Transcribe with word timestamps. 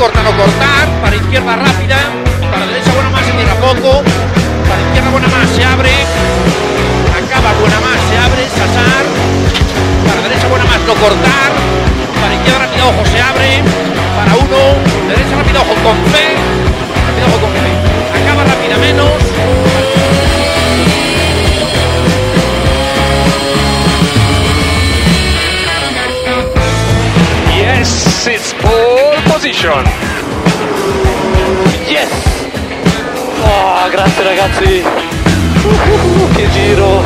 Corta, 0.00 0.22
no 0.22 0.32
cortar. 0.32 0.88
Para 1.02 1.14
izquierda 1.14 1.56
rápida. 1.56 1.98
Para 2.50 2.64
derecha 2.66 2.90
buena 2.96 3.10
más, 3.10 3.20
se 3.26 3.32
cierra 3.32 3.54
poco. 3.60 4.02
Para 4.64 4.80
izquierda 4.80 5.10
buena 5.12 5.28
más, 5.28 5.46
se 5.52 5.62
abre. 5.62 5.92
Acaba 7.20 7.52
buena 7.60 7.78
más, 7.84 8.00
se 8.08 8.16
abre. 8.16 8.42
Sasar. 8.48 9.04
Para 10.08 10.20
derecha 10.24 10.48
buena 10.48 10.64
más, 10.64 10.80
no 10.88 10.94
cortar. 10.96 11.52
Para 12.16 12.32
izquierda 12.32 12.58
rápida, 12.64 12.84
ojo, 12.88 13.02
se 13.12 13.20
abre. 13.20 13.50
Para 14.16 14.32
uno. 14.40 14.60
Derecha 15.04 15.36
rápida, 15.36 15.60
ojo, 15.60 15.74
con 15.84 15.96
fe. 16.08 16.26
Rápida, 17.04 17.26
ojo, 17.28 17.38
con 17.44 17.52
fe. 17.60 17.70
Acaba 18.16 18.42
rápida 18.48 18.78
menos. 18.80 19.79
Pole 29.60 29.82
position. 29.82 29.84
Yes! 31.86 32.10
Oh, 33.42 33.90
grazie 33.90 34.22
ragazzi! 34.22 34.82
Uh, 35.64 36.30
che 36.34 36.48
giro! 36.50 37.02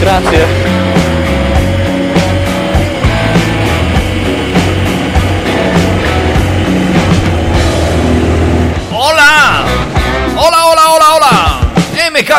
Grazie! 0.00 0.99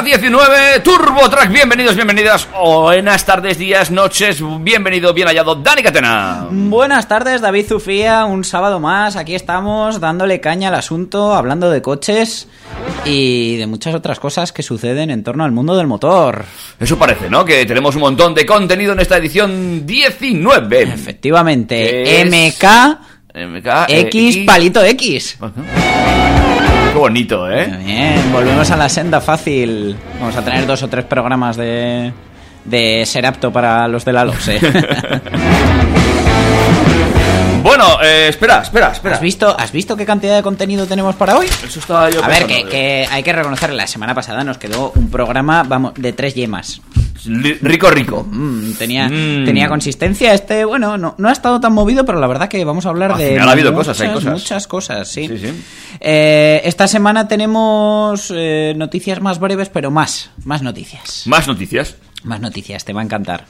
MK19 0.01 0.83
Turbo 0.83 1.29
Track, 1.29 1.51
bienvenidos, 1.51 1.95
bienvenidas. 1.97 2.47
Buenas 2.57 3.25
tardes, 3.25 3.57
días, 3.57 3.91
noches, 3.91 4.41
bienvenido, 4.61 5.13
bien 5.13 5.27
hallado, 5.27 5.55
Dani 5.55 5.83
Catena. 5.83 6.47
Buenas 6.49 7.09
tardes, 7.09 7.41
David 7.41 7.65
Zufía, 7.67 8.23
un 8.23 8.45
sábado 8.45 8.79
más, 8.79 9.17
aquí 9.17 9.35
estamos 9.35 9.99
dándole 9.99 10.39
caña 10.39 10.69
al 10.69 10.75
asunto, 10.75 11.33
hablando 11.33 11.69
de 11.69 11.81
coches 11.81 12.47
y 13.03 13.57
de 13.57 13.67
muchas 13.67 13.93
otras 13.93 14.17
cosas 14.21 14.53
que 14.53 14.63
suceden 14.63 15.11
en 15.11 15.23
torno 15.25 15.43
al 15.43 15.51
mundo 15.51 15.75
del 15.75 15.87
motor. 15.87 16.45
Eso 16.79 16.97
parece, 16.97 17.29
¿no? 17.29 17.43
Que 17.43 17.65
tenemos 17.65 17.93
un 17.95 18.01
montón 18.01 18.33
de 18.33 18.45
contenido 18.45 18.93
en 18.93 19.01
esta 19.01 19.17
edición 19.17 19.85
19. 19.85 20.83
Efectivamente, 20.83 22.21
Es- 22.21 22.25
MK 22.27 22.63
MK, 23.33 23.67
eh, 23.89 23.99
X 24.07 24.37
palito 24.45 24.81
X. 24.85 25.37
Qué 26.91 26.97
bonito, 26.97 27.49
¿eh? 27.49 27.67
Bien, 27.85 28.33
volvemos 28.33 28.69
a 28.69 28.75
la 28.75 28.89
senda 28.89 29.21
fácil. 29.21 29.95
Vamos 30.19 30.35
a 30.35 30.43
tener 30.43 30.65
dos 30.67 30.83
o 30.83 30.89
tres 30.89 31.05
programas 31.05 31.55
de, 31.55 32.11
de 32.65 33.05
ser 33.05 33.25
apto 33.25 33.51
para 33.51 33.87
los 33.87 34.03
de 34.03 34.13
la 34.13 34.25
LOSE. 34.25 34.59
Bueno, 37.63 38.01
eh, 38.01 38.29
espera, 38.29 38.63
espera, 38.63 38.91
espera. 38.91 39.15
¿Has 39.15 39.21
visto, 39.21 39.55
¿Has 39.57 39.71
visto 39.71 39.95
qué 39.95 40.03
cantidad 40.03 40.35
de 40.35 40.41
contenido 40.41 40.87
tenemos 40.87 41.15
para 41.15 41.37
hoy? 41.37 41.45
Eso 41.45 41.79
estaba 41.79 42.09
yo 42.09 42.23
A 42.23 42.27
ver, 42.27 42.47
pensando, 42.47 42.69
que, 42.69 42.75
que 42.75 43.07
hay 43.09 43.21
que 43.21 43.33
reconocer, 43.33 43.71
la 43.71 43.85
semana 43.85 44.15
pasada 44.15 44.43
nos 44.43 44.57
quedó 44.57 44.91
un 44.95 45.11
programa, 45.11 45.61
vamos, 45.61 45.93
de 45.95 46.11
tres 46.11 46.33
yemas. 46.33 46.81
Rico, 47.25 47.89
rico. 47.89 48.25
Mm, 48.29 48.73
tenía, 48.73 49.07
Mm. 49.09 49.45
tenía 49.45 49.67
consistencia. 49.69 50.33
Este, 50.33 50.65
bueno, 50.65 50.97
no, 50.97 51.15
no 51.17 51.29
ha 51.29 51.31
estado 51.31 51.59
tan 51.59 51.73
movido, 51.73 52.05
pero 52.05 52.19
la 52.19 52.27
verdad 52.27 52.47
que 52.49 52.63
vamos 52.65 52.85
a 52.85 52.89
hablar 52.89 53.11
Al 53.13 53.17
de. 53.19 53.29
final 53.29 53.49
ha 53.49 53.51
habido 53.51 53.71
muchas, 53.71 53.87
cosas, 53.97 54.07
hay 54.07 54.13
cosas. 54.13 54.33
Muchas 54.33 54.67
cosas, 54.67 55.07
sí. 55.07 55.27
Sí, 55.27 55.37
sí. 55.37 55.63
Eh, 55.99 56.61
esta 56.65 56.87
semana 56.87 57.27
tenemos 57.27 58.31
eh, 58.35 58.73
noticias 58.75 59.21
más 59.21 59.39
breves, 59.39 59.69
pero 59.69 59.91
más. 59.91 60.31
Más 60.45 60.61
noticias. 60.61 61.23
Más 61.27 61.47
noticias. 61.47 61.95
Más 62.23 62.39
noticias, 62.39 62.85
te 62.85 62.93
va 62.93 63.01
a 63.01 63.03
encantar. 63.03 63.45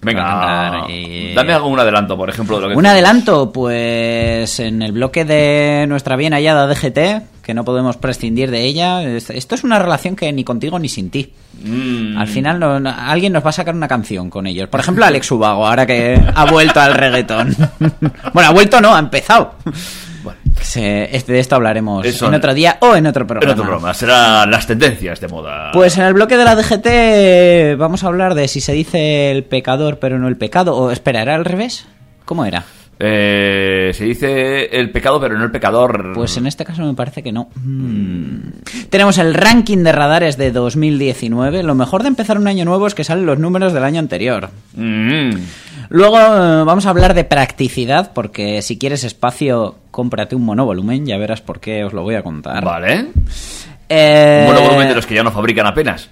Venga, 0.00 0.84
eh. 0.88 1.32
dame 1.34 1.52
algún 1.52 1.78
adelanto, 1.78 2.16
por 2.16 2.30
ejemplo, 2.30 2.56
de 2.56 2.62
lo 2.62 2.68
que... 2.70 2.76
Un 2.76 2.86
adelanto, 2.86 3.50
pues 3.52 4.60
en 4.60 4.82
el 4.82 4.92
bloque 4.92 5.24
de 5.24 5.86
nuestra 5.88 6.14
bien 6.16 6.32
hallada 6.34 6.66
DGT, 6.68 7.42
que 7.42 7.54
no 7.54 7.64
podemos 7.64 7.96
prescindir 7.96 8.50
de 8.50 8.64
ella. 8.64 9.02
es- 9.02 9.30
Esto 9.30 9.54
es 9.54 9.64
una 9.64 9.78
relación 9.78 10.14
que 10.14 10.32
ni 10.32 10.44
contigo 10.44 10.78
ni 10.78 10.88
sin 10.88 11.10
ti. 11.10 11.32
Mm. 11.64 12.16
Al 12.16 12.28
final 12.28 12.60
no- 12.60 12.78
no- 12.78 12.94
alguien 12.96 13.32
nos 13.32 13.44
va 13.44 13.50
a 13.50 13.52
sacar 13.54 13.74
una 13.74 13.88
canción 13.88 14.30
con 14.30 14.46
ellos. 14.46 14.68
Por 14.68 14.78
ejemplo, 14.80 15.04
Alex 15.04 15.30
Ubago, 15.32 15.66
ahora 15.66 15.84
que 15.86 16.20
ha 16.34 16.44
vuelto 16.44 16.80
al 16.80 16.94
reggaetón. 16.94 17.56
bueno, 18.32 18.48
ha 18.50 18.52
vuelto 18.52 18.80
no, 18.80 18.94
ha 18.94 18.98
empezado. 19.00 19.54
Bueno. 20.34 20.40
Este- 21.10 21.32
de 21.32 21.38
esto 21.40 21.56
hablaremos 21.56 22.04
Eso 22.04 22.26
en 22.26 22.34
en- 22.34 22.38
otro 22.38 22.54
día 22.54 22.78
o 22.80 22.94
en 22.94 23.06
otro 23.06 23.22
En 23.22 23.26
programa. 23.28 23.52
otro 23.52 23.64
programa, 23.64 23.94
serán 23.94 24.50
las 24.50 24.66
tendencias 24.66 25.20
de 25.20 25.28
moda. 25.28 25.70
Pues 25.72 25.96
en 25.96 26.04
el 26.04 26.14
bloque 26.14 26.36
de 26.36 26.44
la 26.44 26.54
DGT 26.56 27.76
vamos 27.76 28.04
a 28.04 28.08
hablar 28.08 28.34
de 28.34 28.48
si 28.48 28.60
se 28.60 28.72
dice 28.72 29.30
el 29.30 29.44
pecador 29.44 29.98
pero 29.98 30.18
no 30.18 30.28
el 30.28 30.36
pecado. 30.36 30.76
O 30.76 30.90
espera, 30.90 31.22
¿era 31.22 31.34
al 31.34 31.44
revés? 31.44 31.86
¿Cómo 32.24 32.44
era? 32.44 32.64
Eh, 33.00 33.92
se 33.94 34.04
dice 34.04 34.64
el 34.76 34.90
pecado, 34.90 35.20
pero 35.20 35.38
no 35.38 35.44
el 35.44 35.52
pecador. 35.52 36.12
Pues 36.14 36.36
en 36.36 36.48
este 36.48 36.64
caso 36.64 36.82
me 36.82 36.94
parece 36.94 37.22
que 37.22 37.30
no. 37.30 37.48
Mm. 37.54 38.38
Tenemos 38.90 39.18
el 39.18 39.34
ranking 39.34 39.78
de 39.84 39.92
radares 39.92 40.36
de 40.36 40.50
2019. 40.50 41.62
Lo 41.62 41.76
mejor 41.76 42.02
de 42.02 42.08
empezar 42.08 42.38
un 42.38 42.48
año 42.48 42.64
nuevo 42.64 42.88
es 42.88 42.94
que 42.96 43.04
salen 43.04 43.24
los 43.24 43.38
números 43.38 43.72
del 43.72 43.84
año 43.84 44.00
anterior. 44.00 44.50
Mm. 44.74 45.30
Luego 45.90 46.18
eh, 46.18 46.62
vamos 46.64 46.86
a 46.86 46.90
hablar 46.90 47.14
de 47.14 47.24
practicidad, 47.24 48.12
porque 48.12 48.60
si 48.62 48.78
quieres 48.78 49.04
espacio, 49.04 49.76
cómprate 49.90 50.36
un 50.36 50.44
monovolumen, 50.44 51.06
ya 51.06 51.16
verás 51.18 51.40
por 51.40 51.60
qué 51.60 51.84
os 51.84 51.92
lo 51.92 52.02
voy 52.02 52.14
a 52.14 52.22
contar. 52.22 52.64
Vale. 52.64 53.06
Eh, 53.88 54.44
Un 54.48 54.54
monovolumen 54.54 54.88
de 54.88 54.94
los 54.94 55.06
que 55.06 55.14
ya 55.14 55.22
no 55.22 55.32
fabrican 55.32 55.66
apenas. 55.66 56.10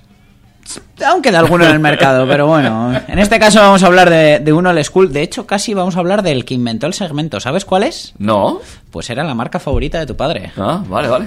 Aún 1.06 1.22
queda 1.22 1.38
alguno 1.38 1.64
en 1.64 1.70
el 1.72 1.78
mercado, 1.78 2.26
pero 2.26 2.46
bueno. 2.48 2.92
En 3.06 3.18
este 3.20 3.38
caso 3.38 3.60
vamos 3.60 3.84
a 3.84 3.86
hablar 3.86 4.10
de, 4.10 4.40
de 4.40 4.52
uno 4.52 4.70
old 4.70 4.82
school. 4.82 5.12
De 5.12 5.22
hecho, 5.22 5.46
casi 5.46 5.74
vamos 5.74 5.94
a 5.96 6.00
hablar 6.00 6.22
del 6.22 6.44
que 6.44 6.54
inventó 6.54 6.86
el 6.88 6.94
segmento. 6.94 7.38
¿Sabes 7.38 7.64
cuál 7.64 7.84
es? 7.84 8.14
¿No? 8.18 8.60
Pues 8.90 9.08
era 9.10 9.22
la 9.22 9.34
marca 9.34 9.60
favorita 9.60 10.00
de 10.00 10.06
tu 10.06 10.16
padre. 10.16 10.50
Ah, 10.56 10.82
vale, 10.88 11.06
vale. 11.08 11.26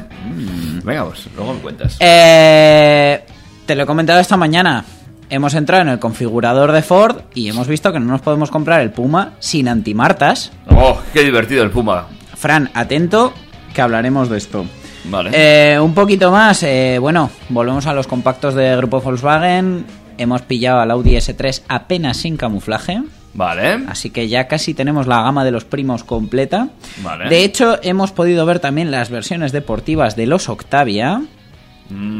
Venga, 0.83 1.05
pues 1.05 1.27
luego 1.37 1.53
me 1.53 1.59
cuentas. 1.61 1.95
Eh, 2.01 3.23
te 3.65 3.75
lo 3.75 3.83
he 3.83 3.85
comentado 3.85 4.19
esta 4.19 4.35
mañana. 4.35 4.83
Hemos 5.31 5.53
entrado 5.53 5.83
en 5.83 5.89
el 5.89 5.99
configurador 5.99 6.71
de 6.71 6.81
Ford 6.81 7.21
y 7.35 7.49
hemos 7.49 7.67
visto 7.67 7.93
que 7.93 7.99
no 7.99 8.07
nos 8.07 8.21
podemos 8.21 8.49
comprar 8.49 8.81
el 8.81 8.89
Puma 8.89 9.33
sin 9.37 9.67
antimartas. 9.67 10.51
Oh, 10.67 10.99
qué 11.13 11.23
divertido 11.23 11.63
el 11.63 11.69
Puma. 11.69 12.07
Fran, 12.35 12.71
atento, 12.73 13.33
que 13.73 13.81
hablaremos 13.81 14.29
de 14.29 14.37
esto. 14.39 14.65
Vale. 15.05 15.29
Eh, 15.33 15.79
un 15.79 15.93
poquito 15.93 16.31
más, 16.31 16.63
eh, 16.63 16.97
bueno, 16.99 17.29
volvemos 17.49 17.85
a 17.85 17.93
los 17.93 18.07
compactos 18.07 18.55
de 18.55 18.75
grupo 18.77 19.01
Volkswagen. 19.01 19.85
Hemos 20.17 20.41
pillado 20.41 20.81
al 20.81 20.89
Audi 20.89 21.15
S3 21.15 21.61
apenas 21.67 22.17
sin 22.17 22.35
camuflaje. 22.35 23.03
Vale. 23.35 23.85
Así 23.87 24.09
que 24.09 24.27
ya 24.27 24.47
casi 24.47 24.73
tenemos 24.73 25.05
la 25.05 25.21
gama 25.21 25.45
de 25.45 25.51
los 25.51 25.63
primos 25.63 26.03
completa. 26.03 26.69
Vale. 27.03 27.29
De 27.29 27.43
hecho, 27.43 27.77
hemos 27.83 28.11
podido 28.11 28.47
ver 28.47 28.59
también 28.59 28.89
las 28.89 29.11
versiones 29.11 29.51
deportivas 29.51 30.15
de 30.15 30.25
los 30.25 30.49
Octavia. 30.49 31.21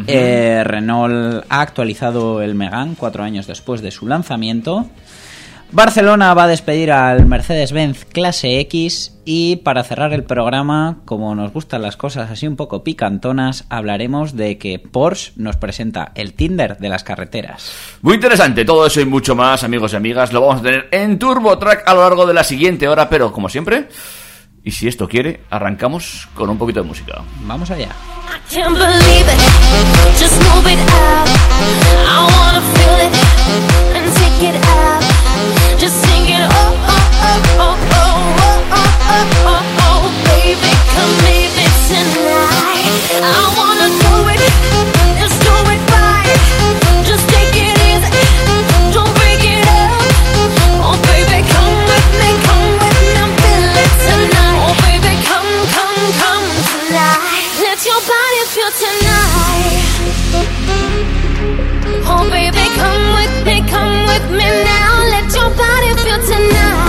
Eh, 0.08 0.64
Renault 0.66 1.46
ha 1.48 1.62
actualizado 1.62 2.42
el 2.42 2.56
Megane 2.56 2.96
cuatro 2.98 3.24
años 3.24 3.48
después 3.48 3.82
de 3.82 3.92
su 3.92 4.08
lanzamiento. 4.08 4.88
Barcelona 5.72 6.34
va 6.34 6.46
a 6.46 6.48
despedir 6.48 6.92
al 6.92 7.28
Mercedes-Benz 7.28 8.06
Clase 8.06 8.60
X 8.62 9.20
y 9.24 9.58
para 9.58 9.84
cerrar 9.84 10.14
el 10.14 10.24
programa, 10.24 10.98
como 11.06 11.36
nos 11.36 11.54
gustan 11.54 11.84
las 11.84 11.96
cosas 11.96 12.32
así 12.32 12.48
un 12.48 12.56
poco 12.56 12.84
picantonas, 12.84 13.66
hablaremos 13.70 14.36
de 14.36 14.58
que 14.58 14.80
Porsche 14.80 15.34
nos 15.36 15.58
presenta 15.58 16.12
el 16.16 16.34
Tinder 16.34 16.80
de 16.80 16.90
las 16.90 17.04
carreteras. 17.04 17.72
Muy 18.02 18.16
interesante, 18.16 18.66
todo 18.66 18.88
eso 18.88 19.00
y 19.00 19.06
mucho 19.06 19.36
más, 19.36 19.64
amigos 19.64 19.94
y 19.94 19.98
amigas, 19.98 20.34
lo 20.34 20.42
vamos 20.42 20.62
a 20.62 20.64
tener 20.64 20.88
en 20.90 21.20
Turbo 21.20 21.60
Track 21.60 21.84
a 21.88 21.94
lo 21.94 22.02
largo 22.02 22.26
de 22.26 22.34
la 22.34 22.44
siguiente 22.44 22.88
hora, 22.88 23.08
pero 23.08 23.32
como 23.32 23.48
siempre, 23.48 23.90
y 24.64 24.72
si 24.72 24.88
esto 24.88 25.08
quiere, 25.08 25.42
arrancamos 25.50 26.28
con 26.34 26.50
un 26.50 26.58
poquito 26.58 26.82
de 26.82 26.88
música. 26.88 27.22
Vamos 27.42 27.72
allá. 27.72 27.90
I 43.22 43.54
wanna 43.58 43.88
do 43.90 44.30
it, 44.30 44.40
do 45.44 45.54
it 45.72 45.82
right. 45.92 46.59
come. 56.18 56.48
Let 57.62 57.86
your 57.86 58.02
body 58.02 58.42
feel 58.54 58.72
tonight. 58.82 59.84
Oh 62.12 62.28
baby, 62.30 62.66
come 62.82 63.06
with 63.20 63.36
me, 63.46 63.62
come 63.70 64.06
with 64.08 64.28
me 64.32 64.48
now. 64.64 65.06
Let 65.14 65.28
your 65.36 65.50
body 65.56 65.92
feel 66.04 66.20
tonight. 66.26 66.89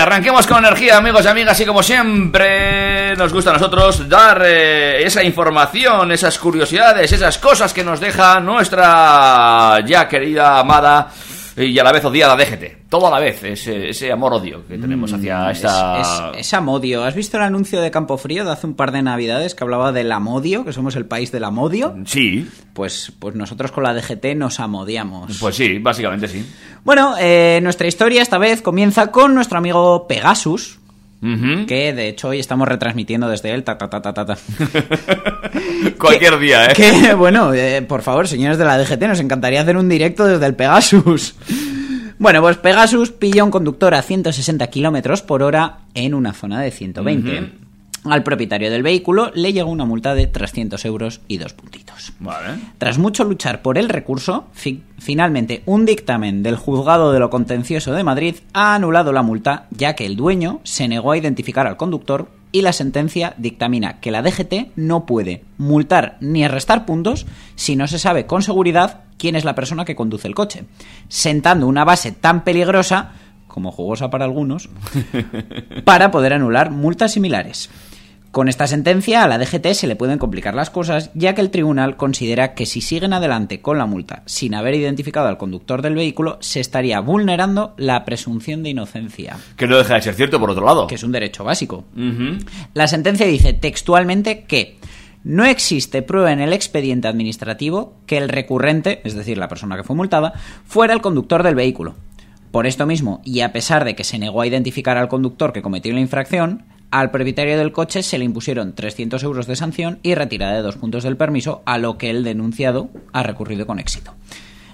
Arranquemos 0.00 0.46
con 0.46 0.64
energía, 0.64 0.96
amigos 0.96 1.24
y 1.24 1.28
amigas, 1.28 1.60
y 1.60 1.66
como 1.66 1.82
siempre 1.82 3.14
nos 3.16 3.32
gusta 3.32 3.50
a 3.50 3.52
nosotros 3.52 4.08
dar 4.08 4.42
eh, 4.44 5.04
esa 5.04 5.22
información, 5.22 6.10
esas 6.10 6.38
curiosidades, 6.38 7.12
esas 7.12 7.36
cosas 7.38 7.74
que 7.74 7.84
nos 7.84 8.00
deja 8.00 8.40
nuestra 8.40 9.80
ya 9.84 10.08
querida, 10.08 10.58
amada 10.58 11.10
y 11.66 11.78
a 11.78 11.84
la 11.84 11.92
vez 11.92 12.04
odiada 12.04 12.36
DGT. 12.36 12.88
Todo 12.88 13.06
a 13.06 13.10
la 13.10 13.20
vez, 13.20 13.42
ese, 13.44 13.90
ese 13.90 14.10
amor-odio 14.10 14.66
que 14.66 14.76
tenemos 14.78 15.12
hacia 15.12 15.50
esta... 15.50 15.98
Mm, 16.32 16.34
Es, 16.34 16.46
es 16.46 16.54
amodio. 16.54 17.04
¿Has 17.04 17.14
visto 17.14 17.36
el 17.36 17.44
anuncio 17.44 17.80
de 17.80 17.90
Campo 17.90 18.18
Frío 18.18 18.44
de 18.44 18.50
hace 18.50 18.66
un 18.66 18.74
par 18.74 18.90
de 18.90 19.02
navidades 19.02 19.54
que 19.54 19.62
hablaba 19.62 19.92
del 19.92 20.10
amodio, 20.10 20.64
que 20.64 20.72
somos 20.72 20.96
el 20.96 21.06
país 21.06 21.30
del 21.30 21.44
amodio? 21.44 21.94
Sí, 22.06 22.48
Pues, 22.74 23.12
pues 23.18 23.34
nosotros 23.36 23.70
con 23.70 23.84
la 23.84 23.94
DGT 23.94 24.34
nos 24.36 24.58
amodiamos. 24.58 25.38
pues 25.38 25.54
sí, 25.54 25.78
básicamente 25.78 26.26
sí. 26.26 26.44
Bueno, 26.84 27.14
eh, 27.20 27.60
nuestra 27.62 27.86
historia 27.86 28.22
esta 28.22 28.38
vez 28.38 28.60
comienza 28.62 29.12
con 29.12 29.34
nuestro 29.34 29.58
amigo 29.58 30.08
Pegasus, 30.08 30.79
Que 31.20 31.92
de 31.92 32.08
hecho 32.08 32.28
hoy 32.28 32.40
estamos 32.40 32.66
retransmitiendo 32.66 33.28
desde 33.28 33.52
él. 33.52 33.62
Ta, 33.62 33.76
ta, 33.76 33.90
ta, 33.90 34.00
ta, 34.00 34.14
ta, 34.14 34.24
ta. 34.24 34.38
Cualquier 35.98 36.38
día, 36.38 36.70
¿eh? 36.70 36.72
Que, 36.74 37.14
bueno, 37.14 37.52
eh, 37.52 37.82
por 37.82 38.02
favor, 38.02 38.26
señores 38.26 38.56
de 38.56 38.64
la 38.64 38.78
DGT, 38.78 39.02
nos 39.02 39.20
encantaría 39.20 39.60
hacer 39.60 39.76
un 39.76 39.88
directo 39.88 40.24
desde 40.24 40.46
el 40.46 40.54
Pegasus. 40.54 41.34
Bueno, 42.18 42.40
pues 42.42 42.56
Pegasus 42.58 43.12
pilla 43.12 43.44
un 43.44 43.50
conductor 43.50 43.94
a 43.94 44.02
160 44.02 44.66
kilómetros 44.68 45.22
por 45.22 45.42
hora 45.42 45.80
en 45.94 46.14
una 46.14 46.32
zona 46.32 46.60
de 46.60 46.70
120. 46.70 47.69
Al 48.04 48.22
propietario 48.22 48.70
del 48.70 48.82
vehículo 48.82 49.30
le 49.34 49.52
llegó 49.52 49.70
una 49.70 49.84
multa 49.84 50.14
de 50.14 50.26
300 50.26 50.82
euros 50.86 51.20
y 51.28 51.36
dos 51.36 51.52
puntitos. 51.52 52.12
Vale. 52.18 52.58
Tras 52.78 52.96
mucho 52.98 53.24
luchar 53.24 53.60
por 53.60 53.76
el 53.76 53.90
recurso, 53.90 54.46
fi- 54.52 54.82
finalmente 54.98 55.62
un 55.66 55.84
dictamen 55.84 56.42
del 56.42 56.56
Juzgado 56.56 57.12
de 57.12 57.18
lo 57.18 57.28
Contencioso 57.28 57.92
de 57.92 58.02
Madrid 58.04 58.36
ha 58.54 58.74
anulado 58.74 59.12
la 59.12 59.22
multa, 59.22 59.66
ya 59.70 59.94
que 59.96 60.06
el 60.06 60.16
dueño 60.16 60.60
se 60.64 60.88
negó 60.88 61.12
a 61.12 61.18
identificar 61.18 61.66
al 61.66 61.76
conductor 61.76 62.28
y 62.52 62.62
la 62.62 62.72
sentencia 62.72 63.34
dictamina 63.36 64.00
que 64.00 64.10
la 64.10 64.22
DGT 64.22 64.72
no 64.76 65.04
puede 65.06 65.44
multar 65.58 66.16
ni 66.20 66.42
arrestar 66.42 66.86
puntos 66.86 67.26
si 67.54 67.76
no 67.76 67.86
se 67.86 67.98
sabe 67.98 68.24
con 68.26 68.42
seguridad 68.42 69.02
quién 69.18 69.36
es 69.36 69.44
la 69.44 69.54
persona 69.54 69.84
que 69.84 69.94
conduce 69.94 70.26
el 70.26 70.34
coche, 70.34 70.64
sentando 71.08 71.66
una 71.68 71.84
base 71.84 72.12
tan 72.12 72.44
peligrosa 72.44 73.12
como 73.46 73.70
jugosa 73.72 74.10
para 74.10 74.24
algunos, 74.24 74.68
para 75.84 76.10
poder 76.10 76.32
anular 76.32 76.70
multas 76.70 77.12
similares. 77.12 77.68
Con 78.30 78.48
esta 78.48 78.68
sentencia 78.68 79.24
a 79.24 79.28
la 79.28 79.38
DGT 79.38 79.72
se 79.72 79.88
le 79.88 79.96
pueden 79.96 80.18
complicar 80.18 80.54
las 80.54 80.70
cosas, 80.70 81.10
ya 81.14 81.34
que 81.34 81.40
el 81.40 81.50
tribunal 81.50 81.96
considera 81.96 82.54
que 82.54 82.64
si 82.64 82.80
siguen 82.80 83.12
adelante 83.12 83.60
con 83.60 83.76
la 83.76 83.86
multa 83.86 84.22
sin 84.24 84.54
haber 84.54 84.74
identificado 84.74 85.26
al 85.26 85.36
conductor 85.36 85.82
del 85.82 85.96
vehículo, 85.96 86.38
se 86.40 86.60
estaría 86.60 87.00
vulnerando 87.00 87.74
la 87.76 88.04
presunción 88.04 88.62
de 88.62 88.70
inocencia, 88.70 89.36
Que 89.56 89.66
no 89.66 89.76
deja 89.76 89.94
de 89.94 90.02
ser 90.02 90.14
cierto, 90.14 90.38
por 90.38 90.50
otro 90.50 90.64
lado. 90.64 90.86
que 90.86 90.94
es 90.94 91.02
un 91.02 91.10
derecho 91.10 91.42
básico. 91.42 91.84
La 92.72 92.86
sentencia 92.86 93.26
dice 93.26 93.52
textualmente 93.52 94.44
que 94.44 94.78
no 95.24 95.44
existe 95.44 96.02
prueba 96.02 96.30
en 96.30 96.40
el 96.40 96.52
expediente 96.52 97.08
administrativo 97.08 97.94
que 98.06 98.16
el 98.16 98.28
recurrente, 98.28 99.00
es 99.02 99.14
decir, 99.16 99.38
la 99.38 99.48
persona 99.48 99.76
que 99.76 99.82
fue 99.82 99.96
multada, 99.96 100.34
fuera 100.64 100.94
el 100.94 101.00
conductor 101.02 101.42
del 101.42 101.56
vehículo. 101.56 101.96
Por 102.52 102.68
esto 102.68 102.86
mismo, 102.86 103.20
y 103.24 103.40
a 103.40 103.52
pesar 103.52 103.84
de 103.84 103.96
que 103.96 104.04
se 104.04 104.20
negó 104.20 104.40
a 104.40 104.46
identificar 104.46 104.96
al 104.96 105.08
conductor 105.08 105.52
que 105.52 105.62
cometió 105.62 105.92
la 105.92 106.00
infracción, 106.00 106.64
al 106.90 107.10
propietario 107.10 107.56
del 107.58 107.72
coche 107.72 108.02
se 108.02 108.18
le 108.18 108.24
impusieron 108.24 108.74
300 108.74 109.22
euros 109.22 109.46
de 109.46 109.56
sanción 109.56 109.98
y 110.02 110.14
retirada 110.14 110.54
de 110.54 110.62
dos 110.62 110.76
puntos 110.76 111.04
del 111.04 111.16
permiso, 111.16 111.62
a 111.66 111.78
lo 111.78 111.98
que 111.98 112.10
el 112.10 112.24
denunciado 112.24 112.90
ha 113.12 113.22
recurrido 113.22 113.66
con 113.66 113.78
éxito. 113.78 114.14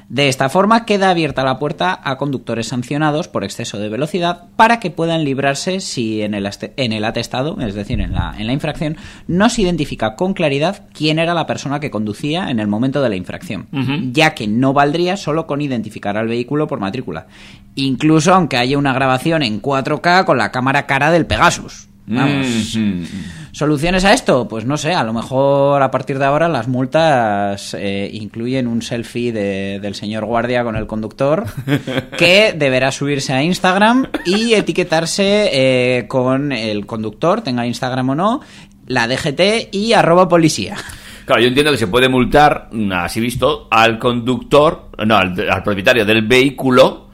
De 0.09 0.29
esta 0.29 0.49
forma 0.49 0.85
queda 0.85 1.11
abierta 1.11 1.43
la 1.43 1.59
puerta 1.59 2.01
a 2.05 2.17
conductores 2.17 2.69
sancionados 2.69 3.27
por 3.27 3.43
exceso 3.43 3.81
de 3.81 3.89
velocidad 3.89 4.45
para 4.55 4.79
que 4.79 4.93
puedan 4.93 5.25
librarse 5.25 5.81
si 5.81 6.23
en 6.23 6.35
el, 6.35 6.47
aste- 6.47 6.73
en 6.77 6.93
el 6.93 7.05
atestado, 7.05 7.59
es 7.61 7.75
decir, 7.75 8.01
en 8.01 8.13
la, 8.13 8.33
en 8.39 8.47
la 8.47 8.53
infracción, 8.53 8.97
no 9.27 9.49
se 9.51 9.63
identifica 9.63 10.15
con 10.15 10.33
claridad 10.33 10.85
quién 10.95 11.19
era 11.19 11.35
la 11.35 11.49
persona 11.49 11.81
que 11.81 11.91
conducía 11.91 12.51
en 12.51 12.61
el 12.61 12.69
momento 12.69 13.03
de 13.03 13.09
la 13.09 13.17
infracción, 13.17 13.67
ya 14.13 14.33
que 14.37 14.47
no 14.47 14.73
valdría 14.73 15.17
solo 15.17 15.49
con 15.49 15.61
identificar 15.61 16.17
al 16.17 16.29
vehículo 16.29 16.69
por 16.69 16.79
matrícula, 16.79 17.27
incluso 17.75 18.33
aunque 18.33 18.59
haya 18.59 18.79
una 18.79 18.93
grabación 18.93 19.43
en 19.43 19.61
4K 19.61 20.25
con 20.25 20.39
la 20.39 20.53
cámara 20.53 20.87
cara 20.87 21.11
del 21.11 21.27
Pegasus. 21.27 21.89
Vamos. 22.07 22.77
Mhm. 22.77 23.05
¿Soluciones 23.53 24.05
a 24.05 24.13
esto? 24.13 24.47
Pues 24.47 24.65
no 24.65 24.77
sé, 24.77 24.93
a 24.95 25.03
lo 25.03 25.13
mejor 25.13 25.83
a 25.83 25.91
partir 25.91 26.19
de 26.19 26.25
ahora 26.27 26.47
las 26.49 26.69
multas 26.69 27.75
eh, 27.79 28.11
incluyen 28.13 28.67
un 28.67 28.83
selfie 28.83 29.33
de- 29.33 29.81
del 29.81 29.95
señor 29.95 30.25
guardia 30.27 30.63
con 30.63 30.77
el 30.77 30.87
conductor 30.87 31.45
que 32.19 32.53
deberá 32.57 32.93
subirse 32.93 33.33
a 33.33 33.43
Instagram 33.43 34.09
y 34.27 34.53
etiquetarse 34.55 35.49
eh, 35.53 36.07
con 36.07 36.53
el 36.53 36.85
conductor, 36.87 37.41
tenga 37.41 37.67
Instagram 37.67 38.11
o 38.11 38.15
no, 38.15 38.41
la 38.87 39.09
DGT 39.09 39.73
y 39.75 39.95
arroba 39.95 40.29
policía. 40.29 40.77
Claro, 41.25 41.41
yo 41.43 41.49
entiendo 41.49 41.73
que 41.73 41.79
se 41.79 41.89
puede 41.89 42.09
multar, 42.09 42.69
mm, 42.71 42.93
así 42.93 43.21
visto, 43.21 43.67
al 43.71 43.99
conductor, 43.99 44.91
no, 45.05 45.17
al, 45.17 45.35
al 45.51 45.63
propietario 45.65 46.05
del 46.05 46.23
vehículo 46.27 47.06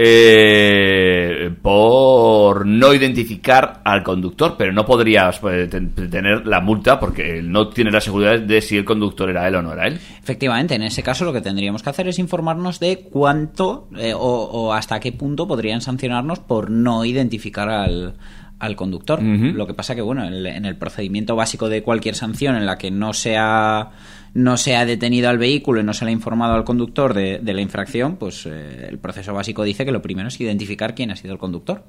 eh, 0.00 1.50
por 1.60 2.64
no 2.66 2.94
identificar 2.94 3.80
al 3.84 4.02
conductor, 4.02 4.54
pero 4.56 4.72
no 4.72 4.84
podrías 4.86 5.38
pues, 5.38 5.68
ten- 5.68 5.92
tener 5.94 6.46
la 6.46 6.60
multa 6.60 6.98
porque 7.00 7.42
no 7.42 7.68
tienes 7.68 7.92
la 7.92 8.00
seguridad 8.00 8.38
de 8.40 8.60
si 8.60 8.76
el 8.76 8.84
conductor 8.84 9.28
era 9.30 9.46
él 9.48 9.56
o 9.56 9.62
no 9.62 9.72
era 9.72 9.86
él. 9.86 9.98
Efectivamente, 10.22 10.74
en 10.74 10.82
ese 10.82 11.02
caso 11.02 11.24
lo 11.24 11.32
que 11.32 11.40
tendríamos 11.40 11.82
que 11.82 11.90
hacer 11.90 12.08
es 12.08 12.18
informarnos 12.18 12.80
de 12.80 13.08
cuánto 13.10 13.88
eh, 13.96 14.14
o, 14.14 14.18
o 14.20 14.72
hasta 14.72 15.00
qué 15.00 15.12
punto 15.12 15.46
podrían 15.48 15.80
sancionarnos 15.80 16.38
por 16.38 16.70
no 16.70 17.04
identificar 17.04 17.68
al, 17.68 18.14
al 18.58 18.76
conductor. 18.76 19.22
Lo 19.22 19.66
que 19.66 19.74
pasa 19.74 19.94
que, 19.94 20.02
bueno, 20.02 20.24
en 20.26 20.64
el 20.64 20.76
procedimiento 20.76 21.36
básico 21.36 21.68
de 21.68 21.82
cualquier 21.82 22.14
sanción 22.14 22.56
en 22.56 22.66
la 22.66 22.78
que 22.78 22.90
no 22.90 23.12
sea 23.12 23.90
no 24.38 24.56
se 24.56 24.76
ha 24.76 24.84
detenido 24.86 25.28
al 25.28 25.38
vehículo 25.38 25.80
y 25.80 25.84
no 25.84 25.92
se 25.92 26.04
le 26.04 26.10
ha 26.10 26.12
informado 26.12 26.54
al 26.54 26.62
conductor 26.64 27.12
de, 27.12 27.38
de 27.40 27.54
la 27.54 27.60
infracción, 27.60 28.16
pues 28.16 28.46
eh, 28.46 28.86
el 28.88 28.98
proceso 28.98 29.34
básico 29.34 29.64
dice 29.64 29.84
que 29.84 29.90
lo 29.92 30.00
primero 30.00 30.28
es 30.28 30.40
identificar 30.40 30.94
quién 30.94 31.10
ha 31.10 31.16
sido 31.16 31.32
el 31.32 31.38
conductor. 31.38 31.82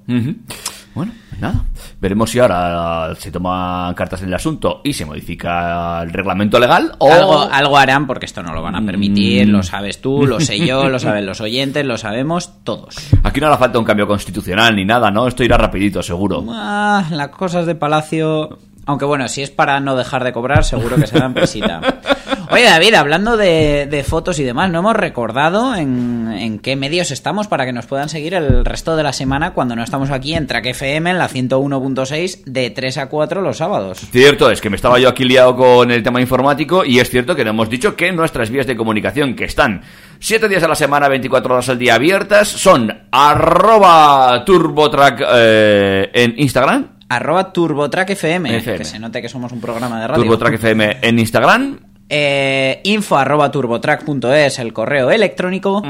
Bueno, 0.96 1.12
pues 1.29 1.39
nada. 1.39 1.65
Veremos 2.01 2.32
si 2.32 2.39
ahora 2.39 3.13
se 3.15 3.32
toman 3.32 3.94
cartas 3.94 4.22
en 4.24 4.29
el 4.29 4.34
asunto 4.34 4.82
y 4.84 4.94
se 4.94 5.06
modifica 5.06 6.01
el 6.01 6.12
reglamento 6.12 6.60
legal 6.60 6.94
o... 6.98 7.12
Algo, 7.12 7.41
algo 7.44 7.77
harán 7.77 8.08
porque 8.08 8.25
esto 8.25 8.41
no 8.41 8.53
lo 8.53 8.63
van 8.63 8.75
a 8.75 8.84
permitir, 8.86 9.48
Mm. 9.48 9.51
lo 9.51 9.62
sabes 9.63 10.01
tú, 10.01 10.25
lo 10.25 10.39
sé 10.39 10.60
yo, 10.65 10.89
lo 10.89 10.98
saben 11.00 11.25
los 11.27 11.41
oyentes, 11.41 11.86
lo 11.86 11.98
sabemos 11.98 12.63
todos. 12.63 12.96
Aquí 13.24 13.39
no 13.39 13.48
hará 13.48 13.58
falta 13.58 13.77
un 13.77 13.86
cambio 13.86 14.08
constitucional 14.08 14.75
ni 14.75 14.86
nada, 14.86 15.12
¿no? 15.12 15.27
Esto 15.27 15.44
irá 15.44 15.58
rapidito, 15.58 16.01
seguro. 16.01 16.44
Ah, 16.50 17.06
las 17.12 17.29
cosas 17.29 17.65
de 17.68 17.75
Palacio. 17.75 18.58
Aunque 18.86 19.06
bueno, 19.06 19.27
si 19.27 19.44
es 19.44 19.51
para 19.51 19.79
no 19.79 19.96
dejar 19.96 20.24
de 20.24 20.34
cobrar, 20.34 20.63
seguro 20.63 20.96
que 20.96 21.06
se 21.06 21.20
dan 21.20 21.36
presita. 21.36 21.79
Oye, 22.51 22.63
David, 22.63 22.96
hablando 22.96 23.38
de, 23.38 23.86
de 23.86 24.03
fotos 24.03 24.39
y 24.39 24.44
demás, 24.44 24.72
no 24.72 24.79
hemos 24.79 24.96
recordado 24.96 25.75
en, 25.75 26.27
en 26.32 26.58
qué 26.58 26.75
medios 26.75 27.12
estamos 27.12 27.48
para 27.48 27.63
que 27.63 27.74
nos 27.74 27.86
puedan 27.86 28.10
seguir 28.10 28.34
el 28.34 28.65
resto 28.65 28.96
de 28.96 29.03
la 29.03 29.13
semana 29.13 29.53
cuando 29.53 29.75
no 29.75 29.84
estamos 29.84 30.10
aquí 30.10 30.34
en 30.34 30.48
Track 30.48 30.65
FM 30.65 31.12
en 31.12 31.20
la 31.20 31.29
101.6 31.29 32.46
de 32.46 32.72
3 32.72 32.98
a 32.98 33.06
4 33.08 33.41
los 33.41 33.58
sábados. 33.58 34.00
Cierto, 34.12 34.50
es 34.50 34.62
que 34.62 34.72
me 34.72 34.77
estaba 34.77 34.98
yo 34.98 35.10
aquí 35.10 35.25
liado 35.25 35.56
con 35.56 35.91
el 35.91 36.01
tema 36.01 36.22
informático 36.22 36.84
y 36.84 37.00
es 37.00 37.12
cierto 37.12 37.36
que 37.36 37.44
no 37.44 37.51
hemos 37.51 37.70
dicho 37.70 37.96
que 37.96 38.12
nuestras 38.12 38.50
vías 38.50 38.65
de 38.65 38.75
comunicación, 38.75 39.36
que 39.36 39.46
están 39.46 39.84
7 40.18 40.50
días 40.50 40.63
a 40.63 40.68
la 40.68 40.75
semana, 40.75 41.08
24 41.08 41.53
horas 41.53 41.70
al 41.70 41.77
día 41.77 41.94
abiertas, 41.94 42.48
son 42.48 42.91
arroba 43.12 44.44
turbotrack 44.44 45.24
eh, 45.34 46.10
en 46.13 46.34
Instagram, 46.38 47.00
Arroba 47.12 47.51
TurboTrack 47.51 48.12
FM, 48.12 48.62
que 48.63 48.86
se 48.86 49.00
note 49.00 49.20
que 49.20 49.29
somos 49.29 49.51
un 49.51 49.60
programa 49.60 50.00
de 50.00 50.08
radio. 50.08 50.24
turbotrack 50.24 50.53
FM 50.53 50.98
en 51.01 51.18
Instagram, 51.18 51.79
Eh, 52.12 52.82
info 52.86 53.18
arroba 53.18 53.51
turbotrack.es, 53.51 54.58
el 54.60 54.74
correo 54.74 55.12
electrónico. 55.12 55.84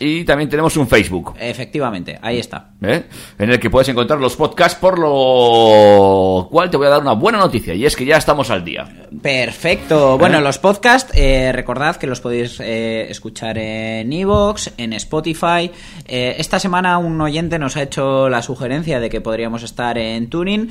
y 0.00 0.24
también 0.24 0.48
tenemos 0.48 0.76
un 0.76 0.88
Facebook. 0.88 1.34
Efectivamente, 1.38 2.18
ahí 2.22 2.38
está. 2.38 2.70
¿eh? 2.82 3.04
en 3.38 3.50
el 3.50 3.60
que 3.60 3.70
puedes 3.70 3.88
encontrar 3.88 4.18
los 4.20 4.36
podcasts, 4.36 4.78
por 4.78 4.98
lo 4.98 6.48
cual 6.50 6.70
te 6.70 6.76
voy 6.76 6.86
a 6.86 6.90
dar 6.90 7.02
una 7.02 7.12
buena 7.12 7.38
noticia, 7.38 7.74
y 7.74 7.84
es 7.84 7.96
que 7.96 8.04
ya 8.04 8.16
estamos 8.16 8.50
al 8.50 8.64
día. 8.64 8.88
Perfecto. 9.22 10.18
Bueno, 10.18 10.38
¿Eh? 10.38 10.42
los 10.42 10.58
podcasts, 10.58 11.12
eh, 11.14 11.52
recordad 11.52 11.96
que 11.96 12.06
los 12.06 12.20
podéis 12.20 12.58
eh, 12.60 13.06
escuchar 13.10 13.58
en 13.58 14.12
Evox, 14.12 14.72
en 14.76 14.92
Spotify. 14.94 15.70
Esta 16.06 16.58
semana 16.58 16.98
un 16.98 17.20
oyente 17.20 17.58
nos 17.58 17.76
ha 17.76 17.82
hecho 17.82 18.28
la 18.28 18.42
sugerencia 18.42 19.00
de 19.00 19.10
que 19.10 19.20
podríamos 19.20 19.62
estar 19.62 19.98
en 19.98 20.28
Tuning. 20.28 20.70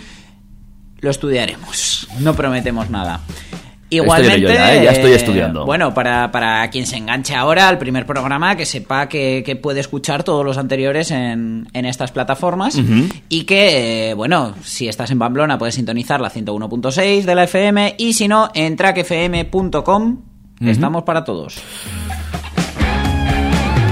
Lo 1.01 1.09
estudiaremos. 1.11 2.07
No 2.19 2.33
prometemos 2.33 2.89
nada. 2.89 3.21
Igualmente, 3.91 4.39
yo 4.41 4.49
ya, 4.49 4.75
¿eh? 4.75 4.83
Ya 4.83 4.91
estoy 4.91 5.11
eh, 5.11 5.15
estudiando. 5.15 5.65
bueno, 5.65 5.93
para, 5.93 6.31
para 6.31 6.69
quien 6.69 6.85
se 6.85 6.97
enganche 6.97 7.33
ahora 7.35 7.67
al 7.67 7.79
primer 7.79 8.05
programa, 8.05 8.55
que 8.55 8.65
sepa 8.65 9.09
que, 9.09 9.41
que 9.43 9.55
puede 9.55 9.79
escuchar 9.79 10.23
todos 10.23 10.45
los 10.45 10.57
anteriores 10.59 11.09
en, 11.11 11.67
en 11.73 11.85
estas 11.85 12.11
plataformas 12.11 12.79
y 13.29 13.43
que, 13.45 14.09
eh, 14.09 14.13
bueno, 14.13 14.53
si 14.63 14.87
estás 14.87 15.09
en 15.11 15.17
Pamplona 15.19 15.57
puedes 15.57 15.75
sintonizar 15.75 16.21
la 16.21 16.29
101.6 16.31 17.23
de 17.23 17.35
la 17.35 17.43
FM 17.45 17.95
y 17.97 18.13
si 18.13 18.27
no, 18.27 18.49
en 18.53 18.75
trackfm.com 18.75 20.17
estamos 20.61 21.03
para 21.03 21.23
todos. 21.23 21.57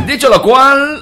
Dicho 0.08 0.30
lo 0.30 0.42
cual, 0.42 1.02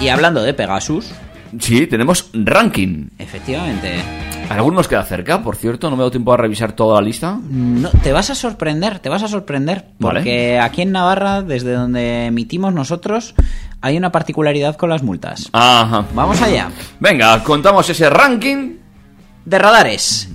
Y 0.00 0.08
hablando 0.08 0.42
de 0.42 0.54
Pegasus, 0.54 1.10
sí, 1.58 1.86
tenemos 1.86 2.30
ranking. 2.32 3.08
efectivamente, 3.18 4.02
¿Alguno 4.48 4.76
nos 4.76 4.86
queda 4.86 5.02
cerca, 5.02 5.42
por 5.42 5.56
cierto? 5.56 5.90
No 5.90 5.96
me 5.96 6.00
he 6.00 6.02
dado 6.02 6.12
tiempo 6.12 6.32
a 6.32 6.36
revisar 6.36 6.70
toda 6.72 7.00
la 7.00 7.04
lista. 7.06 7.36
no, 7.50 7.90
te 7.90 8.12
vas 8.12 8.30
a 8.30 8.34
sorprender, 8.36 9.00
te 9.00 9.08
vas 9.08 9.24
a 9.24 9.28
sorprender, 9.28 9.86
Vale. 9.98 10.20
porque 10.20 10.60
aquí 10.60 10.82
en 10.82 10.92
Navarra, 10.92 11.42
desde 11.42 11.72
donde 11.72 12.26
emitimos 12.26 12.72
nosotros, 12.72 13.34
hay 13.80 13.96
una 13.96 14.12
particularidad 14.12 14.76
con 14.76 14.88
las 14.88 15.02
multas. 15.02 15.48
Ajá. 15.52 16.04
Vamos 16.14 16.40
allá. 16.42 16.70
Venga, 17.00 17.42
contamos 17.42 17.90
ese 17.90 18.08
ranking. 18.08 18.76
de 19.44 19.58
radares. 19.58 20.28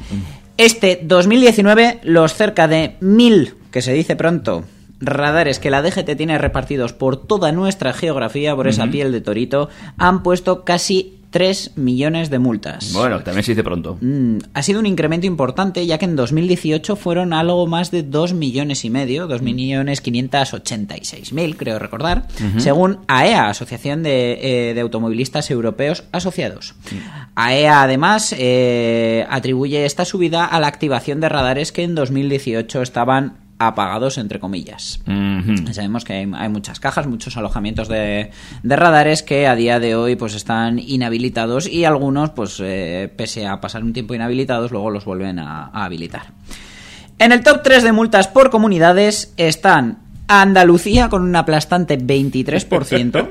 Este 0.58 1.00
2019, 1.04 2.01
los 2.04 2.34
cerca 2.34 2.68
de 2.68 2.98
mil, 3.00 3.56
que 3.72 3.82
se 3.82 3.94
dice 3.94 4.18
pronto, 4.18 4.66
radares 5.01 5.60
que 5.60 5.72
la 5.72 5.81
DGT 5.81 6.15
tiene 6.15 6.38
repartidos 6.38 6.93
por 6.93 7.17
toda 7.17 7.51
nuestra 7.51 7.93
geografía, 7.93 8.55
por 8.55 8.67
esa 8.67 8.88
piel 8.88 9.12
de 9.12 9.22
torito, 9.22 9.70
han 9.98 10.24
puesto 10.24 10.63
casi 10.63 11.17
3 11.31 11.77
millones 11.77 12.29
de 12.29 12.39
multas. 12.39 12.91
Bueno, 12.93 13.22
también 13.22 13.43
se 13.43 13.53
dice 13.53 13.63
pronto. 13.63 13.98
Mm, 14.01 14.38
ha 14.53 14.62
sido 14.62 14.79
un 14.79 14.86
incremento 14.86 15.25
importante 15.25 15.86
ya 15.86 15.98
que 15.98 16.05
en 16.05 16.15
2018 16.15 16.96
fueron 16.98 17.34
algo 17.34 17.65
más 17.67 17.89
de 17.89 18.03
2 18.03 18.34
millones 18.34 18.86
y 18.86 18.89
medio, 18.89 19.27
2 19.27 19.41
millones 19.41 20.01
586 20.01 21.34
mil, 21.34 21.55
creo 21.55 21.79
recordar, 21.79 22.27
según 22.58 23.00
AEA, 23.08 23.48
Asociación 23.48 24.03
de, 24.03 24.70
eh, 24.70 24.74
de 24.74 24.81
Automovilistas 24.81 25.50
Europeos 25.50 26.03
Asociados. 26.12 26.75
AEA 27.36 27.81
además 27.81 28.36
eh, 28.38 29.25
atribuye 29.29 29.86
esta 29.86 30.03
subida 30.03 30.46
a 30.46 30.60
la 30.60 30.67
activación 30.67 31.22
de 31.22 31.29
radares 31.29 31.72
que 31.72 31.84
en 31.84 31.96
2018 31.96 32.81
estaban 32.81 33.38
apagados 33.68 34.18
entre 34.18 34.39
comillas. 34.39 35.00
Sabemos 35.72 36.03
que 36.03 36.13
hay, 36.13 36.32
hay 36.34 36.50
muchas 36.50 36.80
cajas, 36.80 37.08
muchos 37.08 37.38
alojamientos 37.38 37.88
de, 37.88 38.32
de 38.63 38.75
radares 38.75 39.24
que 39.24 39.48
a 39.48 39.56
día 39.56 39.80
de 39.80 39.96
hoy 39.96 40.15
pues 40.15 40.36
están 40.36 40.80
inhabilitados 40.80 41.68
y 41.68 41.86
algunos, 41.86 42.32
pues 42.32 42.60
eh, 42.62 43.12
pese 43.15 43.48
a 43.48 43.62
pasar 43.62 43.84
un 43.84 43.94
tiempo 43.94 44.13
inhabilitados, 44.13 44.72
luego 44.72 44.89
los 44.89 45.06
vuelven 45.06 45.39
a, 45.39 45.70
a 45.74 45.86
habilitar. 45.86 46.34
En 47.20 47.32
el 47.32 47.44
top 47.44 47.62
3 47.63 47.84
de 47.84 47.91
multas 47.91 48.27
por 48.27 48.50
comunidades 48.50 49.34
están 49.38 50.00
Andalucía 50.40 51.10
con 51.10 51.24
un 51.24 51.36
aplastante 51.36 52.00
23%, 52.00 53.28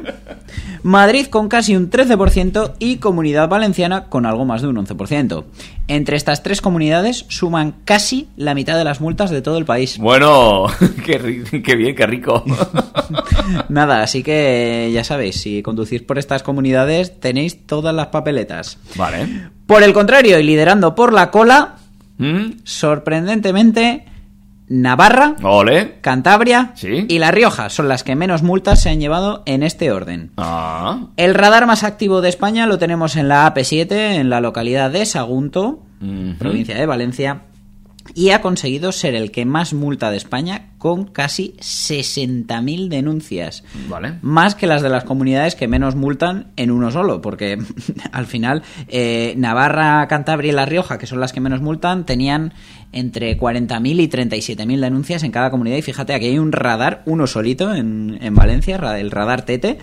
Madrid 0.82 1.26
con 1.26 1.48
casi 1.48 1.74
un 1.74 1.88
13% 1.90 2.74
y 2.78 2.96
Comunidad 2.96 3.48
Valenciana 3.48 4.04
con 4.10 4.26
algo 4.26 4.44
más 4.44 4.60
de 4.60 4.68
un 4.68 4.76
11%. 4.76 5.44
Entre 5.88 6.16
estas 6.16 6.42
tres 6.42 6.60
comunidades 6.60 7.24
suman 7.28 7.74
casi 7.84 8.28
la 8.36 8.54
mitad 8.54 8.76
de 8.76 8.84
las 8.84 9.00
multas 9.00 9.30
de 9.30 9.40
todo 9.40 9.56
el 9.56 9.64
país. 9.64 9.98
Bueno, 9.98 10.66
qué, 11.04 11.18
bien, 11.76 11.96
qué 11.96 12.06
rico. 12.06 12.44
Nada, 13.68 14.02
así 14.02 14.22
que 14.22 14.90
ya 14.92 15.02
sabéis, 15.04 15.40
si 15.40 15.62
conducís 15.62 16.02
por 16.02 16.18
estas 16.18 16.42
comunidades 16.42 17.18
tenéis 17.18 17.66
todas 17.66 17.94
las 17.94 18.08
papeletas. 18.08 18.78
vale. 18.96 19.50
Por 19.66 19.82
el 19.84 19.92
contrario, 19.92 20.38
y 20.38 20.42
liderando 20.42 20.94
por 20.96 21.12
la 21.12 21.30
cola, 21.30 21.76
¿Mm? 22.18 22.60
sorprendentemente, 22.64 24.04
Navarra, 24.72 25.34
Ole. 25.42 25.96
Cantabria 26.00 26.70
Sí. 26.76 27.04
y 27.08 27.18
La 27.18 27.32
Rioja 27.32 27.70
son 27.70 27.88
las 27.88 28.04
que 28.04 28.14
menos 28.14 28.44
multas 28.44 28.80
se 28.80 28.88
han 28.88 29.00
llevado 29.00 29.42
en 29.44 29.64
este 29.64 29.90
orden. 29.90 30.30
Ah. 30.36 31.08
El 31.16 31.34
radar 31.34 31.66
más 31.66 31.82
activo 31.82 32.20
de 32.20 32.28
España 32.28 32.66
lo 32.66 32.78
tenemos 32.78 33.16
en 33.16 33.26
la 33.26 33.52
AP7, 33.52 33.90
en 34.20 34.30
la 34.30 34.40
localidad 34.40 34.92
de 34.92 35.04
Sagunto, 35.06 35.80
provincia 36.38 36.76
de 36.76 36.86
Valencia, 36.86 37.42
y 38.14 38.30
ha 38.30 38.40
conseguido 38.40 38.92
ser 38.92 39.14
el 39.14 39.30
que 39.30 39.44
más 39.44 39.72
multa 39.72 40.10
de 40.10 40.16
España 40.16 40.70
con 40.78 41.04
casi 41.04 41.54
60.000 41.58 42.88
denuncias. 42.88 43.62
Vale. 43.88 44.14
Más 44.22 44.54
que 44.54 44.66
las 44.66 44.82
de 44.82 44.88
las 44.88 45.04
comunidades 45.04 45.54
que 45.54 45.68
menos 45.68 45.94
multan 45.94 46.52
en 46.56 46.70
uno 46.70 46.90
solo, 46.90 47.20
porque 47.20 47.58
al 48.12 48.26
final 48.26 48.62
eh, 48.88 49.34
Navarra, 49.36 50.06
Cantabria 50.08 50.52
y 50.52 50.54
La 50.54 50.66
Rioja, 50.66 50.98
que 50.98 51.06
son 51.06 51.20
las 51.20 51.32
que 51.32 51.40
menos 51.40 51.60
multan, 51.60 52.06
tenían 52.06 52.54
entre 52.92 53.38
40.000 53.38 54.00
y 54.00 54.08
37.000 54.08 54.80
denuncias 54.80 55.22
en 55.22 55.32
cada 55.32 55.50
comunidad. 55.50 55.76
Y 55.76 55.82
fíjate, 55.82 56.14
aquí 56.14 56.26
hay 56.26 56.38
un 56.38 56.52
radar, 56.52 57.02
uno 57.06 57.26
solito 57.26 57.74
en, 57.74 58.18
en 58.20 58.34
Valencia, 58.34 58.76
el 58.98 59.10
radar 59.10 59.42
Tete, 59.42 59.78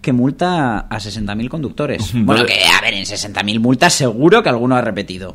que 0.00 0.12
multa 0.12 0.78
a 0.80 0.98
60.000 0.98 1.48
conductores. 1.48 2.12
Bueno, 2.14 2.44
que 2.46 2.54
a 2.54 2.80
ver, 2.80 2.94
en 2.94 3.04
60.000 3.04 3.58
multas 3.60 3.92
seguro 3.92 4.42
que 4.42 4.48
alguno 4.48 4.76
ha 4.76 4.80
repetido. 4.80 5.32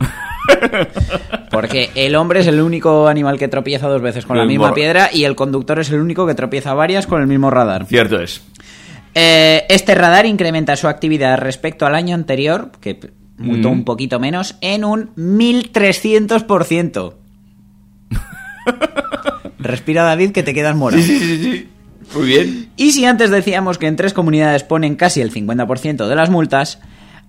Porque 1.51 1.89
el 1.95 2.15
hombre 2.15 2.39
es 2.39 2.47
el 2.47 2.59
único 2.61 3.07
animal 3.07 3.37
que 3.37 3.47
tropieza 3.47 3.87
dos 3.87 4.01
veces 4.01 4.25
con 4.25 4.37
la 4.37 4.45
misma 4.45 4.73
piedra 4.73 5.09
y 5.13 5.25
el 5.25 5.35
conductor 5.35 5.79
es 5.79 5.89
el 5.91 5.99
único 6.01 6.25
que 6.25 6.33
tropieza 6.35 6.73
varias 6.73 7.05
con 7.07 7.21
el 7.21 7.27
mismo 7.27 7.49
radar. 7.51 7.85
Cierto 7.85 8.19
es. 8.19 8.41
Eh, 9.15 9.65
este 9.69 9.93
radar 9.95 10.25
incrementa 10.25 10.75
su 10.75 10.87
actividad 10.87 11.37
respecto 11.37 11.85
al 11.85 11.93
año 11.95 12.15
anterior, 12.15 12.71
que 12.81 12.99
multó 13.37 13.69
Mm. 13.69 13.73
un 13.73 13.83
poquito 13.83 14.19
menos, 14.19 14.55
en 14.61 14.83
un 14.85 15.11
1300%. 15.15 17.13
Respira 19.59 20.03
David 20.03 20.31
que 20.31 20.43
te 20.43 20.53
quedas. 20.53 20.75
Sí, 20.93 21.01
sí, 21.03 21.19
sí, 21.19 21.43
sí. 21.43 21.69
Muy 22.15 22.25
bien. 22.27 22.69
Y 22.77 22.91
si 22.91 23.05
antes 23.05 23.29
decíamos 23.31 23.77
que 23.77 23.87
en 23.87 23.95
tres 23.95 24.13
comunidades 24.13 24.63
ponen 24.63 24.95
casi 24.95 25.21
el 25.21 25.31
50% 25.33 26.07
de 26.07 26.15
las 26.15 26.29
multas, 26.29 26.79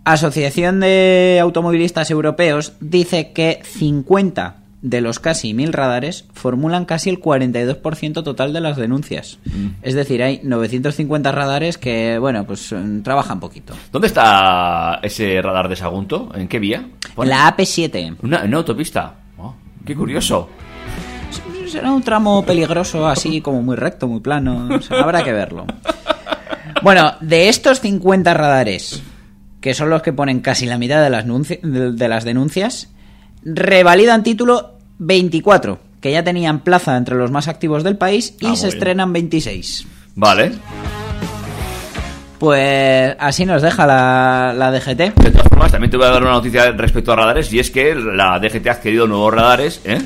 Asociación 0.04 0.80
de 0.80 1.38
Automovilistas 1.40 2.10
Europeos 2.10 2.74
dice 2.80 3.32
que 3.32 3.60
50 3.64 4.56
de 4.82 5.00
los 5.00 5.18
casi 5.18 5.54
1000 5.54 5.72
radares 5.72 6.26
formulan 6.34 6.84
casi 6.84 7.08
el 7.08 7.18
42% 7.18 8.22
total 8.22 8.52
de 8.52 8.60
las 8.60 8.76
denuncias. 8.76 9.38
Es 9.80 9.94
decir, 9.94 10.22
hay 10.22 10.40
950 10.42 11.32
radares 11.32 11.78
que, 11.78 12.18
bueno, 12.18 12.44
pues 12.44 12.70
mm, 12.70 13.00
trabajan 13.00 13.40
poquito. 13.40 13.72
¿Dónde 13.90 14.08
está 14.08 15.00
ese 15.02 15.40
radar 15.40 15.70
de 15.70 15.76
Sagunto? 15.76 16.30
¿En 16.34 16.48
qué 16.48 16.58
vía? 16.58 16.86
Pone- 17.14 17.30
La 17.30 17.56
AP7. 17.56 18.16
Una, 18.22 18.40
en 18.42 18.48
una 18.48 18.58
autopista. 18.58 19.14
Oh, 19.38 19.54
qué 19.86 19.94
curioso. 19.96 20.50
Será 21.68 21.92
un 21.92 22.02
tramo 22.02 22.44
peligroso, 22.44 23.06
así 23.06 23.40
como 23.40 23.62
muy 23.62 23.76
recto, 23.76 24.06
muy 24.08 24.20
plano. 24.20 24.68
o 24.74 24.80
sea, 24.82 25.00
habrá 25.00 25.22
que 25.24 25.32
verlo. 25.32 25.66
Bueno, 26.82 27.12
de 27.20 27.48
estos 27.48 27.80
50 27.80 28.34
radares, 28.34 29.02
que 29.60 29.74
son 29.74 29.90
los 29.90 30.02
que 30.02 30.12
ponen 30.12 30.40
casi 30.40 30.66
la 30.66 30.78
mitad 30.78 31.02
de 31.02 31.10
las, 31.10 31.24
de 31.26 32.08
las 32.08 32.24
denuncias, 32.24 32.90
revalidan 33.44 34.22
título 34.22 34.78
24, 34.98 35.78
que 36.00 36.12
ya 36.12 36.22
tenían 36.22 36.60
plaza 36.60 36.96
entre 36.96 37.16
los 37.16 37.30
más 37.30 37.48
activos 37.48 37.82
del 37.84 37.96
país, 37.96 38.34
y 38.40 38.46
Ah, 38.46 38.56
se 38.56 38.68
estrenan 38.68 39.12
26. 39.12 39.86
Vale. 40.16 40.52
Pues 42.38 43.16
así 43.18 43.46
nos 43.46 43.62
deja 43.62 43.86
la, 43.86 44.52
la 44.56 44.70
DGT. 44.70 45.14
De 45.14 45.30
todas 45.30 45.48
formas, 45.48 45.72
también 45.72 45.90
te 45.90 45.96
voy 45.96 46.06
a 46.06 46.10
dar 46.10 46.22
una 46.22 46.32
noticia 46.32 46.70
respecto 46.72 47.12
a 47.12 47.16
radares 47.16 47.50
y 47.52 47.58
es 47.58 47.70
que 47.70 47.94
la 47.94 48.38
DGT 48.38 48.66
ha 48.66 48.72
adquirido 48.72 49.06
nuevos 49.06 49.32
radares, 49.32 49.80
¿eh? 49.84 50.02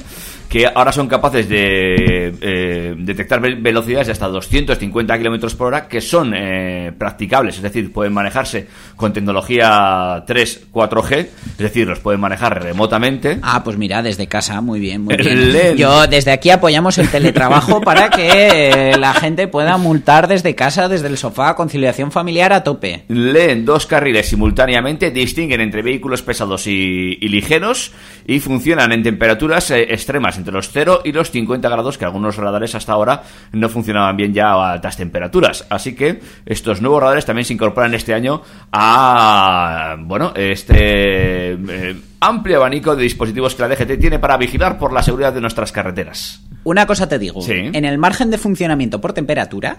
Que 0.48 0.66
ahora 0.66 0.92
son 0.92 1.08
capaces 1.08 1.48
de 1.48 2.34
eh, 2.40 2.94
detectar 2.98 3.40
ve- 3.40 3.56
velocidades 3.56 4.06
de 4.06 4.12
hasta 4.12 4.28
250 4.28 5.18
kilómetros 5.18 5.54
por 5.54 5.66
hora 5.68 5.86
que 5.88 6.00
son 6.00 6.32
eh, 6.34 6.92
practicables, 6.96 7.56
es 7.56 7.62
decir, 7.62 7.92
pueden 7.92 8.12
manejarse 8.14 8.66
con 8.96 9.12
tecnología 9.12 10.24
3, 10.26 10.68
4G, 10.72 11.16
es 11.18 11.58
decir, 11.58 11.86
los 11.86 12.00
pueden 12.00 12.20
manejar 12.20 12.62
remotamente. 12.62 13.38
Ah, 13.42 13.62
pues 13.62 13.76
mira, 13.76 14.02
desde 14.02 14.26
casa, 14.26 14.60
muy 14.60 14.80
bien, 14.80 15.02
muy 15.04 15.16
Len. 15.18 15.52
bien. 15.52 15.76
Yo 15.76 16.06
desde 16.06 16.30
aquí 16.32 16.50
apoyamos 16.50 16.96
el 16.98 17.08
teletrabajo 17.10 17.80
para 17.82 18.08
que 18.10 18.92
eh, 18.92 18.96
la 18.98 19.12
gente 19.14 19.48
pueda 19.48 19.76
multar 19.76 20.28
desde 20.28 20.54
casa, 20.54 20.88
desde 20.88 21.08
el 21.08 21.18
sofá, 21.18 21.54
conciliación 21.54 22.10
familiar 22.12 22.52
a 22.52 22.64
tope. 22.64 23.04
Leen 23.08 23.64
dos 23.64 23.86
carriles 23.86 24.28
simultáneamente, 24.28 25.10
distinguen 25.10 25.60
entre 25.60 25.82
vehículos 25.82 26.22
pesados 26.22 26.66
y, 26.66 27.18
y 27.20 27.28
ligeros 27.28 27.92
y 28.26 28.40
funcionan 28.40 28.92
en 28.92 29.02
temperaturas 29.02 29.70
eh, 29.70 29.82
extremas, 29.90 30.37
entre 30.38 30.52
los 30.54 30.70
0 30.70 31.02
y 31.04 31.12
los 31.12 31.30
50 31.30 31.68
grados, 31.68 31.98
que 31.98 32.04
algunos 32.06 32.36
radares 32.36 32.74
hasta 32.74 32.92
ahora 32.92 33.22
no 33.52 33.68
funcionaban 33.68 34.16
bien 34.16 34.32
ya 34.32 34.48
a 34.52 34.72
altas 34.72 34.96
temperaturas. 34.96 35.66
Así 35.68 35.94
que 35.94 36.20
estos 36.46 36.80
nuevos 36.80 37.02
radares 37.02 37.26
también 37.26 37.44
se 37.44 37.52
incorporan 37.52 37.92
este 37.94 38.14
año 38.14 38.40
a, 38.72 39.96
bueno, 40.00 40.32
este 40.34 41.52
eh, 41.52 41.96
amplio 42.20 42.56
abanico 42.58 42.96
de 42.96 43.02
dispositivos 43.02 43.54
que 43.54 43.62
la 43.62 43.68
DGT 43.68 43.98
tiene 44.00 44.18
para 44.18 44.36
vigilar 44.36 44.78
por 44.78 44.92
la 44.92 45.02
seguridad 45.02 45.32
de 45.32 45.40
nuestras 45.40 45.72
carreteras. 45.72 46.42
Una 46.64 46.86
cosa 46.86 47.08
te 47.08 47.18
digo, 47.18 47.40
Sí. 47.42 47.52
en 47.52 47.84
el 47.84 47.98
margen 47.98 48.30
de 48.30 48.38
funcionamiento 48.38 49.00
por 49.00 49.12
temperatura, 49.12 49.78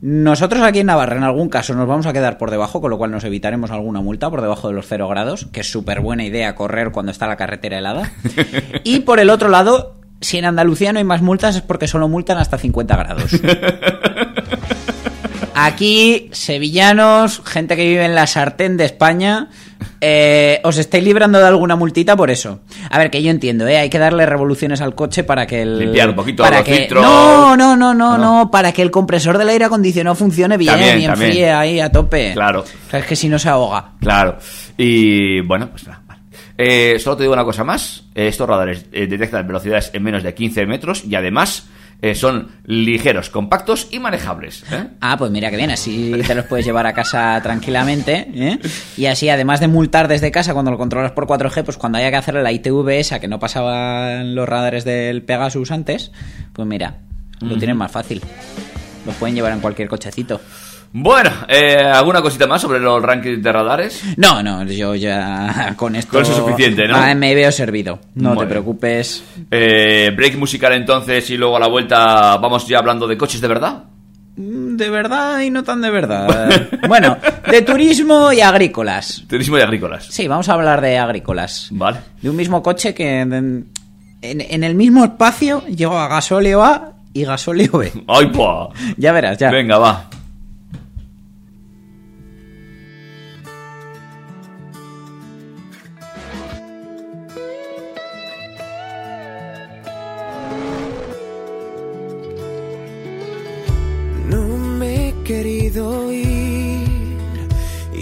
nosotros 0.00 0.62
aquí 0.62 0.80
en 0.80 0.86
Navarra 0.86 1.16
en 1.16 1.24
algún 1.24 1.48
caso 1.48 1.74
nos 1.74 1.88
vamos 1.88 2.06
a 2.06 2.12
quedar 2.12 2.38
por 2.38 2.50
debajo, 2.50 2.80
con 2.80 2.90
lo 2.90 2.98
cual 2.98 3.10
nos 3.10 3.24
evitaremos 3.24 3.70
alguna 3.72 4.00
multa 4.00 4.30
por 4.30 4.42
debajo 4.42 4.68
de 4.68 4.74
los 4.74 4.86
0 4.86 5.08
grados, 5.08 5.46
que 5.52 5.60
es 5.60 5.70
súper 5.70 6.00
buena 6.00 6.24
idea 6.24 6.54
correr 6.54 6.92
cuando 6.92 7.10
está 7.10 7.26
la 7.26 7.36
carretera 7.36 7.78
helada. 7.78 8.12
y 8.84 9.00
por 9.00 9.18
el 9.18 9.28
otro 9.28 9.48
lado, 9.48 9.96
si 10.20 10.38
en 10.38 10.44
Andalucía 10.44 10.92
no 10.92 10.98
hay 10.98 11.04
más 11.04 11.22
multas 11.22 11.56
es 11.56 11.62
porque 11.62 11.88
solo 11.88 12.08
multan 12.08 12.38
hasta 12.38 12.58
50 12.58 12.96
grados. 12.96 13.30
Aquí, 15.66 16.28
sevillanos, 16.32 17.42
gente 17.44 17.76
que 17.76 17.84
vive 17.84 18.04
en 18.04 18.14
la 18.14 18.26
sartén 18.26 18.76
de 18.76 18.84
España, 18.84 19.48
eh, 20.00 20.60
os 20.62 20.78
estáis 20.78 21.02
librando 21.02 21.38
de 21.38 21.46
alguna 21.46 21.74
multita 21.74 22.16
por 22.16 22.30
eso. 22.30 22.60
A 22.90 22.98
ver, 22.98 23.10
que 23.10 23.22
yo 23.22 23.30
entiendo, 23.30 23.66
¿eh? 23.66 23.76
hay 23.78 23.90
que 23.90 23.98
darle 23.98 24.24
revoluciones 24.26 24.80
al 24.80 24.94
coche 24.94 25.24
para 25.24 25.46
que 25.46 25.62
el... 25.62 25.78
Limpiar 25.78 26.10
un 26.10 26.14
poquito 26.16 26.42
para 26.42 26.58
los 26.58 26.66
que... 26.66 26.74
filtros. 26.76 27.02
No, 27.02 27.56
no, 27.56 27.76
no, 27.76 27.92
no, 27.94 28.16
No. 28.16 28.38
no, 28.44 28.50
para 28.50 28.72
que 28.72 28.82
el 28.82 28.90
compresor 28.90 29.36
del 29.38 29.48
aire 29.48 29.64
acondicionado 29.64 30.14
funcione 30.14 30.56
bien 30.56 30.72
También, 30.74 31.00
y 31.00 31.06
también. 31.06 31.30
enfríe 31.30 31.50
ahí 31.50 31.80
a 31.80 31.90
tope. 31.90 32.32
Claro. 32.34 32.60
O 32.60 32.90
sea, 32.90 33.00
es 33.00 33.06
que 33.06 33.16
si 33.16 33.28
no 33.28 33.38
se 33.38 33.48
ahoga. 33.48 33.92
Claro. 34.00 34.38
Y 34.76 35.40
bueno, 35.40 35.70
pues 35.70 35.86
nada. 35.86 36.02
Eh, 36.56 36.98
solo 36.98 37.16
te 37.16 37.22
digo 37.22 37.32
una 37.32 37.44
cosa 37.44 37.62
más. 37.64 38.04
Eh, 38.14 38.28
estos 38.28 38.48
radares 38.48 38.86
eh, 38.92 39.06
detectan 39.06 39.46
velocidades 39.46 39.90
en 39.92 40.02
menos 40.02 40.22
de 40.22 40.34
15 40.34 40.66
metros 40.66 41.04
y 41.04 41.14
además 41.14 41.66
eh, 42.00 42.14
son 42.14 42.52
ligeros, 42.64 43.28
compactos 43.28 43.88
y 43.90 43.98
manejables. 43.98 44.64
¿eh? 44.70 44.88
Ah, 45.00 45.16
pues 45.18 45.32
mira 45.32 45.50
que 45.50 45.56
bien, 45.56 45.70
así 45.70 46.12
te 46.26 46.34
los 46.36 46.44
puedes 46.44 46.64
llevar 46.64 46.86
a 46.86 46.92
casa 46.92 47.40
tranquilamente. 47.42 48.28
¿eh? 48.34 48.58
Y 48.96 49.06
así, 49.06 49.28
además 49.28 49.58
de 49.58 49.66
multar 49.66 50.06
desde 50.06 50.30
casa 50.30 50.52
cuando 50.52 50.70
lo 50.70 50.78
controlas 50.78 51.10
por 51.10 51.26
4G, 51.26 51.64
pues 51.64 51.76
cuando 51.76 51.98
haya 51.98 52.10
que 52.10 52.16
hacerle 52.16 52.42
la 52.42 52.52
ITV 52.52 52.88
esa 52.90 53.18
que 53.18 53.26
no 53.26 53.40
pasaban 53.40 54.36
los 54.36 54.48
radares 54.48 54.84
del 54.84 55.22
Pegasus 55.22 55.72
antes, 55.72 56.12
pues 56.52 56.68
mira, 56.68 56.98
lo 57.40 57.56
tienen 57.58 57.76
más 57.76 57.90
fácil. 57.90 58.22
Los 59.04 59.16
pueden 59.16 59.34
llevar 59.34 59.52
en 59.52 59.60
cualquier 59.60 59.88
cochecito. 59.88 60.40
Bueno, 60.92 61.30
eh, 61.48 61.76
¿alguna 61.92 62.22
cosita 62.22 62.46
más 62.46 62.62
sobre 62.62 62.80
los 62.80 63.02
rankings 63.02 63.42
de 63.42 63.52
radares? 63.52 64.02
No, 64.16 64.42
no, 64.42 64.64
yo 64.64 64.94
ya 64.94 65.74
con 65.76 65.94
esto. 65.96 66.12
Con 66.12 66.22
eso 66.22 66.32
es 66.32 66.38
suficiente, 66.38 66.88
¿no? 66.88 66.96
Ah, 66.96 67.14
me 67.14 67.34
veo 67.34 67.52
servido. 67.52 67.98
No 68.14 68.30
Muy 68.30 68.38
te 68.44 68.46
preocupes. 68.46 69.22
Eh, 69.50 70.10
break 70.16 70.36
musical 70.38 70.72
entonces 70.72 71.28
y 71.30 71.36
luego 71.36 71.56
a 71.56 71.60
la 71.60 71.68
vuelta 71.68 72.36
vamos 72.38 72.66
ya 72.66 72.78
hablando 72.78 73.06
de 73.06 73.16
coches 73.18 73.40
de 73.40 73.48
verdad. 73.48 73.84
Mm, 74.36 74.76
De 74.76 74.88
verdad 74.88 75.40
y 75.40 75.50
no 75.50 75.62
tan 75.62 75.82
de 75.82 75.90
verdad. 75.90 76.68
bueno, 76.88 77.18
de 77.50 77.62
turismo 77.62 78.32
y 78.32 78.40
agrícolas. 78.40 79.24
Turismo 79.28 79.58
y 79.58 79.60
agrícolas. 79.60 80.06
Sí, 80.06 80.26
vamos 80.26 80.48
a 80.48 80.54
hablar 80.54 80.80
de 80.80 80.96
agrícolas. 80.98 81.68
Vale. 81.70 81.98
De 82.22 82.30
un 82.30 82.36
mismo 82.36 82.62
coche 82.62 82.94
que 82.94 83.20
en, 83.20 83.32
en- 83.34 84.40
en 84.40 84.64
el 84.64 84.74
mismo 84.74 85.04
espacio 85.04 85.64
lleva 85.66 86.08
gasóleo 86.08 86.62
A 86.64 86.92
y 87.12 87.24
gasóleo 87.24 87.72
B. 87.78 87.92
¡Ay, 88.08 88.26
pa! 88.28 88.68
Ya 88.96 89.12
verás, 89.12 89.36
ya. 89.38 89.50
Venga, 89.50 89.76
va. 89.78 90.04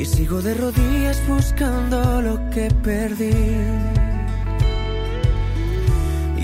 Sigo 0.07 0.40
de 0.40 0.55
rodillas 0.55 1.21
buscando 1.27 2.23
lo 2.23 2.51
que 2.51 2.71
perdí. 2.83 3.35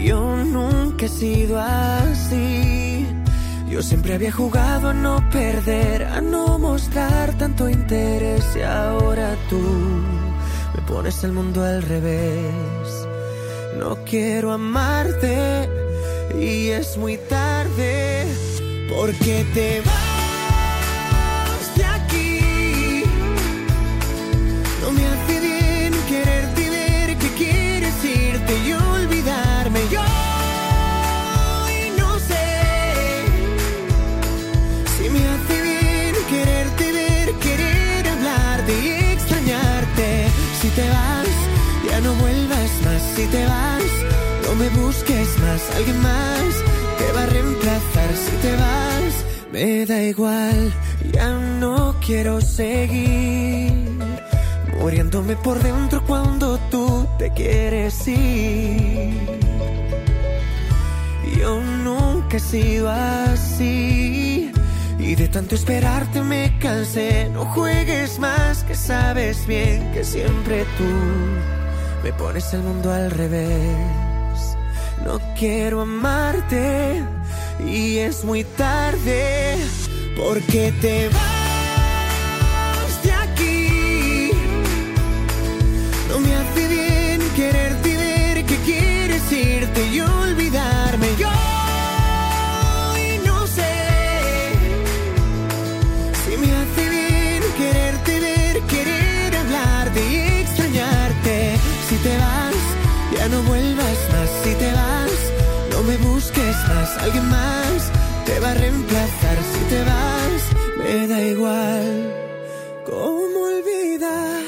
Yo 0.05 0.37
nunca 0.37 1.07
he 1.07 1.09
sido 1.09 1.59
así. 1.61 3.07
Yo 3.69 3.83
siempre 3.83 4.15
había 4.15 4.33
jugado 4.33 4.91
a 4.91 4.95
no 4.95 5.27
perder, 5.31 6.05
a 6.05 6.21
no 6.21 6.59
mostrar 6.59 7.39
tanto 7.39 7.69
interés 7.69 8.45
y 8.57 8.63
ahora 8.63 9.35
tú 9.49 9.61
me 10.75 10.83
pones 10.87 11.25
el 11.25 11.33
mundo 11.33 11.65
al 11.65 11.83
revés. 11.83 13.09
No 13.79 13.97
quiero 14.05 14.53
amarte 14.53 15.69
y 16.39 16.69
es 16.69 16.97
muy 16.99 17.17
tarde 17.17 18.27
porque 18.95 19.47
te 19.55 19.81
vas 19.81 20.12
no 42.03 42.15
vuelvas 42.15 42.71
más. 42.85 43.03
Si 43.15 43.27
te 43.27 43.45
vas, 43.47 43.93
no 44.45 44.55
me 44.57 44.69
busques 44.71 45.39
más. 45.41 45.71
Alguien 45.77 46.01
más 46.03 46.55
te 46.99 47.13
va 47.13 47.23
a 47.23 47.27
reemplazar. 47.27 48.11
Si 48.25 48.37
te 48.43 48.53
vas, 48.57 49.25
me 49.53 49.87
da 49.87 50.03
igual. 50.03 50.73
Ya 51.13 51.31
no 51.61 51.95
quiero 52.05 52.41
seguir 52.41 53.73
muriéndome 54.81 55.37
por 55.37 55.63
dentro 55.63 56.03
cuando 56.05 56.59
tú 56.71 57.07
te 57.19 57.31
quieres 57.33 58.07
ir. 58.09 59.13
Yo 61.39 61.61
nunca 61.61 62.37
he 62.37 62.41
sido 62.41 62.91
así. 62.91 64.51
Y 64.99 65.15
de 65.15 65.29
tanto 65.29 65.55
esperarte 65.55 66.23
me 66.23 66.59
cansé. 66.59 67.29
No 67.33 67.45
juegues 67.47 68.19
más, 68.19 68.65
que 68.65 68.75
sabes 68.75 69.47
bien 69.47 69.93
que 69.93 70.05
siempre 70.05 70.65
tú 70.79 71.62
me 72.03 72.13
pones 72.13 72.53
el 72.53 72.63
mundo 72.63 72.93
al 72.93 73.11
revés. 73.11 74.57
No 75.05 75.21
quiero 75.39 75.83
amarte 75.83 77.03
y 77.65 77.99
es 77.99 78.25
muy 78.25 78.45
tarde 78.45 79.57
porque 80.17 80.73
te 80.81 81.09
vas 81.09 81.32
ya 103.23 103.29
no 103.29 103.43
vuelvas 103.43 103.99
más. 104.13 104.31
Si 104.43 104.55
te 104.55 104.73
vas, 104.73 105.19
no 105.71 105.83
me 105.89 105.97
busques 106.09 106.57
más, 106.71 106.89
alguien 107.05 107.29
más 107.29 107.79
te 108.27 108.41
va 108.41 108.51
a 108.51 108.55
reemplazar 108.55 109.39
si 109.53 109.61
te 109.73 109.81
vas. 109.91 110.41
Me 110.79 111.07
da 111.07 111.21
igual. 111.35 111.89
¿Cómo 112.87 113.39
olvidar? 113.53 114.43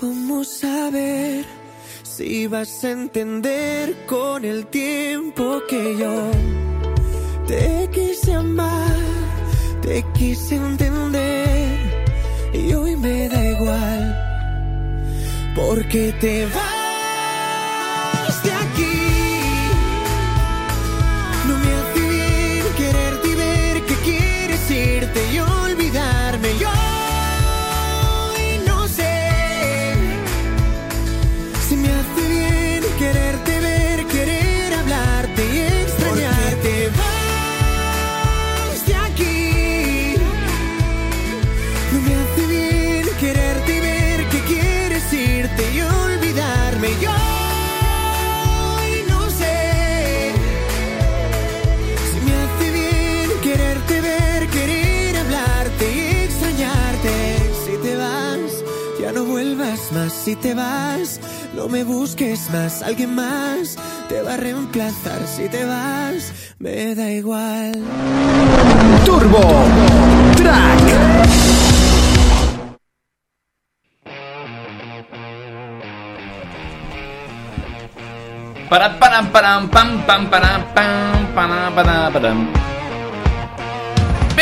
¿Cómo 0.00 0.44
saber 0.44 1.44
si 2.02 2.46
vas 2.46 2.84
a 2.84 2.90
entender 2.90 4.04
con 4.06 4.44
el 4.44 4.66
tiempo 4.66 5.62
que 5.68 5.96
yo 5.96 6.30
te 7.46 7.88
quise 7.90 8.34
amar, 8.34 8.96
te 9.80 10.04
quise 10.18 10.56
entender 10.56 11.78
y 12.52 12.74
hoy 12.74 12.96
me 12.96 13.28
da 13.30 13.42
igual? 13.54 14.02
Porque 15.54 16.12
te 16.20 16.44
vas 16.46 16.75
más. 59.92 60.12
Si 60.12 60.36
te 60.36 60.54
vas, 60.54 61.20
no 61.54 61.68
me 61.68 61.84
busques 61.84 62.50
más. 62.50 62.82
Alguien 62.82 63.14
más 63.14 63.76
te 64.08 64.22
va 64.22 64.34
a 64.34 64.36
reemplazar. 64.36 65.26
Si 65.26 65.48
te 65.48 65.64
vas, 65.64 66.32
me 66.58 66.94
da 66.94 67.10
igual. 67.10 67.82
Turbo 69.04 69.64
Track. 70.36 71.66
Para, 78.68 78.98
para, 78.98 79.22
para, 79.30 79.60
pam, 79.70 80.02
pam, 80.06 80.28
para, 80.28 80.74
pam, 80.74 81.34
para, 81.34 81.70
para, 81.74 82.10
param. 82.10 82.65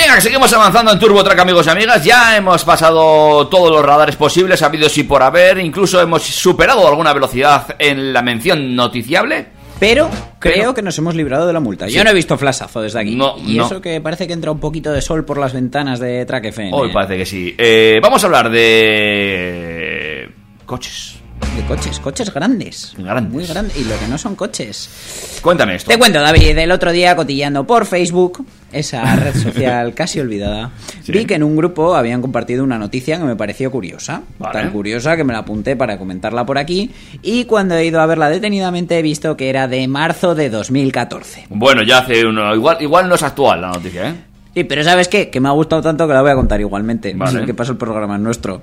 Venga, 0.05 0.17
que 0.17 0.21
seguimos 0.21 0.53
avanzando 0.53 0.93
en 0.93 0.99
Turbo 0.99 1.25
Track, 1.25 1.38
amigos 1.38 1.67
y 1.67 1.71
amigas. 1.71 2.05
Ya 2.05 2.37
hemos 2.37 2.62
pasado 2.62 3.47
todos 3.49 3.71
los 3.71 3.83
radares 3.83 4.17
posibles, 4.17 4.61
habidos 4.61 4.99
y 4.99 5.05
por 5.05 5.23
haber. 5.23 5.57
Incluso 5.59 5.99
hemos 5.99 6.23
superado 6.23 6.87
alguna 6.87 7.14
velocidad 7.14 7.75
en 7.79 8.12
la 8.12 8.21
mención 8.21 8.77
noticiable. 8.77 9.47
Pero 9.81 10.11
creo 10.38 10.55
Pero- 10.57 10.75
que 10.75 10.83
nos 10.83 10.99
hemos 10.99 11.14
librado 11.14 11.47
de 11.47 11.55
la 11.55 11.61
multa. 11.61 11.87
Sí. 11.88 11.95
Yo 11.95 12.05
no 12.05 12.11
he 12.11 12.14
visto 12.14 12.37
flashazo 12.37 12.83
desde 12.83 13.01
aquí. 13.01 13.17
No, 13.17 13.37
y 13.38 13.57
no. 13.57 13.64
eso 13.64 13.81
que 13.81 13.99
parece 14.03 14.27
que 14.27 14.35
entra 14.35 14.51
un 14.51 14.61
poquito 14.61 14.93
de 14.93 15.01
sol 15.01 15.25
por 15.25 15.38
las 15.38 15.55
ventanas 15.55 15.99
de 16.01 16.27
Track 16.27 16.45
FM. 16.45 16.73
Hoy 16.75 16.93
parece 16.93 17.17
que 17.17 17.25
sí. 17.25 17.55
Eh, 17.57 17.99
vamos 18.03 18.23
a 18.23 18.27
hablar 18.27 18.51
de 18.51 20.29
coches. 20.67 21.17
De 21.57 21.63
coches, 21.67 22.01
coches 22.01 22.33
grandes. 22.35 22.95
Grandes. 22.99 23.33
Muy 23.33 23.47
grandes. 23.47 23.77
Y 23.77 23.85
lo 23.85 23.97
que 23.99 24.09
no 24.09 24.19
son 24.19 24.35
coches. 24.35 25.39
Cuéntame 25.41 25.77
esto. 25.77 25.89
Te 25.91 25.99
cuento, 25.99 26.21
David, 26.21 26.59
el 26.59 26.71
otro 26.73 26.91
día 26.91 27.15
cotillando 27.15 27.65
por 27.65 27.87
Facebook, 27.87 28.45
esa 28.73 29.15
red 29.15 29.35
social 29.37 29.95
casi 29.97 30.19
olvidada, 30.19 30.73
Sí. 31.05 31.13
vi 31.13 31.27
que 31.27 31.35
en 31.35 31.43
un 31.45 31.55
grupo 31.57 31.95
habían 31.95 32.21
compartido 32.23 32.65
una 32.65 32.77
noticia 32.79 33.19
que 33.19 33.25
me 33.25 33.37
pareció 33.37 33.71
curiosa. 33.71 34.23
Vale. 34.39 34.53
Tan 34.53 34.71
curiosa 34.73 35.17
que 35.17 35.23
me 35.23 35.33
la 35.33 35.41
apunté 35.41 35.77
para 35.77 35.97
comentarla 35.99 36.45
por 36.45 36.59
aquí. 36.59 36.91
Y 37.23 37.45
cuando 37.45 37.77
he 37.77 37.85
ido 37.85 38.01
a 38.01 38.07
verla 38.07 38.29
detenidamente 38.31 38.99
he 38.99 39.03
visto 39.03 39.37
que 39.37 39.49
era 39.49 39.69
de 39.69 39.87
marzo 39.87 40.35
de 40.35 40.51
2014. 40.51 41.47
Bueno, 41.51 41.83
ya 41.83 41.99
hace 41.99 42.25
uno. 42.27 42.53
Igual, 42.55 42.79
igual 42.81 43.09
no 43.09 43.15
es 43.15 43.23
actual 43.23 43.61
la 43.61 43.69
noticia, 43.69 44.09
¿eh? 44.09 44.15
Sí, 44.55 44.62
pero 44.64 44.85
¿sabes 44.85 45.09
qué? 45.09 45.31
Que 45.31 45.40
me 45.40 45.49
ha 45.49 45.53
gustado 45.53 45.83
tanto 45.83 46.07
que 46.07 46.14
la 46.14 46.23
voy 46.23 46.31
a 46.31 46.35
contar 46.37 46.61
igualmente. 46.61 47.12
Vale. 47.14 47.45
Que 47.45 47.55
pasa 47.55 47.73
el 47.73 47.79
programa 47.79 48.14
es 48.14 48.21
nuestro. 48.21 48.62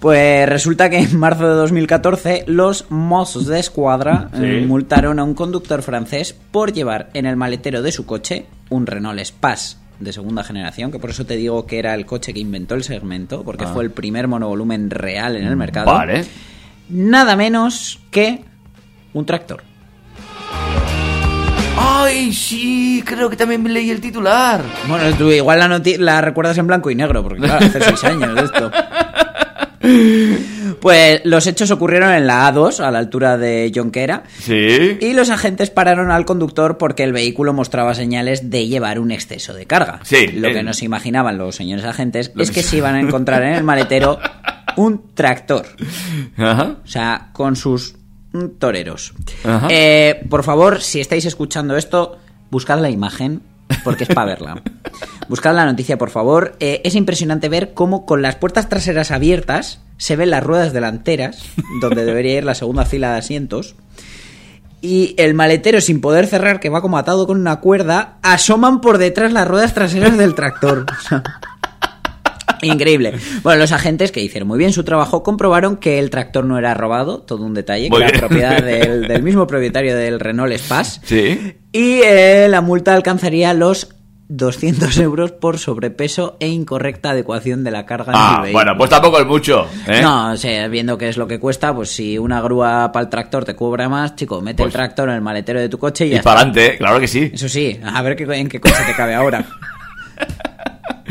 Pues 0.00 0.48
resulta 0.48 0.90
que 0.90 0.98
en 0.98 1.16
marzo 1.18 1.48
de 1.48 1.54
2014 1.54 2.44
los 2.48 2.90
Mossos 2.90 3.46
de 3.46 3.60
Escuadra 3.60 4.28
Sí. 4.34 4.40
eh, 4.44 4.64
multaron 4.66 5.18
a 5.20 5.24
un 5.24 5.34
conductor 5.34 5.82
francés 5.82 6.34
por 6.50 6.72
llevar 6.72 7.10
en 7.14 7.26
el 7.26 7.36
maletero 7.36 7.80
de 7.82 7.92
su 7.92 8.06
coche 8.06 8.46
un 8.70 8.86
Renault 8.86 9.20
Espace 9.20 9.76
de 10.00 10.12
segunda 10.12 10.42
generación, 10.42 10.90
que 10.90 10.98
por 10.98 11.10
eso 11.10 11.26
te 11.26 11.36
digo 11.36 11.66
que 11.66 11.78
era 11.78 11.94
el 11.94 12.06
coche 12.06 12.32
que 12.32 12.40
inventó 12.40 12.74
el 12.74 12.82
segmento, 12.82 13.44
porque 13.44 13.64
Ah. 13.64 13.68
fue 13.72 13.84
el 13.84 13.90
primer 13.90 14.26
monovolumen 14.28 14.90
real 14.90 15.36
en 15.36 15.46
el 15.46 15.56
mercado. 15.56 15.92
Vale. 15.92 16.24
Nada 16.88 17.36
menos 17.36 18.00
que 18.10 18.42
un 19.12 19.26
tractor. 19.26 19.62
Ay, 21.82 22.32
sí, 22.32 23.02
creo 23.06 23.30
que 23.30 23.36
también 23.36 23.72
leí 23.72 23.90
el 23.90 24.00
titular. 24.00 24.62
Bueno, 24.86 25.16
tú 25.16 25.30
igual 25.30 25.58
la, 25.60 25.68
noti- 25.68 25.96
la 25.98 26.20
recuerdas 26.20 26.58
en 26.58 26.66
blanco 26.66 26.90
y 26.90 26.94
negro, 26.94 27.22
porque 27.22 27.40
claro, 27.40 27.64
hace 27.66 27.80
seis 27.80 28.04
años 28.04 28.34
de 28.34 28.42
esto. 28.42 28.70
Pues 30.80 31.20
los 31.24 31.46
hechos 31.46 31.70
ocurrieron 31.70 32.10
en 32.12 32.26
la 32.26 32.50
A2, 32.52 32.80
a 32.80 32.90
la 32.90 32.98
altura 32.98 33.36
de 33.36 33.70
Jonquera, 33.74 34.22
Sí. 34.38 34.98
y 35.00 35.12
los 35.14 35.28
agentes 35.30 35.68
pararon 35.70 36.10
al 36.10 36.24
conductor 36.24 36.78
porque 36.78 37.02
el 37.02 37.12
vehículo 37.12 37.52
mostraba 37.52 37.94
señales 37.94 38.50
de 38.50 38.66
llevar 38.66 38.98
un 38.98 39.10
exceso 39.10 39.52
de 39.52 39.66
carga. 39.66 40.00
Sí, 40.04 40.28
Lo 40.28 40.48
eh, 40.48 40.52
que 40.54 40.62
no 40.62 40.72
se 40.72 40.84
imaginaban 40.86 41.38
los 41.38 41.56
señores 41.56 41.84
agentes 41.84 42.32
lo 42.34 42.42
es 42.42 42.50
que 42.50 42.56
que 42.56 42.62
se- 42.62 42.76
iban 42.78 42.94
a 42.94 43.00
encontrar 43.00 43.42
en 43.42 43.54
el 43.54 43.64
maletero 43.64 44.18
un 44.76 45.14
tractor. 45.14 45.66
Ajá. 46.38 46.76
O 46.84 46.88
sea, 46.88 47.28
con 47.32 47.56
sus 47.56 47.96
toreros. 48.58 49.14
Ajá. 49.44 49.68
Eh, 49.70 50.26
por 50.28 50.42
favor, 50.42 50.80
si 50.80 51.00
estáis 51.00 51.24
escuchando 51.24 51.76
esto, 51.76 52.18
buscad 52.50 52.80
la 52.80 52.90
imagen, 52.90 53.42
porque 53.84 54.04
es 54.04 54.10
para 54.10 54.26
verla. 54.26 54.62
Buscad 55.28 55.54
la 55.54 55.64
noticia, 55.64 55.96
por 55.96 56.10
favor. 56.10 56.56
Eh, 56.58 56.80
es 56.84 56.96
impresionante 56.96 57.48
ver 57.48 57.72
cómo 57.72 58.04
con 58.04 58.20
las 58.20 58.34
puertas 58.34 58.68
traseras 58.68 59.12
abiertas 59.12 59.80
se 59.96 60.16
ven 60.16 60.30
las 60.30 60.42
ruedas 60.42 60.72
delanteras, 60.72 61.44
donde 61.80 62.04
debería 62.04 62.38
ir 62.38 62.44
la 62.44 62.56
segunda 62.56 62.84
fila 62.84 63.12
de 63.12 63.18
asientos. 63.18 63.76
Y 64.80 65.14
el 65.18 65.34
maletero, 65.34 65.80
sin 65.80 66.00
poder 66.00 66.26
cerrar, 66.26 66.58
que 66.58 66.68
va 66.68 66.80
como 66.80 66.98
atado 66.98 67.28
con 67.28 67.38
una 67.38 67.60
cuerda, 67.60 68.16
asoman 68.22 68.80
por 68.80 68.98
detrás 68.98 69.32
las 69.32 69.46
ruedas 69.46 69.72
traseras 69.72 70.18
del 70.18 70.34
tractor. 70.34 70.86
Increíble. 72.62 73.14
Bueno, 73.42 73.60
los 73.60 73.72
agentes 73.72 74.12
que 74.12 74.20
hicieron 74.20 74.48
muy 74.48 74.58
bien 74.58 74.72
su 74.72 74.84
trabajo 74.84 75.22
comprobaron 75.22 75.76
que 75.76 75.98
el 75.98 76.10
tractor 76.10 76.44
no 76.44 76.58
era 76.58 76.74
robado, 76.74 77.20
todo 77.22 77.44
un 77.44 77.54
detalle, 77.54 77.84
que 77.84 77.90
Muy 77.90 78.02
era 78.02 78.10
bien. 78.10 78.20
propiedad 78.20 78.62
del, 78.62 79.08
del 79.08 79.22
mismo 79.22 79.46
propietario 79.46 79.96
del 79.96 80.20
Renault 80.20 80.52
Espace. 80.52 81.00
Sí. 81.04 81.56
Y 81.72 82.00
eh, 82.04 82.46
la 82.48 82.60
multa 82.60 82.94
alcanzaría 82.94 83.54
los 83.54 83.94
200 84.32 84.96
euros 84.98 85.32
por 85.32 85.58
sobrepeso 85.58 86.36
e 86.38 86.46
incorrecta 86.46 87.10
adecuación 87.10 87.64
de 87.64 87.72
la 87.72 87.84
carga 87.84 88.12
en 88.12 88.18
el 88.18 88.24
Ah, 88.24 88.30
vehículo. 88.42 88.52
bueno, 88.52 88.78
pues 88.78 88.88
tampoco 88.90 89.18
es 89.18 89.26
mucho. 89.26 89.66
¿eh? 89.88 90.00
No, 90.02 90.30
o 90.30 90.36
sea, 90.36 90.68
viendo 90.68 90.96
qué 90.96 91.08
es 91.08 91.16
lo 91.16 91.26
que 91.26 91.40
cuesta, 91.40 91.74
pues 91.74 91.90
si 91.90 92.16
una 92.16 92.40
grúa 92.40 92.92
para 92.92 93.02
el 93.04 93.10
tractor 93.10 93.44
te 93.44 93.56
cobra 93.56 93.88
más, 93.88 94.14
chico, 94.14 94.40
mete 94.40 94.62
el 94.62 94.66
Pues- 94.68 94.74
tractor 94.74 95.08
en 95.08 95.16
el 95.16 95.20
maletero 95.20 95.58
de 95.58 95.68
tu 95.68 95.78
coche 95.78 96.06
y, 96.06 96.10
Y 96.10 96.14
ya 96.14 96.22
para 96.22 96.42
adelante, 96.42 96.76
claro 96.78 97.00
que 97.00 97.08
sí. 97.08 97.30
Eso 97.34 97.48
sí, 97.48 97.80
a 97.84 98.00
ver 98.02 98.14
qué, 98.14 98.22
en 98.36 98.48
qué 98.48 98.60
coche 98.60 98.76
te 98.86 98.94
cabe 98.94 99.14
ahora. 99.16 99.44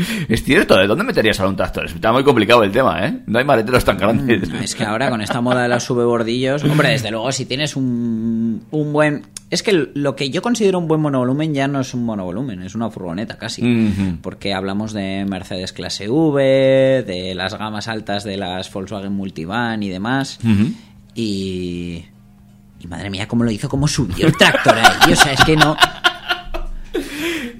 Es 0.28 0.42
cierto, 0.44 0.76
¿de 0.78 0.86
dónde 0.86 1.04
meterías 1.04 1.38
a 1.40 1.46
un 1.48 1.56
tractor? 1.56 1.86
Está 1.86 2.12
muy 2.12 2.24
complicado 2.24 2.62
el 2.64 2.70
tema, 2.72 3.06
¿eh? 3.06 3.18
No 3.26 3.38
hay 3.38 3.44
maleteros 3.44 3.84
tan 3.84 3.98
grandes. 3.98 4.48
Mm, 4.48 4.56
Es 4.56 4.74
que 4.74 4.84
ahora 4.84 5.10
con 5.10 5.20
esta 5.20 5.40
moda 5.40 5.62
de 5.62 5.68
los 5.68 5.82
subebordillos, 5.84 6.64
hombre, 6.64 6.90
desde 6.90 7.10
luego 7.10 7.30
si 7.32 7.46
tienes 7.46 7.76
un, 7.76 8.62
un 8.70 8.92
buen... 8.92 9.22
Es 9.50 9.62
que 9.64 9.88
lo 9.94 10.14
que 10.14 10.30
yo 10.30 10.42
considero 10.42 10.78
un 10.78 10.86
buen 10.86 11.00
monovolumen 11.00 11.52
ya 11.52 11.66
no 11.66 11.80
es 11.80 11.92
un 11.92 12.04
monovolumen, 12.04 12.62
es 12.62 12.74
una 12.76 12.88
furgoneta 12.90 13.36
casi. 13.36 13.62
Porque 14.22 14.54
hablamos 14.54 14.92
de 14.92 15.24
Mercedes 15.28 15.72
clase 15.72 16.08
V, 16.08 17.02
de 17.04 17.34
las 17.34 17.58
gamas 17.58 17.88
altas 17.88 18.22
de 18.22 18.36
las 18.36 18.72
Volkswagen 18.72 19.12
Multivan 19.12 19.82
y 19.82 19.88
demás. 19.88 20.38
Y... 21.14 22.04
Y 22.82 22.86
madre 22.86 23.10
mía, 23.10 23.28
cómo 23.28 23.44
lo 23.44 23.50
hizo, 23.50 23.68
cómo 23.68 23.86
subió 23.86 24.26
el 24.26 24.34
tractor 24.38 24.74
ahí. 24.78 25.12
O 25.12 25.16
sea, 25.16 25.34
es 25.34 25.44
que 25.44 25.54
no... 25.54 25.76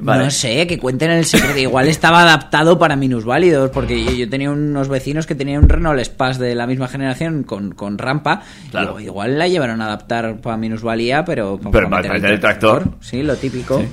Vale. 0.00 0.24
No 0.24 0.30
sé, 0.30 0.66
que 0.66 0.78
cuenten 0.78 1.10
el 1.10 1.24
secreto. 1.24 1.58
Igual 1.58 1.88
estaba 1.88 2.22
adaptado 2.22 2.78
para 2.78 2.96
minusválidos, 2.96 3.70
porque 3.70 4.04
yo, 4.04 4.12
yo 4.12 4.28
tenía 4.28 4.50
unos 4.50 4.88
vecinos 4.88 5.26
que 5.26 5.34
tenían 5.34 5.62
un 5.62 5.68
Renault 5.68 6.00
Espace 6.00 6.42
de 6.42 6.54
la 6.54 6.66
misma 6.66 6.88
generación 6.88 7.42
con, 7.42 7.72
con 7.72 7.98
rampa. 7.98 8.42
Claro. 8.70 8.88
Digo, 8.88 9.00
igual 9.00 9.38
la 9.38 9.48
llevaron 9.48 9.80
a 9.82 9.86
adaptar 9.86 10.40
para 10.40 10.56
minusvalía, 10.56 11.24
pero... 11.24 11.60
Pero 11.70 11.90
para 11.90 12.12
meter 12.12 12.32
el 12.32 12.40
tractor. 12.40 12.94
Sí, 13.00 13.22
lo 13.22 13.36
típico. 13.36 13.78
Sí. 13.78 13.86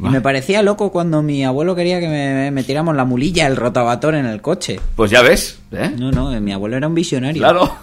Y 0.00 0.08
me 0.08 0.20
parecía 0.20 0.62
loco 0.62 0.92
cuando 0.92 1.22
mi 1.22 1.44
abuelo 1.44 1.74
quería 1.74 1.98
que 1.98 2.08
me 2.08 2.50
metiéramos 2.52 2.94
la 2.94 3.04
mulilla, 3.04 3.48
el 3.48 3.56
rotavator 3.56 4.14
en 4.14 4.26
el 4.26 4.40
coche. 4.40 4.78
Pues 4.94 5.10
ya 5.10 5.22
ves, 5.22 5.58
¿eh? 5.72 5.90
No, 5.98 6.12
no, 6.12 6.40
mi 6.40 6.52
abuelo 6.52 6.76
era 6.76 6.86
un 6.86 6.94
visionario. 6.94 7.42
Claro. 7.42 7.74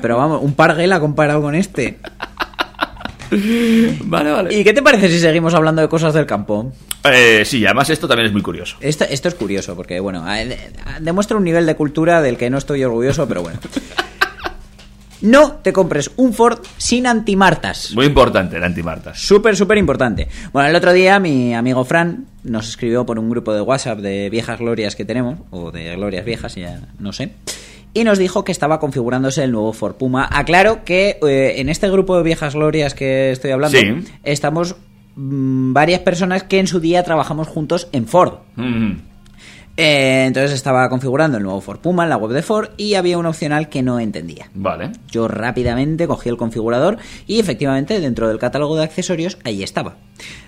Pero 0.00 0.16
vamos, 0.16 0.40
un 0.42 0.54
parguela 0.54 1.00
comparado 1.00 1.42
con 1.42 1.56
este. 1.56 1.98
Vale, 4.04 4.30
vale. 4.30 4.54
¿Y 4.54 4.64
qué 4.64 4.72
te 4.72 4.82
parece 4.82 5.08
si 5.08 5.18
seguimos 5.18 5.54
hablando 5.54 5.82
de 5.82 5.88
cosas 5.88 6.14
del 6.14 6.26
campo? 6.26 6.72
Eh, 7.04 7.42
sí, 7.44 7.64
además 7.64 7.90
esto 7.90 8.06
también 8.08 8.26
es 8.26 8.32
muy 8.32 8.42
curioso. 8.42 8.76
Esto, 8.80 9.04
esto 9.08 9.28
es 9.28 9.34
curioso, 9.34 9.74
porque, 9.76 10.00
bueno, 10.00 10.30
eh, 10.34 10.46
de- 10.46 10.58
demuestra 11.00 11.36
un 11.36 11.44
nivel 11.44 11.66
de 11.66 11.74
cultura 11.76 12.20
del 12.22 12.36
que 12.36 12.50
no 12.50 12.58
estoy 12.58 12.84
orgulloso, 12.84 13.26
pero 13.28 13.42
bueno. 13.42 13.58
No 15.20 15.52
te 15.62 15.72
compres 15.72 16.10
un 16.16 16.34
Ford 16.34 16.58
sin 16.76 17.06
antimartas. 17.06 17.92
Muy 17.94 18.04
importante 18.04 18.58
el 18.58 18.64
antimartas. 18.64 19.18
Súper, 19.18 19.56
súper 19.56 19.78
importante. 19.78 20.28
Bueno, 20.52 20.68
el 20.68 20.76
otro 20.76 20.92
día 20.92 21.18
mi 21.18 21.54
amigo 21.54 21.82
Fran 21.86 22.26
nos 22.42 22.68
escribió 22.68 23.06
por 23.06 23.18
un 23.18 23.30
grupo 23.30 23.54
de 23.54 23.62
WhatsApp 23.62 24.00
de 24.00 24.28
viejas 24.28 24.58
glorias 24.58 24.96
que 24.96 25.06
tenemos, 25.06 25.38
o 25.50 25.70
de 25.70 25.96
glorias 25.96 26.26
viejas, 26.26 26.56
ya 26.56 26.78
no 26.98 27.14
sé, 27.14 27.30
y 27.94 28.04
nos 28.04 28.18
dijo 28.18 28.44
que 28.44 28.52
estaba 28.52 28.80
configurándose 28.80 29.44
el 29.44 29.52
nuevo 29.52 29.72
Ford 29.72 29.94
Puma. 29.94 30.28
Aclaro 30.30 30.84
que 30.84 31.18
eh, 31.26 31.54
en 31.56 31.68
este 31.68 31.88
grupo 31.88 32.16
de 32.16 32.22
viejas 32.24 32.54
glorias 32.54 32.92
que 32.94 33.30
estoy 33.30 33.52
hablando, 33.52 33.78
Sí. 33.78 34.04
estamos 34.24 34.76
mm, 35.16 35.72
varias 35.72 36.00
personas 36.00 36.42
que 36.42 36.58
en 36.58 36.66
su 36.66 36.80
día 36.80 37.02
trabajamos 37.04 37.48
juntos 37.48 37.88
en 37.92 38.06
Ford. 38.06 38.34
Mm, 38.56 38.92
Eh, 39.76 40.26
entonces 40.28 40.52
estaba 40.52 40.88
configurando 40.88 41.36
el 41.36 41.42
nuevo 41.42 41.60
Ford 41.60 41.80
Puma 41.80 42.04
en 42.04 42.10
la 42.10 42.16
web 42.16 42.30
de 42.30 42.42
Ford 42.42 42.68
y 42.76 42.94
había 42.94 43.18
un 43.18 43.26
opcional 43.26 43.68
que 43.68 43.82
no 43.82 43.98
entendía. 43.98 44.48
Vale. 44.54 44.90
Yo 45.10 45.26
rápidamente 45.26 46.06
cogí 46.06 46.28
el 46.28 46.36
configurador 46.36 46.98
y 47.26 47.40
efectivamente 47.40 47.98
dentro 47.98 48.28
del 48.28 48.38
catálogo 48.38 48.76
de 48.76 48.84
accesorios 48.84 49.36
ahí 49.42 49.64
estaba. 49.64 49.96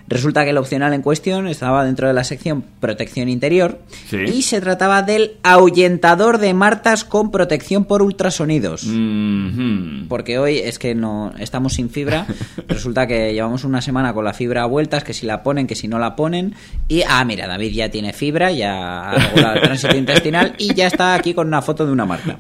Resulta 0.09 0.45
que 0.45 0.51
el 0.51 0.59
opcional 0.59 0.93
en 0.95 1.03
cuestión 1.03 1.49
estaba 1.49 1.85
dentro 1.85 2.07
de 2.07 2.15
la 2.15 2.23
sección 2.23 2.65
protección 2.81 3.29
interior 3.29 3.81
Sí. 4.09 4.19
y 4.19 4.43
se 4.43 4.61
trataba 4.61 5.03
del 5.03 5.33
ahuyentador 5.43 6.39
de 6.39 6.55
martas 6.55 7.05
con 7.05 7.33
protección 7.33 7.85
por 7.87 8.03
ultrasonidos. 8.03 8.85
Mhm. 8.85 10.07
Porque 10.09 10.39
hoy 10.39 10.59
es 10.59 10.79
que 10.79 10.95
no 10.95 11.33
estamos 11.39 11.75
sin 11.75 11.91
fibra. 11.91 12.27
Resulta 12.69 13.07
que 13.09 13.33
llevamos 13.35 13.65
una 13.65 13.81
semana 13.83 14.13
con 14.15 14.25
la 14.25 14.33
fibra 14.33 14.63
a 14.63 14.67
vueltas, 14.67 15.03
que 15.03 15.13
si 15.13 15.27
la 15.27 15.43
ponen, 15.43 15.67
que 15.67 15.75
si 15.75 15.89
no 15.89 15.99
la 15.99 16.15
ponen. 16.15 16.55
Y 16.87 17.03
ah, 17.09 17.25
mira, 17.25 17.49
David 17.49 17.73
ya 17.73 17.89
tiene 17.91 18.13
fibra, 18.13 18.53
ya 18.53 19.11
ha 19.11 19.15
regulado 19.15 19.55
el 19.57 19.63
tránsito 19.63 19.97
intestinal 19.97 20.55
y 20.59 20.73
ya 20.75 20.87
está 20.87 21.15
aquí 21.15 21.35
con 21.35 21.49
una 21.49 21.63
foto 21.63 21.85
de 21.85 21.93
una 21.93 22.07
marca. 22.07 22.39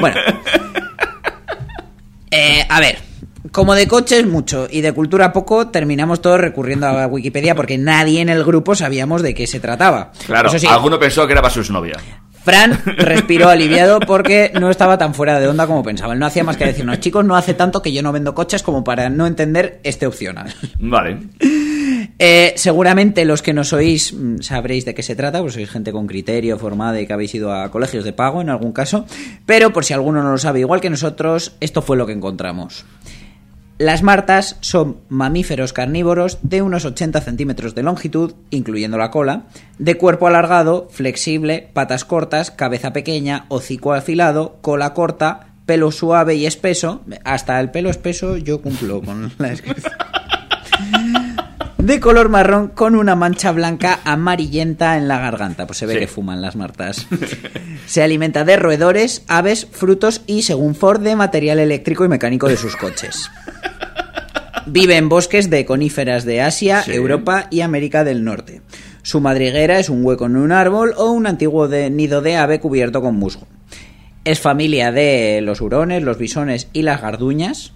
Bueno. 0.00 0.16
Eh, 2.30 2.62
a 2.68 2.78
ver, 2.80 2.98
como 3.52 3.74
de 3.74 3.86
coches 3.86 4.26
mucho 4.26 4.66
y 4.70 4.80
de 4.80 4.92
cultura 4.92 5.32
poco, 5.32 5.68
terminamos 5.68 6.20
todos 6.20 6.40
recurriendo 6.40 6.86
a 6.86 7.06
Wikipedia 7.06 7.54
porque 7.54 7.78
nadie 7.78 8.20
en 8.20 8.28
el 8.28 8.44
grupo 8.44 8.74
sabíamos 8.74 9.22
de 9.22 9.34
qué 9.34 9.46
se 9.46 9.60
trataba. 9.60 10.12
Claro, 10.26 10.48
Eso 10.48 10.58
sí, 10.58 10.66
alguno 10.66 10.98
pensó 10.98 11.26
que 11.26 11.32
era 11.32 11.42
para 11.42 11.54
su 11.54 11.72
novia. 11.72 11.96
Fran 12.44 12.80
respiró 12.96 13.48
aliviado 13.48 14.00
porque 14.00 14.52
no 14.58 14.70
estaba 14.70 14.96
tan 14.96 15.14
fuera 15.14 15.38
de 15.38 15.48
onda 15.48 15.66
como 15.66 15.82
pensaba. 15.82 16.14
Él 16.14 16.18
no 16.18 16.26
hacía 16.26 16.44
más 16.44 16.56
que 16.56 16.64
decirnos, 16.64 17.00
chicos, 17.00 17.24
no 17.24 17.36
hace 17.36 17.54
tanto 17.54 17.82
que 17.82 17.92
yo 17.92 18.02
no 18.02 18.12
vendo 18.12 18.34
coches 18.34 18.62
como 18.62 18.84
para 18.84 19.10
no 19.10 19.26
entender 19.26 19.80
este 19.84 20.06
opcional. 20.06 20.54
Vale. 20.78 21.18
Eh, 22.18 22.54
seguramente 22.56 23.24
los 23.24 23.42
que 23.42 23.52
nos 23.52 23.72
oís 23.72 24.12
mm, 24.12 24.40
sabréis 24.40 24.84
de 24.84 24.94
qué 24.94 25.02
se 25.02 25.14
trata, 25.14 25.40
pues 25.40 25.54
sois 25.54 25.70
gente 25.70 25.92
con 25.92 26.06
criterio, 26.06 26.58
formada 26.58 27.00
y 27.00 27.06
que 27.06 27.12
habéis 27.12 27.34
ido 27.34 27.52
a 27.52 27.70
colegios 27.70 28.04
de 28.04 28.12
pago 28.12 28.40
en 28.40 28.50
algún 28.50 28.72
caso. 28.72 29.04
Pero 29.46 29.72
por 29.72 29.84
si 29.84 29.92
alguno 29.92 30.22
no 30.22 30.32
lo 30.32 30.38
sabe, 30.38 30.60
igual 30.60 30.80
que 30.80 30.90
nosotros, 30.90 31.54
esto 31.60 31.82
fue 31.82 31.96
lo 31.96 32.06
que 32.06 32.12
encontramos. 32.12 32.84
Las 33.78 34.02
martas 34.02 34.56
son 34.60 34.96
mamíferos 35.08 35.72
carnívoros 35.72 36.38
de 36.42 36.62
unos 36.62 36.84
80 36.84 37.20
centímetros 37.20 37.76
de 37.76 37.84
longitud, 37.84 38.34
incluyendo 38.50 38.98
la 38.98 39.12
cola, 39.12 39.44
de 39.78 39.96
cuerpo 39.96 40.26
alargado, 40.26 40.88
flexible, 40.90 41.70
patas 41.74 42.04
cortas, 42.04 42.50
cabeza 42.50 42.92
pequeña, 42.92 43.46
hocico 43.48 43.92
afilado, 43.92 44.58
cola 44.62 44.94
corta, 44.94 45.52
pelo 45.64 45.92
suave 45.92 46.34
y 46.34 46.46
espeso. 46.46 47.02
Hasta 47.24 47.60
el 47.60 47.70
pelo 47.70 47.88
espeso 47.88 48.36
yo 48.36 48.62
cumplo 48.62 49.00
con 49.00 49.30
la 49.38 49.50
descripción. 49.50 49.92
De 51.78 52.00
color 52.00 52.28
marrón 52.28 52.68
con 52.68 52.94
una 52.96 53.14
mancha 53.14 53.52
blanca 53.52 54.00
amarillenta 54.04 54.96
en 54.96 55.08
la 55.08 55.18
garganta. 55.18 55.66
Pues 55.66 55.78
se 55.78 55.86
ve 55.86 55.94
Sí. 55.94 56.00
que 56.00 56.06
fuman 56.08 56.42
las 56.42 56.56
martas. 56.56 57.06
Se 57.86 58.02
alimenta 58.02 58.44
de 58.44 58.56
roedores, 58.56 59.22
aves, 59.28 59.66
frutos 59.70 60.22
y, 60.26 60.42
según 60.42 60.74
Ford, 60.74 61.00
de 61.00 61.16
material 61.16 61.58
eléctrico 61.58 62.04
y 62.04 62.08
mecánico 62.08 62.48
de 62.48 62.56
sus 62.56 62.76
coches. 62.76 63.30
Vive 64.66 64.96
en 64.96 65.08
bosques 65.08 65.48
de 65.48 65.64
coníferas 65.64 66.24
de 66.24 66.42
Asia, 66.42 66.82
Sí. 66.82 66.92
Europa 66.92 67.46
y 67.50 67.62
América 67.62 68.04
del 68.04 68.24
Norte. 68.24 68.60
Su 69.02 69.20
madriguera 69.22 69.78
es 69.78 69.88
un 69.88 70.04
hueco 70.04 70.26
en 70.26 70.36
un 70.36 70.52
árbol 70.52 70.92
o 70.98 71.10
un 71.12 71.26
antiguo 71.26 71.68
de- 71.68 71.88
nido 71.88 72.20
de 72.20 72.36
ave 72.36 72.60
cubierto 72.60 73.00
con 73.00 73.16
musgo. 73.16 73.46
Es 74.24 74.40
familia 74.40 74.92
de 74.92 75.40
los 75.42 75.62
hurones, 75.62 76.02
los 76.02 76.18
bisones 76.18 76.68
y 76.74 76.82
las 76.82 77.00
garduñas. 77.00 77.72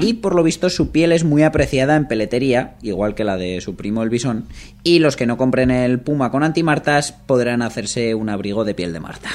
Y 0.00 0.14
por 0.14 0.34
lo 0.34 0.42
visto 0.42 0.70
su 0.70 0.90
piel 0.90 1.12
es 1.12 1.24
muy 1.24 1.42
apreciada 1.42 1.96
en 1.96 2.06
peletería, 2.08 2.76
igual 2.82 3.14
que 3.14 3.24
la 3.24 3.36
de 3.36 3.60
su 3.60 3.76
primo 3.76 4.02
el 4.02 4.08
bisón. 4.08 4.46
Y 4.82 4.98
los 5.00 5.16
que 5.16 5.26
no 5.26 5.36
compren 5.36 5.70
el 5.70 6.00
puma 6.00 6.30
con 6.30 6.42
antimartas 6.42 7.12
podrán 7.12 7.60
hacerse 7.62 8.14
un 8.14 8.28
abrigo 8.30 8.64
de 8.64 8.74
piel 8.74 8.92
de 8.92 9.00
marta. 9.00 9.28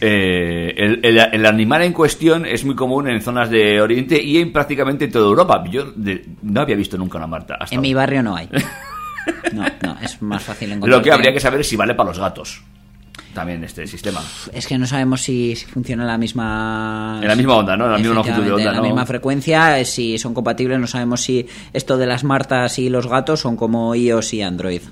Eh, 0.00 0.74
el, 0.76 1.00
el- 1.04 1.18
el 1.32 1.46
animal 1.46 1.82
en 1.82 1.92
cuestión 1.92 2.46
es 2.46 2.64
muy 2.64 2.74
común 2.74 3.08
en 3.08 3.20
zonas 3.20 3.50
de 3.50 3.80
Oriente 3.80 4.22
y 4.22 4.38
en 4.38 4.52
prácticamente 4.52 5.08
toda 5.08 5.26
Europa. 5.28 5.64
Yo 5.70 5.90
de- 5.92 6.24
no 6.42 6.60
había 6.60 6.76
visto 6.76 6.96
nunca 6.96 7.18
una 7.18 7.26
marta. 7.26 7.56
Hasta 7.60 7.74
En 7.74 7.80
mi 7.82 7.94
barrio 7.94 8.22
no 8.22 8.36
hay. 8.36 8.48
No, 9.52 9.64
no, 9.82 9.96
es 10.02 10.20
más 10.22 10.42
fácil 10.42 10.72
encontrar. 10.72 10.98
Lo 10.98 11.04
que 11.04 11.12
habría 11.12 11.32
que 11.32 11.40
saber 11.40 11.60
es 11.60 11.68
si 11.68 11.76
vale 11.76 11.94
para 11.94 12.08
los 12.08 12.18
gatos. 12.18 12.62
También 13.34 13.62
este 13.62 13.86
sistema. 13.86 14.22
Es 14.52 14.66
que 14.66 14.76
no 14.76 14.86
sabemos 14.86 15.22
si, 15.22 15.54
si 15.56 15.66
funciona 15.66 16.02
en 16.02 16.08
la 16.08 16.18
misma... 16.18 17.18
En 17.22 17.28
la 17.28 17.36
misma 17.36 17.56
onda, 17.56 17.76
¿no? 17.76 17.86
En 17.86 17.92
la 17.92 17.98
misma 17.98 18.14
longitud 18.14 18.42
de 18.42 18.52
onda, 18.52 18.70
En 18.70 18.72
la 18.72 18.76
¿no? 18.78 18.82
misma 18.82 19.06
frecuencia, 19.06 19.78
eh, 19.78 19.84
si 19.84 20.18
son 20.18 20.34
compatibles, 20.34 20.78
no 20.80 20.86
sabemos 20.86 21.22
si 21.22 21.46
esto 21.72 21.96
de 21.96 22.06
las 22.06 22.24
martas 22.24 22.78
y 22.78 22.88
los 22.88 23.06
gatos 23.06 23.40
son 23.40 23.56
como 23.56 23.94
iOS 23.94 24.34
y 24.34 24.42
Android, 24.42 24.82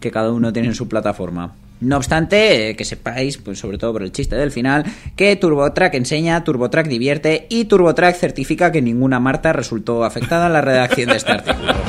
que 0.00 0.10
cada 0.10 0.30
uno 0.30 0.52
tiene 0.52 0.74
su 0.74 0.88
plataforma. 0.88 1.54
No 1.80 1.96
obstante, 1.96 2.70
eh, 2.70 2.76
que 2.76 2.84
sepáis, 2.84 3.38
pues 3.38 3.58
sobre 3.58 3.78
todo 3.78 3.92
por 3.92 4.02
el 4.02 4.12
chiste 4.12 4.36
del 4.36 4.50
final, 4.52 4.84
que 5.16 5.36
TurboTrack 5.36 5.94
enseña, 5.94 6.44
TurboTrack 6.44 6.86
divierte 6.86 7.46
y 7.50 7.64
TurboTrack 7.64 8.16
certifica 8.16 8.70
que 8.72 8.80
ninguna 8.80 9.20
Marta 9.20 9.52
resultó 9.52 10.04
afectada 10.04 10.46
en 10.46 10.52
la 10.52 10.60
redacción 10.60 11.10
de 11.10 11.16
este 11.16 11.32
artículo. 11.32 11.74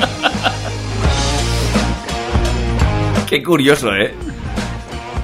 Qué 3.28 3.42
curioso, 3.42 3.94
¿eh? 3.94 4.12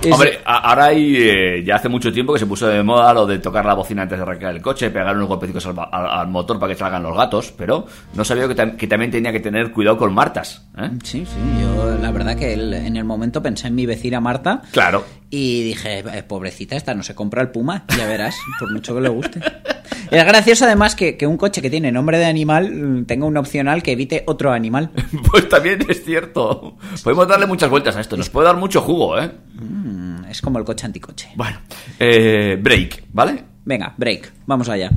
Es- 0.04 0.12
Hombre, 0.12 0.40
ahora 0.44 0.86
hay, 0.86 1.16
eh, 1.16 1.64
ya 1.64 1.76
hace 1.76 1.88
mucho 1.88 2.12
tiempo 2.12 2.32
que 2.32 2.38
se 2.38 2.46
puso 2.46 2.66
de 2.66 2.82
moda 2.82 3.14
lo 3.14 3.26
de 3.26 3.38
tocar 3.38 3.64
la 3.64 3.74
bocina 3.74 4.02
antes 4.02 4.18
de 4.18 4.22
arrancar 4.22 4.54
el 4.54 4.60
coche, 4.60 4.90
pegar 4.90 5.14
unos 5.16 5.28
golpecitos 5.28 5.64
al, 5.66 5.78
al- 5.78 6.06
al 6.06 6.28
motor 6.28 6.58
para 6.58 6.72
que 6.72 6.78
salgan 6.78 7.02
los 7.02 7.16
gatos, 7.16 7.52
pero 7.56 7.86
no 8.14 8.24
sabía 8.24 8.48
que, 8.48 8.56
tam- 8.56 8.76
que 8.76 8.86
también 8.86 9.10
tenía 9.10 9.30
que 9.32 9.40
tener 9.40 9.70
cuidado 9.72 9.96
con 9.98 10.12
martas. 10.12 10.66
¿eh? 10.76 10.90
Sí, 11.04 11.24
sí, 11.24 11.60
yo 11.60 11.96
la 12.00 12.10
verdad 12.10 12.36
que 12.36 12.52
el- 12.54 12.74
en 12.74 12.96
el 12.96 13.04
momento 13.04 13.42
pensé 13.42 13.68
en 13.68 13.74
mi 13.76 13.86
vecina 13.86 14.20
Marta 14.20 14.62
Claro. 14.72 15.04
y 15.30 15.62
dije, 15.62 16.00
"Eh, 16.00 16.22
pobrecita 16.24 16.74
esta, 16.76 16.94
no 16.94 17.02
se 17.02 17.14
compra 17.14 17.42
el 17.42 17.48
Puma, 17.50 17.84
ya 17.96 18.06
verás, 18.06 18.36
por 18.58 18.72
mucho 18.72 18.94
que 18.94 19.00
le 19.00 19.08
guste. 19.08 19.40
Es 20.18 20.24
gracioso 20.26 20.66
además 20.66 20.94
que, 20.94 21.16
que 21.16 21.26
un 21.26 21.38
coche 21.38 21.62
que 21.62 21.70
tiene 21.70 21.90
nombre 21.90 22.18
de 22.18 22.26
animal 22.26 23.04
tenga 23.06 23.24
un 23.24 23.36
opcional 23.38 23.82
que 23.82 23.92
evite 23.92 24.24
otro 24.26 24.52
animal. 24.52 24.90
Pues 25.30 25.48
también 25.48 25.78
es 25.88 26.04
cierto. 26.04 26.76
Podemos 27.02 27.26
darle 27.26 27.46
muchas 27.46 27.70
vueltas 27.70 27.96
a 27.96 28.00
esto, 28.00 28.16
nos 28.18 28.28
puede 28.28 28.46
dar 28.48 28.56
mucho 28.56 28.82
jugo, 28.82 29.18
¿eh? 29.18 29.30
Mm, 29.54 30.24
Es 30.28 30.42
como 30.42 30.58
el 30.58 30.64
coche 30.64 30.84
anticoche. 30.84 31.30
Bueno, 31.36 31.58
eh, 31.98 32.58
break, 32.60 33.04
¿vale? 33.12 33.42
Venga, 33.64 33.94
break, 33.96 34.32
vamos 34.46 34.68
allá. 34.68 34.90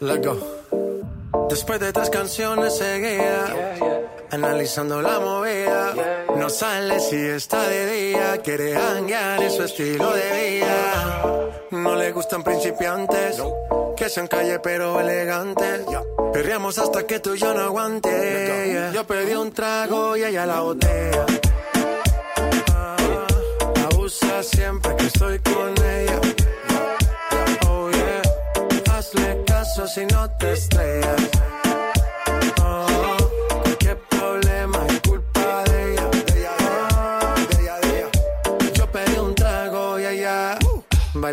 Let's 0.00 0.24
go. 0.26 0.36
Después 1.48 1.80
de 1.80 1.92
tres 1.92 2.10
canciones 2.10 2.76
seguía 2.76 4.05
analizando 4.30 5.00
la 5.02 5.18
movida. 5.20 5.94
No 6.36 6.48
sale 6.48 7.00
si 7.00 7.16
está 7.16 7.68
de 7.68 7.86
día, 7.86 8.38
quiere 8.42 8.76
hanguear 8.76 9.42
en 9.42 9.50
su 9.50 9.62
estilo 9.62 10.12
de 10.12 10.58
vida. 10.60 11.32
No 11.70 11.96
le 11.96 12.12
gustan 12.12 12.42
principiantes, 12.42 13.42
que 13.96 14.08
sean 14.08 14.26
calle 14.28 14.58
pero 14.60 15.00
elegantes. 15.00 15.82
Perreamos 16.32 16.78
hasta 16.78 17.06
que 17.06 17.20
tú 17.20 17.34
y 17.34 17.38
yo 17.38 17.54
no 17.54 17.60
aguante. 17.62 18.90
Yo 18.92 19.04
pedí 19.06 19.34
un 19.34 19.52
trago 19.52 20.16
y 20.16 20.24
ella 20.24 20.46
la 20.46 20.60
botella. 20.60 21.26
Ah, 22.74 22.96
Abusa 23.90 24.42
siempre 24.42 24.94
que 24.96 25.06
estoy 25.06 25.38
con 25.40 25.74
ella. 25.84 26.20
Oh 27.68 27.90
yeah, 27.90 28.22
hazle 28.92 29.44
caso 29.46 29.86
si 29.86 30.04
no 30.06 30.30
te 30.38 30.52
estrellas. 30.52 31.22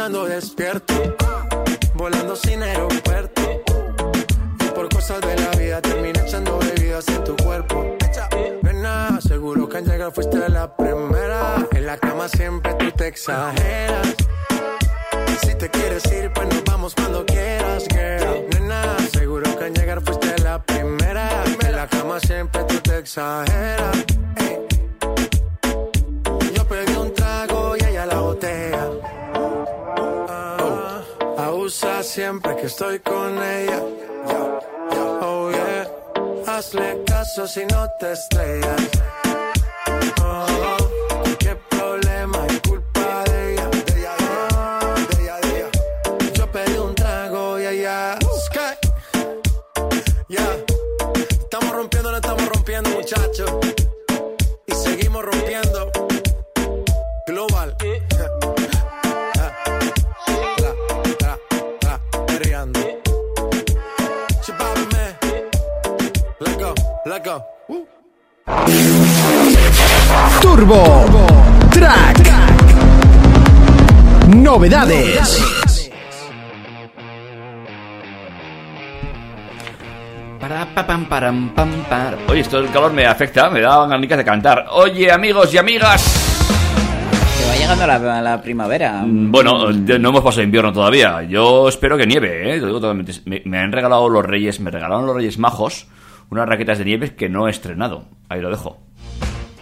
soñando 0.00 0.24
despierto, 0.24 0.79
Woo. 67.24 67.86
Turbo 70.40 71.04
Track. 71.70 72.32
Novedades. 74.28 75.38
Pam, 80.74 81.04
par. 81.88 82.16
Oye, 82.28 82.40
esto 82.40 82.60
del 82.62 82.70
calor 82.70 82.92
me 82.92 83.04
afecta, 83.06 83.50
me 83.50 83.60
da 83.60 83.86
ganas 83.86 84.08
de 84.08 84.24
cantar. 84.24 84.66
Oye, 84.70 85.12
amigos 85.12 85.52
y 85.52 85.58
amigas. 85.58 86.02
Que 87.38 87.46
va 87.48 87.54
llegando 87.56 87.86
la, 87.86 88.22
la 88.22 88.40
primavera. 88.42 89.02
Mm, 89.04 89.30
Bueno, 89.30 89.70
no 89.72 90.08
hemos 90.08 90.22
pasado 90.24 90.42
invierno 90.42 90.72
todavía. 90.72 91.22
Yo 91.22 91.68
espero 91.68 91.98
que 91.98 92.06
nieve, 92.06 92.54
¿eh? 92.54 92.58
Lo 92.58 92.66
digo 92.68 92.80
totalmente. 92.80 93.12
Me, 93.26 93.42
me 93.44 93.58
han 93.58 93.70
regalado 93.72 94.08
los 94.08 94.24
reyes, 94.24 94.58
me 94.60 94.70
regalaron 94.70 95.06
los 95.06 95.14
reyes 95.14 95.38
majos 95.38 95.86
unas 96.30 96.48
raquetas 96.48 96.78
de 96.78 96.84
nieve 96.84 97.14
que 97.14 97.28
no 97.28 97.48
he 97.48 97.50
estrenado. 97.50 98.04
Ahí 98.28 98.40
lo 98.40 98.50
dejo. 98.50 98.78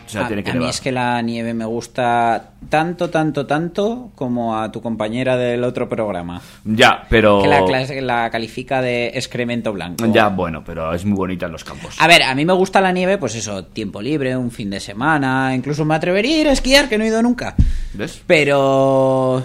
O 0.08 0.10
sea, 0.10 0.24
a, 0.24 0.26
tiene 0.26 0.42
que 0.42 0.52
a 0.52 0.54
mí 0.54 0.66
es 0.66 0.80
que 0.80 0.90
la 0.90 1.20
nieve 1.20 1.52
me 1.52 1.66
gusta 1.66 2.52
tanto, 2.70 3.10
tanto, 3.10 3.44
tanto 3.44 4.10
como 4.14 4.58
a 4.58 4.72
tu 4.72 4.80
compañera 4.80 5.36
del 5.36 5.62
otro 5.64 5.86
programa. 5.86 6.40
Ya, 6.64 7.04
pero... 7.10 7.42
Que 7.42 8.00
la 8.00 8.30
califica 8.30 8.80
de 8.80 9.08
excremento 9.08 9.70
blanco. 9.74 10.06
Ya, 10.06 10.28
bueno, 10.28 10.64
pero 10.64 10.94
es 10.94 11.04
muy 11.04 11.16
bonita 11.16 11.44
en 11.44 11.52
los 11.52 11.62
campos. 11.62 11.96
A 12.00 12.08
ver, 12.08 12.22
a 12.22 12.34
mí 12.34 12.46
me 12.46 12.54
gusta 12.54 12.80
la 12.80 12.90
nieve, 12.90 13.18
pues 13.18 13.34
eso, 13.34 13.66
tiempo 13.66 14.00
libre, 14.00 14.34
un 14.34 14.50
fin 14.50 14.70
de 14.70 14.80
semana, 14.80 15.54
incluso 15.54 15.84
me 15.84 15.94
atrevería 15.94 16.38
a 16.38 16.40
ir 16.40 16.48
a 16.48 16.52
esquiar, 16.52 16.88
que 16.88 16.96
no 16.96 17.04
he 17.04 17.08
ido 17.08 17.22
nunca. 17.22 17.54
¿Ves? 17.92 18.22
Pero 18.26 19.44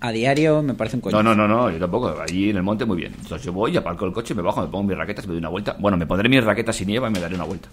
a 0.00 0.12
diario 0.12 0.62
me 0.62 0.74
parece 0.74 0.96
un 0.96 1.02
coño. 1.02 1.22
No, 1.22 1.22
no, 1.22 1.34
no, 1.34 1.46
no, 1.46 1.70
yo 1.70 1.78
tampoco. 1.78 2.14
Allí 2.20 2.50
en 2.50 2.56
el 2.56 2.62
monte 2.62 2.84
muy 2.84 2.96
bien. 2.96 3.14
Entonces 3.20 3.44
yo 3.44 3.52
voy, 3.52 3.76
aparco 3.76 4.06
el 4.06 4.12
coche, 4.12 4.34
me 4.34 4.42
bajo, 4.42 4.62
me 4.62 4.68
pongo 4.68 4.84
mis 4.84 4.96
raquetas, 4.96 5.26
me 5.26 5.32
doy 5.32 5.38
una 5.38 5.48
vuelta. 5.48 5.76
Bueno, 5.78 5.96
me 5.96 6.06
pondré 6.06 6.28
mis 6.28 6.42
raquetas 6.42 6.76
sin 6.76 6.88
nieva 6.88 7.08
y 7.08 7.12
me 7.12 7.20
daré 7.20 7.34
una 7.34 7.44
vuelta. 7.44 7.68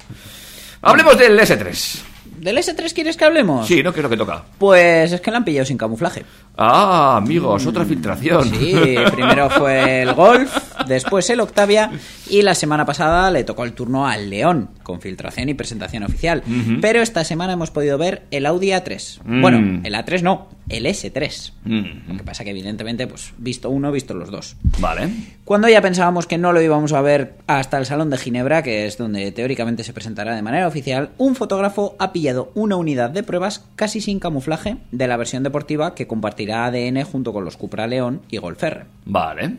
Hablemos 0.81 1.17
del 1.17 1.39
S3. 1.39 2.01
¿Del 2.39 2.57
S3 2.57 2.93
quieres 2.93 3.17
que 3.17 3.25
hablemos? 3.25 3.65
Sí, 3.65 3.81
¿no? 3.81 3.91
¿Qué 3.91 3.99
es 3.99 4.03
lo 4.03 4.09
que 4.09 4.17
toca? 4.17 4.43
Pues 4.59 5.11
es 5.11 5.21
que 5.21 5.31
la 5.31 5.37
han 5.37 5.45
pillado 5.45 5.65
sin 5.65 5.77
camuflaje. 5.77 6.23
Ah, 6.55 7.17
amigos, 7.17 7.65
otra 7.65 7.83
filtración. 7.83 8.43
Sí, 8.43 8.95
primero 9.11 9.49
fue 9.49 10.03
el 10.03 10.13
Golf, 10.13 10.55
después 10.87 11.27
el 11.31 11.39
Octavia 11.39 11.89
y 12.29 12.43
la 12.43 12.53
semana 12.53 12.85
pasada 12.85 13.31
le 13.31 13.43
tocó 13.43 13.63
el 13.63 13.73
turno 13.73 14.07
al 14.07 14.29
León, 14.29 14.69
con 14.83 15.01
filtración 15.01 15.49
y 15.49 15.55
presentación 15.55 16.03
oficial. 16.03 16.43
Pero 16.79 17.01
esta 17.01 17.23
semana 17.23 17.53
hemos 17.53 17.71
podido 17.71 17.97
ver 17.97 18.27
el 18.29 18.45
Audi 18.45 18.67
A3. 18.67 19.21
Mm. 19.23 19.41
Bueno, 19.41 19.81
el 19.83 19.93
A3 19.95 20.21
no, 20.21 20.47
el 20.69 20.85
S3. 20.85 21.51
Mm, 21.63 22.11
Lo 22.11 22.17
que 22.17 22.23
pasa 22.23 22.43
que 22.43 22.51
evidentemente, 22.51 23.07
pues 23.07 23.33
visto 23.37 23.69
uno, 23.69 23.91
visto 23.91 24.13
los 24.13 24.29
dos. 24.31 24.55
Vale. 24.79 25.09
Cuando 25.45 25.69
ya 25.69 25.81
pensábamos 25.81 26.27
que 26.27 26.37
no 26.37 26.53
lo 26.53 26.61
íbamos 26.61 26.93
a 26.93 27.01
ver 27.01 27.35
hasta 27.47 27.77
el 27.77 27.85
Salón 27.85 28.09
de 28.09 28.17
Ginebra, 28.17 28.63
que 28.63 28.85
es 28.85 28.97
donde 28.97 29.31
teóricamente 29.31 29.83
se 29.83 29.93
presentará 29.93 30.35
de 30.35 30.41
manera 30.41 30.67
oficial, 30.67 31.11
un 31.17 31.35
fotógrafo 31.35 31.95
ha 31.99 32.11
pillado 32.11 32.51
una 32.55 32.75
unidad 32.75 33.09
de 33.09 33.23
pruebas 33.23 33.65
casi 33.75 34.01
sin 34.01 34.19
camuflaje 34.19 34.77
de 34.91 35.07
la 35.07 35.17
versión 35.17 35.43
deportiva 35.43 35.95
que 35.95 36.07
compartirá 36.07 36.65
ADN 36.65 37.03
junto 37.03 37.33
con 37.33 37.45
los 37.45 37.57
Cupra 37.57 37.87
León 37.87 38.21
y 38.29 38.37
Golf 38.37 38.63
R. 38.63 38.85
Vale. 39.05 39.57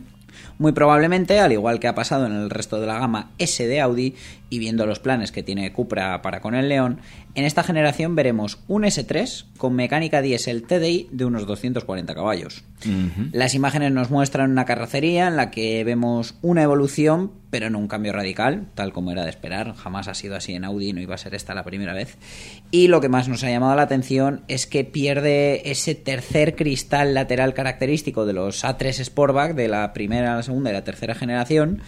Muy 0.58 0.72
probablemente, 0.72 1.38
al 1.38 1.52
igual 1.52 1.80
que 1.80 1.88
ha 1.88 1.94
pasado 1.94 2.26
en 2.26 2.32
el 2.32 2.50
resto 2.50 2.80
de 2.80 2.86
la 2.86 2.98
gama 2.98 3.30
S 3.38 3.66
de 3.66 3.80
Audi, 3.80 4.14
y 4.50 4.58
viendo 4.58 4.86
los 4.86 4.98
planes 4.98 5.32
que 5.32 5.42
tiene 5.42 5.72
Cupra 5.72 6.22
para 6.22 6.40
con 6.40 6.54
el 6.54 6.68
León, 6.68 7.00
en 7.34 7.44
esta 7.44 7.62
generación 7.62 8.16
veremos 8.16 8.58
un 8.66 8.82
S3 8.82 9.44
con 9.58 9.74
mecánica 9.74 10.22
diésel 10.22 10.64
TDI 10.64 11.08
de 11.12 11.24
unos 11.24 11.46
240 11.46 12.14
caballos. 12.14 12.64
Las 13.32 13.54
imágenes 13.54 13.92
nos 13.92 14.10
muestran 14.10 14.50
una 14.50 14.64
carrocería 14.64 15.28
en 15.28 15.36
la 15.36 15.50
que 15.50 15.84
vemos 15.84 16.36
una 16.42 16.62
evolución, 16.62 17.32
pero 17.50 17.70
no 17.70 17.78
un 17.78 17.88
cambio 17.88 18.12
radical, 18.12 18.66
tal 18.74 18.92
como 18.92 19.12
era 19.12 19.24
de 19.24 19.30
esperar. 19.30 19.74
Jamás 19.74 20.08
ha 20.08 20.14
sido 20.14 20.36
así 20.36 20.54
en 20.54 20.64
Audi, 20.64 20.92
no 20.92 21.00
iba 21.00 21.14
a 21.14 21.18
ser 21.18 21.34
esta 21.34 21.54
la 21.54 21.64
primera 21.64 21.92
vez. 21.92 22.16
Y 22.70 22.88
lo 22.88 23.00
que 23.00 23.08
más 23.08 23.28
nos 23.28 23.44
ha 23.44 23.50
llamado 23.50 23.74
la 23.76 23.82
atención 23.82 24.42
es 24.48 24.66
que 24.66 24.84
pierde 24.84 25.70
ese 25.70 25.94
tercer 25.94 26.56
cristal 26.56 27.14
lateral 27.14 27.54
característico 27.54 28.26
de 28.26 28.32
los 28.32 28.64
A3 28.64 29.04
Sportback 29.04 29.54
de 29.54 29.68
la 29.68 29.92
primera, 29.92 30.42
segunda 30.48 30.70
y 30.70 30.72
la 30.72 30.84
tercera 30.84 31.14
generación, 31.14 31.80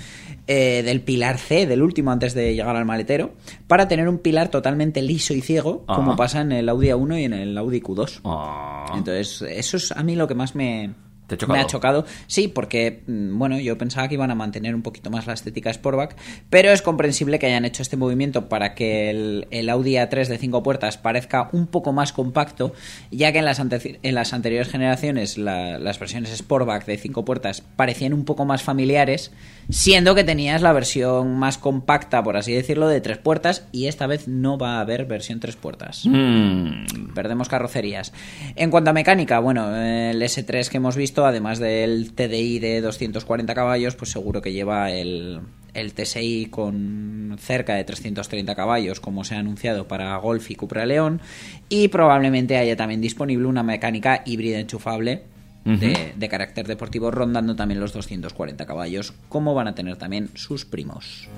eh, 0.47 0.83
del 0.85 1.01
pilar 1.01 1.39
C, 1.39 1.67
del 1.67 1.83
último 1.83 2.13
antes 2.13 2.35
de 2.35 2.55
llegar 2.55 2.77
al 2.77 2.85
maletero, 2.85 3.33
para 3.67 3.89
tener 3.89 4.09
un 4.09 4.19
pilar 4.19 4.49
totalmente 4.49 5.03
liso 5.03 5.35
y 5.35 5.41
ciego, 5.41 5.85
como 5.87 6.17
pasa 6.17 6.41
en 6.43 6.53
el 6.53 6.69
Audi 6.69 6.89
A1 6.89 7.21
y 7.21 7.25
en 7.25 7.33
el 7.33 7.59
Audi 7.59 7.81
Q2. 7.81 8.21
Ah. 8.25 8.93
Entonces, 8.97 9.43
eso 9.43 9.77
es 9.77 9.93
a 9.93 10.03
mí 10.03 10.17
lo 10.17 10.29
que 10.29 10.35
más 10.35 10.55
me, 10.55 10.95
¿Te 11.31 11.35
ha 11.37 11.39
chocado? 11.39 11.57
Me 11.57 11.63
ha 11.63 11.67
chocado. 11.67 12.05
Sí, 12.27 12.49
porque, 12.49 13.03
mm, 13.07 13.39
bueno, 13.39 13.59
yo 13.59 13.79
pensaba 13.79 14.09
que 14.09 14.15
iban 14.15 14.31
a 14.31 14.35
mantener 14.35 14.75
un 14.75 14.83
poquito 14.83 15.11
más 15.11 15.27
la 15.27 15.33
estética 15.35 15.73
Sportback, 15.73 16.17
pero 16.51 16.71
es 16.71 16.83
comprensible 16.83 17.39
que 17.39 17.47
hayan 17.47 17.65
hecho 17.65 17.83
este 17.83 17.97
movimiento 17.97 18.49
para 18.49 18.75
que 18.75 19.11
el, 19.11 19.47
el 19.51 19.69
Audi 19.71 19.95
A3 19.95 20.27
de 20.27 20.39
5 20.39 20.63
puertas 20.63 20.99
parezca 20.99 21.49
un 21.53 21.67
poco 21.69 21.93
más 21.93 22.13
compacto, 22.13 22.73
ya 23.11 23.33
que 23.33 23.39
en 23.39 23.45
las, 23.45 23.61
ante- 23.61 23.99
en 24.03 24.15
las 24.15 24.33
anteriores 24.33 24.69
generaciones 24.69 25.39
la- 25.39 25.79
las 25.79 25.99
versiones 25.99 26.31
Sportback 26.37 26.85
de 26.87 26.99
5 26.99 27.25
puertas 27.25 27.63
parecían 27.77 28.13
un 28.13 28.25
poco 28.25 28.45
más 28.45 28.63
familiares, 28.63 29.31
siendo 29.69 30.15
que 30.15 30.25
tenías 30.25 30.63
la 30.63 30.73
versión 30.73 31.37
más 31.39 31.59
compacta, 31.59 32.23
por 32.23 32.37
así 32.37 32.53
decirlo, 32.53 32.89
de 32.89 33.01
3 33.01 33.19
puertas, 33.19 33.67
y 33.73 33.87
esta 33.87 34.07
vez 34.07 34.27
no 34.29 34.59
va 34.59 34.79
a 34.79 34.81
haber 34.81 35.05
versión 35.07 35.39
3 35.41 35.57
puertas 35.57 36.05
Mm, 36.07 37.13
perdemos 37.15 37.49
carrocerías. 37.49 38.13
En 38.57 38.71
cuanto 38.71 38.91
a 38.91 38.93
mecánica, 38.93 39.39
bueno, 39.39 39.77
el 39.77 40.21
S3 40.23 40.69
que 40.69 40.77
hemos 40.79 40.97
visto, 40.97 41.20
además 41.25 41.59
del 41.59 42.13
TDI 42.13 42.59
de 42.59 42.81
240 42.81 43.55
caballos, 43.55 43.95
pues 43.95 44.11
seguro 44.11 44.43
que 44.43 44.53
lleva 44.53 44.91
el, 44.91 45.41
el 45.75 45.93
TSI 45.93 46.49
con 46.51 47.37
cerca 47.39 47.75
de 47.75 47.85
330 47.85 48.55
caballos, 48.55 49.01
como 49.01 49.25
se 49.25 49.35
ha 49.35 49.39
anunciado 49.39 49.89
para 49.89 50.17
Golf 50.17 50.51
y 50.51 50.55
Cupra 50.55 50.87
León, 50.87 51.21
y 51.69 51.89
probablemente 51.89 52.57
haya 52.57 52.77
también 52.77 53.01
disponible 53.01 53.47
una 53.47 53.63
mecánica 53.63 54.23
híbrida 54.25 54.59
enchufable. 54.59 55.25
De, 55.63 56.15
de 56.17 56.29
carácter 56.31 56.67
deportivo 56.67 57.11
rondando 57.11 57.55
también 57.55 57.81
los 57.81 57.93
240 57.93 58.65
caballos 58.65 59.13
como 59.29 59.55
van 59.55 59.69
a 59.69 59.75
tener 59.75 59.97
también 59.97 60.31
sus 60.35 60.65
primos 60.65 61.29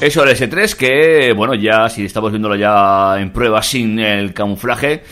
Eso 0.00 0.24
el 0.24 0.36
S3 0.36 0.74
que, 0.74 1.32
bueno, 1.32 1.54
ya 1.54 1.88
si 1.88 2.04
estamos 2.04 2.32
viéndolo 2.32 2.56
ya 2.56 3.20
en 3.20 3.32
prueba 3.32 3.62
sin 3.62 4.00
el 4.00 4.34
camuflaje, 4.34 5.04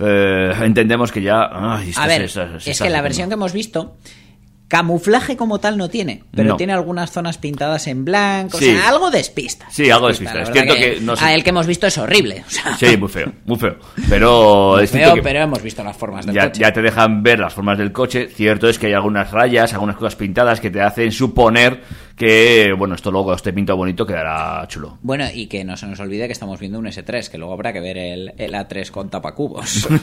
eh, 0.00 0.52
entendemos 0.62 1.12
que 1.12 1.22
ya... 1.22 1.48
ay, 1.52 1.90
esto 1.90 2.00
A 2.00 2.06
ver, 2.06 2.22
es 2.22 2.36
está 2.36 2.84
que 2.84 2.90
la 2.90 3.02
versión 3.02 3.28
que 3.28 3.34
hemos 3.34 3.52
visto, 3.52 3.96
camuflaje 4.68 5.36
como 5.36 5.60
tal 5.60 5.78
no 5.78 5.88
tiene, 5.88 6.24
pero 6.34 6.48
No. 6.50 6.56
tiene 6.56 6.72
algunas 6.72 7.12
zonas 7.12 7.38
pintadas 7.38 7.86
en 7.86 8.04
blanco, 8.04 8.58
Sí. 8.58 8.68
o 8.68 8.72
sea, 8.72 8.88
algo 8.88 9.10
despista. 9.10 9.66
Sí, 9.70 9.88
algo 9.90 10.08
despista. 10.08 10.42
Es 10.42 10.50
cierto 10.50 10.74
que 10.74 10.98
no 11.00 11.14
sé- 11.14 11.24
ah, 11.24 11.34
el 11.34 11.44
que 11.44 11.50
hemos 11.50 11.66
visto 11.68 11.86
es 11.86 11.96
horrible, 11.98 12.42
o 12.46 12.50
sea, 12.50 12.76
Sí, 12.76 12.96
muy 12.96 13.08
feo, 13.08 13.32
muy 13.44 13.56
feo. 13.58 13.76
Pero 14.08 14.80
es 14.80 14.90
feo, 14.90 15.14
que 15.14 15.22
pero 15.22 15.40
hemos 15.40 15.62
visto 15.62 15.84
las 15.84 15.96
formas 15.96 16.26
del 16.26 16.34
ya, 16.34 16.46
coche. 16.48 16.60
ya 16.60 16.72
te 16.72 16.82
dejan 16.82 17.22
ver 17.22 17.38
las 17.38 17.54
formas 17.54 17.78
del 17.78 17.92
coche. 17.92 18.28
Cierto 18.28 18.68
es 18.68 18.78
que 18.78 18.86
hay 18.88 18.92
algunas 18.94 19.30
rayas, 19.30 19.72
algunas 19.72 19.96
cosas 19.96 20.16
pintadas 20.16 20.60
que 20.60 20.70
te 20.70 20.80
hacen 20.80 21.12
suponer 21.12 21.82
que, 22.16 22.72
bueno, 22.76 22.94
esto 22.94 23.10
luego 23.10 23.34
esté 23.34 23.52
pintado 23.52 23.76
bonito 23.76 24.04
quedará 24.06 24.66
chulo. 24.68 24.98
Bueno, 25.02 25.26
y 25.32 25.46
que 25.46 25.64
no 25.64 25.76
se 25.76 25.86
nos 25.86 26.00
olvide 26.00 26.26
que 26.26 26.32
estamos 26.32 26.58
viendo 26.58 26.78
un 26.78 26.86
S3, 26.86 27.28
que 27.28 27.38
luego 27.38 27.52
habrá 27.52 27.72
que 27.72 27.80
ver 27.80 27.98
el, 27.98 28.32
el 28.38 28.54
A3 28.54 28.90
con 28.90 29.10
tapacubos. 29.10 29.86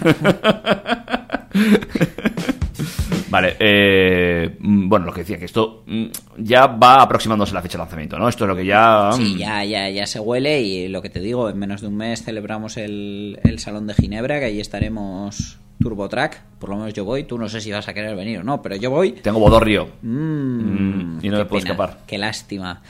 Vale, 3.33 3.55
eh, 3.57 4.57
mm, 4.59 4.87
bueno, 4.87 5.07
lo 5.07 5.11
que 5.11 5.21
decía, 5.21 5.39
que 5.39 5.45
esto 5.45 5.81
mm, 5.87 6.05
ya 6.37 6.67
va 6.67 7.01
aproximándose 7.01 7.51
la 7.51 7.63
fecha 7.63 7.79
de 7.79 7.83
lanzamiento, 7.83 8.19
¿no? 8.19 8.29
Esto 8.29 8.43
es 8.43 8.47
lo 8.47 8.55
que 8.55 8.63
ya... 8.63 9.09
Sí, 9.13 9.33
mm, 9.33 9.37
ya, 9.39 9.65
ya, 9.65 9.89
ya 9.89 10.05
se 10.05 10.19
huele 10.19 10.61
y 10.61 10.87
lo 10.87 11.01
que 11.01 11.09
te 11.09 11.19
digo, 11.19 11.49
en 11.49 11.57
menos 11.57 11.81
de 11.81 11.87
un 11.87 11.97
mes 11.97 12.21
celebramos 12.23 12.77
el, 12.77 13.39
el 13.43 13.57
Salón 13.57 13.87
de 13.87 13.95
Ginebra, 13.95 14.37
que 14.37 14.45
ahí 14.45 14.59
estaremos 14.59 15.57
TurboTrack, 15.81 16.43
por 16.59 16.69
lo 16.69 16.75
menos 16.77 16.93
yo 16.93 17.05
voy, 17.05 17.23
tú 17.23 17.39
no 17.39 17.49
sé 17.49 17.59
si 17.59 17.71
vas 17.71 17.87
a 17.87 17.95
querer 17.95 18.15
venir 18.15 18.37
o 18.37 18.43
no, 18.43 18.61
pero 18.61 18.75
yo 18.75 18.91
voy. 18.91 19.13
Tengo 19.13 19.39
bodorrio. 19.39 19.89
Mm, 20.03 20.59
Mm, 20.59 21.19
y 21.23 21.29
no 21.29 21.37
me 21.39 21.45
puedo 21.45 21.63
pena, 21.63 21.73
escapar. 21.73 21.97
Qué 22.05 22.19
lástima. 22.19 22.83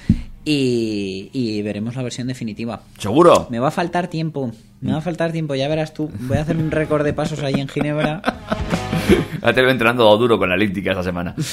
Y, 0.44 1.30
y 1.32 1.62
veremos 1.62 1.96
la 1.96 2.04
versión 2.04 2.28
definitiva. 2.28 2.82
¿Seguro? 2.98 3.48
Me 3.50 3.60
va 3.60 3.70
a 3.70 3.72
faltar 3.72 4.10
tiempo, 4.10 4.52
me 4.82 4.92
va 4.92 4.98
a 4.98 5.02
faltar 5.02 5.32
tiempo, 5.32 5.56
ya 5.56 5.70
verás 5.70 5.94
tú. 5.94 6.12
Voy 6.28 6.36
a 6.36 6.42
hacer 6.42 6.58
un 6.58 6.70
récord 6.70 7.06
de 7.06 7.14
pasos 7.14 7.42
ahí 7.44 7.62
en 7.62 7.70
Ginebra. 7.70 8.22
Ya 9.44 9.54
te 9.54 9.62
veo 9.62 9.72
entrenando 9.72 10.18
duro 10.18 10.38
con 10.38 10.48
la 10.48 10.56
elíptica 10.56 10.92
esta 10.92 11.04
semana. 11.04 11.36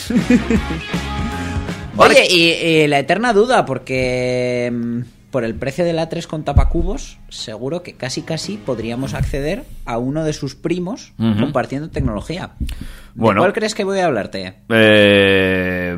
Oye, 1.97 2.25
y, 2.31 2.51
y 2.53 2.87
la 2.87 3.01
eterna 3.01 3.33
duda, 3.33 3.67
porque 3.67 4.71
mm, 4.73 5.01
por 5.31 5.45
el 5.45 5.55
precio 5.55 5.85
del 5.85 5.99
A3 5.99 6.27
con 6.27 6.45
tapacubos, 6.45 7.19
seguro 7.29 7.83
que 7.83 7.95
casi 7.95 8.23
casi 8.23 8.57
podríamos 8.57 9.15
acceder 9.15 9.65
a 9.85 9.99
uno 9.99 10.25
de 10.25 10.33
sus 10.33 10.57
primos 10.57 11.13
compartiendo 11.17 11.91
tecnología. 11.91 12.53
¿De 12.59 12.67
Bueno. 13.15 13.41
cuál 13.41 13.53
crees 13.53 13.75
que 13.75 13.85
voy 13.85 13.99
a 14.01 14.07
hablarte? 14.07 14.55
Eh, 14.69 15.97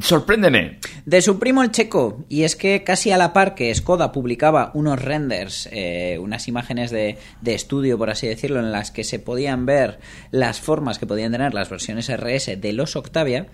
sorpréndeme. 0.00 0.78
De 1.06 1.22
su 1.22 1.38
primo 1.38 1.62
el 1.62 1.70
checo, 1.70 2.24
y 2.28 2.42
es 2.42 2.56
que 2.56 2.82
casi 2.84 3.10
a 3.10 3.18
la 3.18 3.32
par 3.32 3.54
que 3.54 3.74
Skoda 3.74 4.12
publicaba 4.12 4.70
unos 4.74 5.00
renders, 5.02 5.68
eh, 5.72 6.18
unas 6.20 6.48
imágenes 6.48 6.90
de, 6.90 7.18
de 7.40 7.54
estudio, 7.54 7.98
por 7.98 8.10
así 8.10 8.26
decirlo, 8.26 8.60
en 8.60 8.72
las 8.72 8.90
que 8.90 9.04
se 9.04 9.18
podían 9.18 9.66
ver 9.66 9.98
las 10.30 10.60
formas 10.60 10.98
que 10.98 11.06
podían 11.06 11.32
tener 11.32 11.54
las 11.54 11.70
versiones 11.70 12.08
RS 12.10 12.60
de 12.60 12.72
los 12.72 12.96
Octavia, 12.96 13.46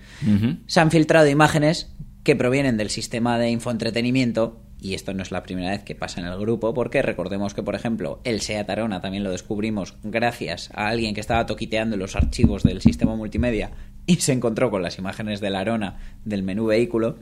se 0.67 0.79
han 0.79 0.91
filtrado 0.91 1.27
imágenes 1.27 1.93
que 2.23 2.35
provienen 2.35 2.77
del 2.77 2.89
sistema 2.89 3.37
de 3.39 3.49
infoentretenimiento 3.49 4.61
y 4.81 4.95
esto 4.95 5.13
no 5.13 5.21
es 5.21 5.31
la 5.31 5.43
primera 5.43 5.69
vez 5.69 5.83
que 5.83 5.95
pasa 5.95 6.19
en 6.19 6.27
el 6.27 6.37
grupo 6.39 6.73
porque 6.73 7.01
recordemos 7.01 7.53
que 7.53 7.63
por 7.63 7.75
ejemplo 7.75 8.19
el 8.23 8.41
Seat 8.41 8.69
Arona 8.69 8.99
también 8.99 9.23
lo 9.23 9.31
descubrimos 9.31 9.95
gracias 10.03 10.69
a 10.73 10.87
alguien 10.87 11.13
que 11.13 11.21
estaba 11.21 11.45
toquiteando 11.45 11.95
los 11.97 12.15
archivos 12.15 12.63
del 12.63 12.81
sistema 12.81 13.15
multimedia 13.15 13.71
y 14.07 14.15
se 14.15 14.33
encontró 14.33 14.71
con 14.71 14.81
las 14.81 14.97
imágenes 14.97 15.39
del 15.39 15.55
Arona 15.55 15.99
del 16.25 16.41
menú 16.43 16.65
vehículo 16.65 17.19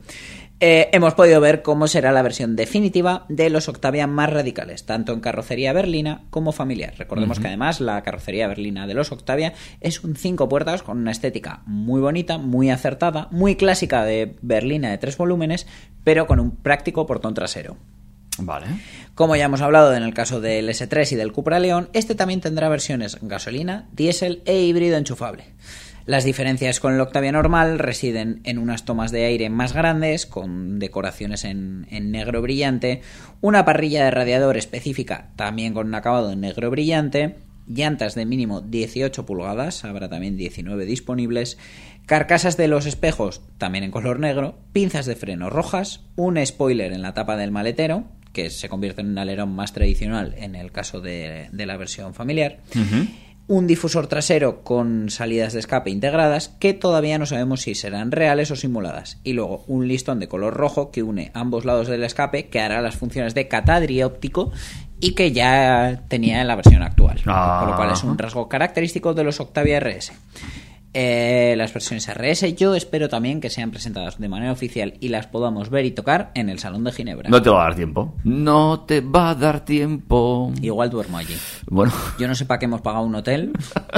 Eh, 0.62 0.90
hemos 0.92 1.14
podido 1.14 1.40
ver 1.40 1.62
cómo 1.62 1.88
será 1.88 2.12
la 2.12 2.22
versión 2.22 2.56
definitiva 2.56 3.26
de 3.30 3.50
los 3.50 3.70
Octavia 3.70 4.08
más 4.08 4.30
radicales 4.30 4.86
tanto 4.86 5.14
en 5.14 5.22
carrocería 5.22 5.72
berlina 5.72 6.24
como 6.32 6.52
familiar 6.52 6.96
recordemos 6.98 7.40
que 7.40 7.48
además 7.48 7.80
la 7.80 8.04
carrocería 8.04 8.48
berlina 8.50 8.86
de 8.86 8.94
los 8.94 9.14
Octavia 9.14 9.54
es 9.80 10.04
un 10.04 10.18
5 10.18 10.50
puertas 10.50 10.84
con 10.84 10.98
una 10.98 11.12
estética 11.12 11.62
muy 11.66 12.02
bonita, 12.02 12.38
muy 12.38 12.70
acertada, 12.70 13.28
muy 13.32 13.56
clásica 13.56 14.04
de 14.04 14.36
berlina 14.42 14.90
de 14.90 14.98
tres 14.98 15.18
volúmenes, 15.18 15.68
pero 16.04 16.28
con 16.28 16.40
un 16.40 16.52
práctico 16.52 17.06
portón 17.06 17.34
trasero. 17.34 17.78
Vale. 18.38 18.68
Como 19.16 19.36
ya 19.36 19.46
hemos 19.46 19.62
hablado 19.62 19.94
en 19.94 20.04
el 20.04 20.14
caso 20.14 20.40
del 20.40 20.70
S3 20.70 21.12
y 21.12 21.16
del 21.16 21.34
Cupra 21.34 21.60
León, 21.60 21.90
este 21.94 22.16
también 22.16 22.42
tendrá 22.42 22.70
versiones 22.70 23.18
gasolina, 23.22 23.90
diésel 23.92 24.42
e 24.46 24.62
híbrido 24.62 24.98
enchufable. 24.98 25.46
Las 26.10 26.24
diferencias 26.24 26.80
con 26.80 26.96
el 26.96 27.02
Octavia 27.02 27.32
normal 27.32 27.78
residen 27.78 28.42
en 28.44 28.58
unas 28.58 28.84
tomas 28.84 29.12
de 29.12 29.26
aire 29.26 29.52
más 29.52 29.74
grandes, 29.74 30.26
con 30.26 30.80
decoraciones 30.80 31.46
en, 31.46 31.86
negro 31.88 32.42
brillante, 32.42 33.04
una 33.42 33.64
parrilla 33.64 34.06
de 34.06 34.10
radiador 34.10 34.58
específica 34.58 35.30
también 35.36 35.76
con 35.76 35.86
un 35.86 35.94
acabado 35.94 36.32
en 36.32 36.42
negro 36.42 36.72
brillante, 36.72 37.36
llantas 37.68 38.16
de 38.16 38.26
mínimo 38.26 38.62
18 38.62 39.28
pulgadas, 39.28 39.86
habrá 39.86 40.10
también 40.10 40.36
19 40.36 40.84
disponibles, 40.88 41.60
carcasas 42.08 42.58
de 42.58 42.70
los 42.70 42.88
espejos 42.88 43.44
también 43.60 43.84
en 43.84 43.92
color 43.92 44.18
negro, 44.20 44.58
pinzas 44.74 45.06
de 45.06 45.16
freno 45.16 45.52
rojas, 45.52 46.02
un 46.16 46.44
spoiler 46.44 46.92
en 46.92 47.04
la 47.04 47.14
tapa 47.14 47.38
del 47.38 47.52
maletero, 47.52 48.06
que 48.34 48.50
se 48.50 48.68
convierte 48.68 49.02
en 49.02 49.10
un 49.10 49.18
alerón 49.20 49.54
más 49.56 49.74
tradicional 49.74 50.34
en 50.40 50.56
el 50.56 50.72
caso 50.72 51.02
de 51.02 51.50
la 51.54 51.78
versión 51.78 52.16
familiar, 52.16 52.62
un 53.50 53.66
difusor 53.66 54.06
trasero 54.06 54.64
con 54.64 55.10
salidas 55.10 55.54
de 55.54 55.60
escape 55.60 55.90
integradas 55.90 56.50
que 56.60 56.76
todavía 56.76 57.18
no 57.18 57.26
sabemos 57.26 57.64
si 57.64 57.74
serán 57.74 58.12
reales 58.12 58.52
o 58.52 58.56
simuladas. 58.56 59.20
Y 59.24 59.34
luego 59.34 59.64
un 59.66 59.88
listón 59.88 60.20
de 60.20 60.28
color 60.28 60.54
rojo 60.54 60.92
que 60.92 61.02
une 61.02 61.32
ambos 61.34 61.66
lados 61.66 61.88
del 61.88 62.04
escape 62.04 62.48
que 62.50 62.62
hará 62.62 62.80
las 62.80 62.96
funciones 62.96 63.34
de 63.34 63.48
catadri 63.48 64.04
óptico 64.04 64.52
y 65.02 65.16
que 65.16 65.32
ya 65.32 66.04
tenía 66.08 66.42
en 66.42 66.48
la 66.48 66.56
versión 66.56 66.84
actual. 66.84 67.22
Ah. 67.26 67.58
Con 67.62 67.72
lo 67.72 67.76
cual 67.76 67.92
es 67.92 68.04
un 68.04 68.20
rasgo 68.20 68.48
característico 68.48 69.16
de 69.16 69.24
los 69.24 69.40
Octavia 69.40 69.80
RS. 69.80 70.12
Eh, 70.94 71.54
las 71.56 71.72
versiones 71.74 72.08
RS 72.08 72.56
yo 72.56 72.74
espero 72.74 73.10
también 73.10 73.42
que 73.42 73.52
sean 73.52 73.70
presentadas 73.70 74.18
de 74.18 74.28
manera 74.28 74.52
oficial 74.52 74.96
y 75.00 75.10
las 75.10 75.28
podamos 75.28 75.70
ver 75.70 75.86
y 75.86 75.92
tocar 75.92 76.32
en 76.34 76.50
el 76.50 76.58
Salón 76.58 76.84
de 76.84 76.92
Ginebra. 76.92 77.30
No 77.30 77.42
te 77.44 77.50
va 77.52 77.62
a 77.62 77.64
dar 77.66 77.76
tiempo. 77.76 78.16
No 78.24 78.80
te 78.88 79.02
va 79.02 79.30
a 79.30 79.36
dar 79.36 79.64
tiempo. 79.66 80.52
Igual 80.62 80.90
duermo 80.90 81.18
allí. 81.20 81.36
Bueno, 81.68 81.94
Yo 82.18 82.28
no 82.28 82.34
sé 82.34 82.46
para 82.46 82.58
qué 82.60 82.66
hemos 82.66 82.82
pagado 82.82 83.06
un 83.06 83.14
hotel, 83.16 83.52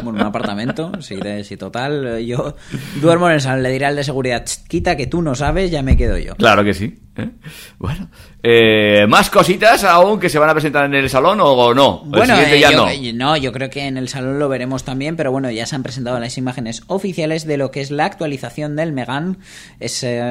bueno, 0.03 0.19
un 0.19 0.25
apartamento, 0.25 0.91
si, 1.01 1.15
de- 1.15 1.43
si 1.45 1.55
total, 1.55 2.05
eh, 2.17 2.25
yo 2.25 2.55
duermo 3.01 3.27
en 3.29 3.35
el 3.35 3.41
salón, 3.41 3.63
le 3.63 3.69
diré 3.71 3.85
al 3.85 3.95
de 3.95 4.03
seguridad, 4.03 4.43
"Ch, 4.43 4.67
quita 4.67 4.97
que 4.97 5.07
tú 5.07 5.21
no 5.21 5.33
sabes, 5.35 5.71
ya 5.71 5.81
me 5.83 5.95
quedo 5.95 6.17
yo. 6.17 6.35
claro 6.35 6.63
que 6.63 6.73
sí. 6.73 6.99
¿Eh? 7.17 7.29
Bueno, 7.77 8.09
eh, 8.43 9.05
más 9.07 9.29
cositas 9.29 9.83
aún 9.83 10.19
que 10.19 10.29
se 10.29 10.39
van 10.39 10.49
a 10.49 10.53
presentar 10.53 10.85
en 10.85 10.95
el 10.95 11.09
salón 11.09 11.39
o 11.41 11.73
no. 11.73 12.03
Bueno, 12.05 12.39
eh, 12.39 12.59
ya 12.59 12.71
yo, 12.71 12.85
no. 12.85 13.13
no, 13.13 13.37
yo 13.37 13.51
creo 13.51 13.69
que 13.69 13.85
en 13.85 13.97
el 13.97 14.07
salón 14.07 14.39
lo 14.39 14.49
veremos 14.49 14.83
también, 14.83 15.15
pero 15.15 15.31
bueno, 15.31 15.51
ya 15.51 15.65
se 15.65 15.75
han 15.75 15.83
presentado 15.83 16.19
las 16.19 16.37
imágenes 16.37 16.83
oficiales 16.87 17.45
de 17.45 17.57
lo 17.57 17.71
que 17.71 17.81
es 17.81 17.91
la 17.91 18.05
actualización 18.05 18.75
del 18.75 18.93
Megan, 18.93 19.39
ese, 19.79 20.21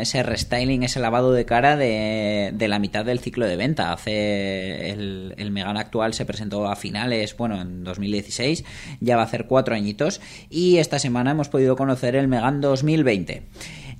ese 0.00 0.22
restyling, 0.22 0.82
ese 0.82 1.00
lavado 1.00 1.32
de 1.32 1.44
cara 1.44 1.76
de, 1.76 2.50
de 2.54 2.68
la 2.68 2.78
mitad 2.78 3.04
del 3.04 3.20
ciclo 3.20 3.46
de 3.46 3.56
venta. 3.56 3.92
Hace 3.92 4.90
el, 4.90 5.34
el 5.36 5.50
Megan 5.50 5.76
actual 5.76 6.14
se 6.14 6.24
presentó 6.24 6.68
a 6.68 6.76
finales, 6.76 7.36
bueno, 7.36 7.60
en 7.60 7.84
2016, 7.84 8.64
ya 9.00 9.16
va 9.16 9.22
a 9.22 9.26
hacer 9.26 9.46
cuatro 9.46 9.74
añitos, 9.74 10.20
y 10.48 10.78
esta 10.78 10.98
semana 10.98 11.32
hemos 11.32 11.48
podido 11.48 11.76
conocer 11.76 12.16
el 12.16 12.28
Megan 12.28 12.60
2020. 12.60 13.42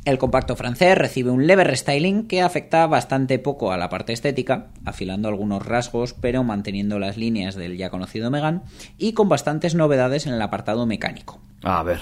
El 0.07 0.17
compacto 0.17 0.57
francés 0.57 0.97
recibe 0.97 1.31
un 1.31 1.47
leve 1.47 1.63
restyling 1.63 2.27
que 2.27 2.41
afecta 2.41 2.87
bastante 2.87 3.39
poco 3.39 3.71
a 3.71 3.77
la 3.77 3.91
parte 3.91 4.15
estética, 4.15 4.69
afilando 4.87 5.29
algunos 5.29 5.65
rasgos 5.65 6.15
pero 6.15 6.43
manteniendo 6.43 6.99
las 6.99 7.19
líneas 7.19 7.55
del 7.55 7.77
ya 7.77 7.91
conocido 7.91 8.31
Megan 8.31 8.63
y 8.97 9.13
con 9.13 9.29
bastantes 9.29 9.75
novedades 9.75 10.27
en 10.27 10.33
el 10.33 10.41
apartado 10.41 10.87
mecánico. 10.87 11.41
A 11.63 11.83
ver. 11.83 12.01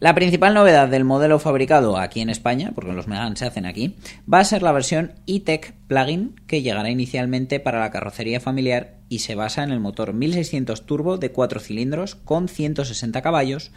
La 0.00 0.14
principal 0.14 0.52
novedad 0.52 0.88
del 0.88 1.04
modelo 1.04 1.38
fabricado 1.38 1.96
aquí 1.96 2.20
en 2.20 2.28
España, 2.28 2.72
porque 2.74 2.92
los 2.92 3.08
Megane 3.08 3.36
se 3.36 3.46
hacen 3.46 3.64
aquí, 3.64 3.96
va 4.30 4.40
a 4.40 4.44
ser 4.44 4.62
la 4.62 4.72
versión 4.72 5.12
E-Tech 5.26 5.74
Plug-in 5.86 6.34
que 6.46 6.60
llegará 6.60 6.90
inicialmente 6.90 7.58
para 7.58 7.80
la 7.80 7.90
carrocería 7.90 8.38
familiar 8.38 8.98
y 9.08 9.20
se 9.20 9.34
basa 9.34 9.62
en 9.62 9.70
el 9.70 9.80
motor 9.80 10.12
1600 10.12 10.84
turbo 10.84 11.16
de 11.16 11.30
4 11.30 11.58
cilindros 11.60 12.16
con 12.16 12.48
160 12.48 13.22
caballos, 13.22 13.70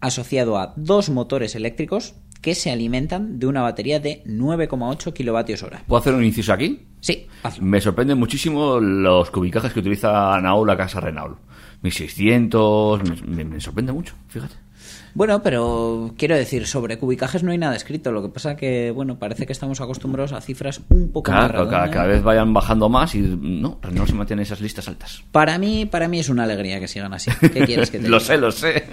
asociado 0.00 0.58
a 0.58 0.74
dos 0.76 1.10
motores 1.10 1.56
eléctricos 1.56 2.14
que 2.42 2.54
se 2.54 2.70
alimentan 2.70 3.38
de 3.38 3.46
una 3.46 3.62
batería 3.62 4.00
de 4.00 4.22
9,8 4.26 5.12
kilovatios 5.14 5.62
hora. 5.62 5.82
¿Puedo 5.86 6.00
hacer 6.00 6.12
un 6.12 6.24
inciso 6.24 6.52
aquí? 6.52 6.80
Sí, 7.00 7.26
hazlo. 7.42 7.64
Me 7.64 7.80
sorprenden 7.80 8.18
muchísimo 8.18 8.78
los 8.80 9.30
cubicajes 9.30 9.72
que 9.72 9.80
utiliza 9.80 10.38
Naul, 10.40 10.66
la 10.68 10.76
casa 10.76 11.00
Renault. 11.00 11.38
1600, 11.82 13.00
me, 13.26 13.44
me- 13.44 13.60
sorprende 13.60 13.92
mucho, 13.92 14.14
fíjate. 14.28 14.54
Bueno, 15.14 15.42
pero 15.42 16.14
quiero 16.16 16.34
decir, 16.36 16.66
sobre 16.66 16.98
cubicajes 16.98 17.42
no 17.42 17.50
hay 17.52 17.58
nada 17.58 17.76
escrito. 17.76 18.10
Lo 18.12 18.22
que 18.22 18.28
pasa 18.30 18.56
que, 18.56 18.90
bueno, 18.92 19.18
parece 19.18 19.46
que 19.46 19.52
estamos 19.52 19.80
acostumbrados 19.80 20.32
a 20.32 20.40
cifras 20.40 20.80
un 20.88 21.12
poco 21.12 21.30
más 21.30 21.40
Claro, 21.50 21.68
cada, 21.68 21.82
redondas. 21.86 21.90
cada 21.94 22.06
vez 22.06 22.22
vayan 22.22 22.54
bajando 22.54 22.88
más 22.88 23.14
y 23.14 23.18
no, 23.20 23.78
Renault 23.82 24.08
se 24.08 24.14
mantiene 24.14 24.42
en 24.42 24.46
esas 24.46 24.60
listas 24.62 24.88
altas. 24.88 25.22
Para 25.30 25.58
mí, 25.58 25.84
para 25.86 26.08
mí 26.08 26.18
es 26.20 26.28
una 26.30 26.44
alegría 26.44 26.80
que 26.80 26.88
sigan 26.88 27.12
así. 27.12 27.30
¿Qué 27.40 27.64
quieres 27.66 27.90
que 27.90 27.98
te 27.98 28.08
lo 28.08 28.20
sé, 28.20 28.38
lo 28.38 28.50
sé. 28.50 28.84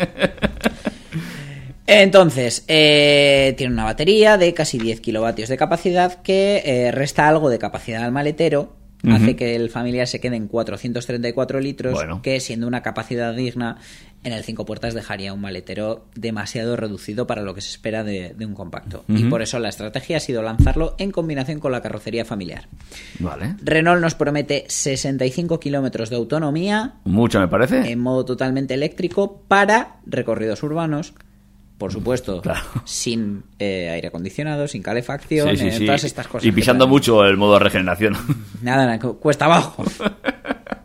Entonces, 1.89 2.63
eh, 2.67 3.53
tiene 3.57 3.73
una 3.73 3.83
batería 3.85 4.37
de 4.37 4.53
casi 4.53 4.77
10 4.77 5.01
kilovatios 5.01 5.49
de 5.49 5.57
capacidad 5.57 6.21
que 6.21 6.61
eh, 6.65 6.91
resta 6.91 7.27
algo 7.27 7.49
de 7.49 7.57
capacidad 7.59 8.03
al 8.03 8.11
maletero. 8.11 8.75
Hace 9.09 9.37
que 9.37 9.55
el 9.55 9.69
familiar 9.69 10.07
se 10.07 10.19
quede 10.19 10.35
en 10.35 10.49
434 10.49 11.61
litros, 11.61 11.93
Bueno. 11.93 12.21
que 12.21 12.41
siendo 12.41 12.67
una 12.67 12.81
capacidad 12.83 13.33
digna, 13.33 13.77
en 14.25 14.33
el 14.33 14.43
5 14.43 14.65
puertas 14.65 14.93
dejaría 14.93 15.31
un 15.31 15.39
maletero 15.39 16.07
demasiado 16.15 16.75
reducido 16.75 17.25
para 17.25 17.41
lo 17.41 17.53
que 17.53 17.61
se 17.61 17.69
espera 17.69 18.03
de, 18.03 18.33
de 18.37 18.45
un 18.45 18.53
compacto. 18.55 19.05
Y 19.07 19.23
por 19.23 19.41
eso 19.41 19.57
la 19.59 19.69
estrategia 19.69 20.17
ha 20.17 20.19
sido 20.19 20.41
lanzarlo 20.41 20.95
en 20.97 21.11
combinación 21.11 21.61
con 21.61 21.71
la 21.71 21.81
carrocería 21.81 22.25
familiar. 22.25 22.67
Vale. 23.19 23.55
Renault 23.63 24.01
nos 24.01 24.15
promete 24.15 24.65
65 24.67 25.61
kilómetros 25.61 26.09
de 26.09 26.17
autonomía 26.17 26.95
Mucho 27.05 27.39
me 27.39 27.47
parece. 27.47 27.89
en 27.89 27.99
modo 27.99 28.25
totalmente 28.25 28.73
eléctrico 28.73 29.43
para 29.47 29.95
recorridos 30.05 30.61
urbanos. 30.61 31.13
Por 31.79 31.91
supuesto, 31.91 32.41
Claro. 32.41 32.59
sin 32.85 33.41
eh, 33.57 33.89
aire 33.89 34.09
acondicionado, 34.09 34.67
sin 34.67 34.83
calefacción, 34.83 35.49
Sí, 35.51 35.57
sí, 35.57 35.67
eh, 35.69 35.71
sí. 35.71 35.85
todas 35.85 36.03
estas 36.03 36.27
cosas. 36.27 36.45
Y 36.45 36.51
pisando 36.51 36.87
mucho 36.87 37.23
el 37.25 37.37
modo 37.37 37.53
de 37.53 37.59
regeneración. 37.59 38.15
Nada, 38.61 38.85
nada, 38.85 38.99
cu- 38.99 39.17
cuesta 39.17 39.45
abajo. 39.45 39.83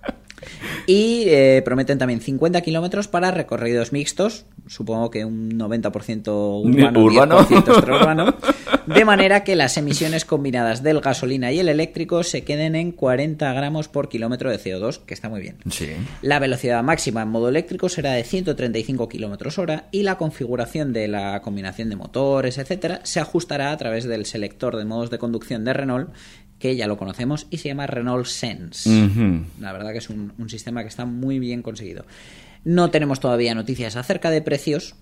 Y 0.87 1.25
eh, 1.29 1.63
prometen 1.65 1.99
también 1.99 2.21
50 2.21 2.61
kilómetros 2.61 3.09
para 3.09 3.31
recorridos 3.31 3.93
mixtos, 3.93 4.47
supongo 4.67 5.11
que 5.11 5.25
un 5.25 5.59
90% 5.59 6.63
urbano, 6.63 7.01
Urbano. 7.01 7.39
10% 7.41 7.69
extraurbano, 7.69 8.35
de 8.87 9.05
manera 9.05 9.45
que 9.45 9.57
las 9.57 9.77
emisiones 9.77 10.25
combinadas 10.25 10.83
del 10.83 11.01
gasolina 11.01 11.53
y 11.53 11.61
el 11.61 11.69
eléctrico 11.69 12.23
se 12.23 12.45
queden 12.45 12.75
en 12.75 12.93
40 12.93 13.53
gramos 13.53 13.89
por 13.89 14.09
kilómetro 14.09 14.51
de 14.51 14.59
CO2, 14.59 15.01
que 15.07 15.15
está 15.15 15.29
muy 15.29 15.41
bien. 15.41 15.57
Sí. 15.71 15.91
La 16.23 16.39
velocidad 16.39 16.83
máxima 16.83 17.23
en 17.23 17.29
modo 17.29 17.49
eléctrico 17.49 17.89
será 17.89 18.13
de 18.13 18.25
135 18.25 19.09
km 19.09 19.59
hora 19.59 19.89
y 19.91 20.03
la 20.03 20.17
configuración 20.17 20.93
de 20.93 21.09
la 21.09 21.41
combinación 21.43 21.89
de 21.89 21.97
motores, 21.97 22.59
etcétera, 22.59 23.01
se 23.05 23.21
ajustará 23.21 23.73
a 23.73 23.77
través 23.77 24.05
del 24.05 24.27
selector 24.27 24.77
de 24.77 24.85
modos 24.85 25.11
de 25.11 25.19
conducción 25.19 25.65
de 25.65 25.73
Renault, 25.73 26.11
que 26.65 26.77
ya 26.77 26.87
lo 26.87 26.97
conocemos 26.97 27.47
y 27.51 27.59
se 27.59 27.69
llama 27.69 27.87
Renault 27.87 28.25
Sense. 28.25 28.89
La 29.61 29.73
verdad 29.75 29.93
que 29.93 29.99
es 29.99 30.09
un, 30.09 30.33
un 30.39 30.49
sistema 30.49 30.81
que 30.81 30.89
está 30.89 31.05
muy 31.05 31.39
bien 31.39 31.61
conseguido. 31.61 32.07
No 32.65 32.89
tenemos 32.91 33.21
todavía 33.21 33.55
noticias 33.55 33.97
acerca 33.97 34.31
de 34.31 34.41
precios 34.41 34.95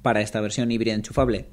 para 0.00 0.22
esta 0.22 0.40
versión 0.40 0.70
híbrida 0.72 0.94
enchufable, 0.94 1.44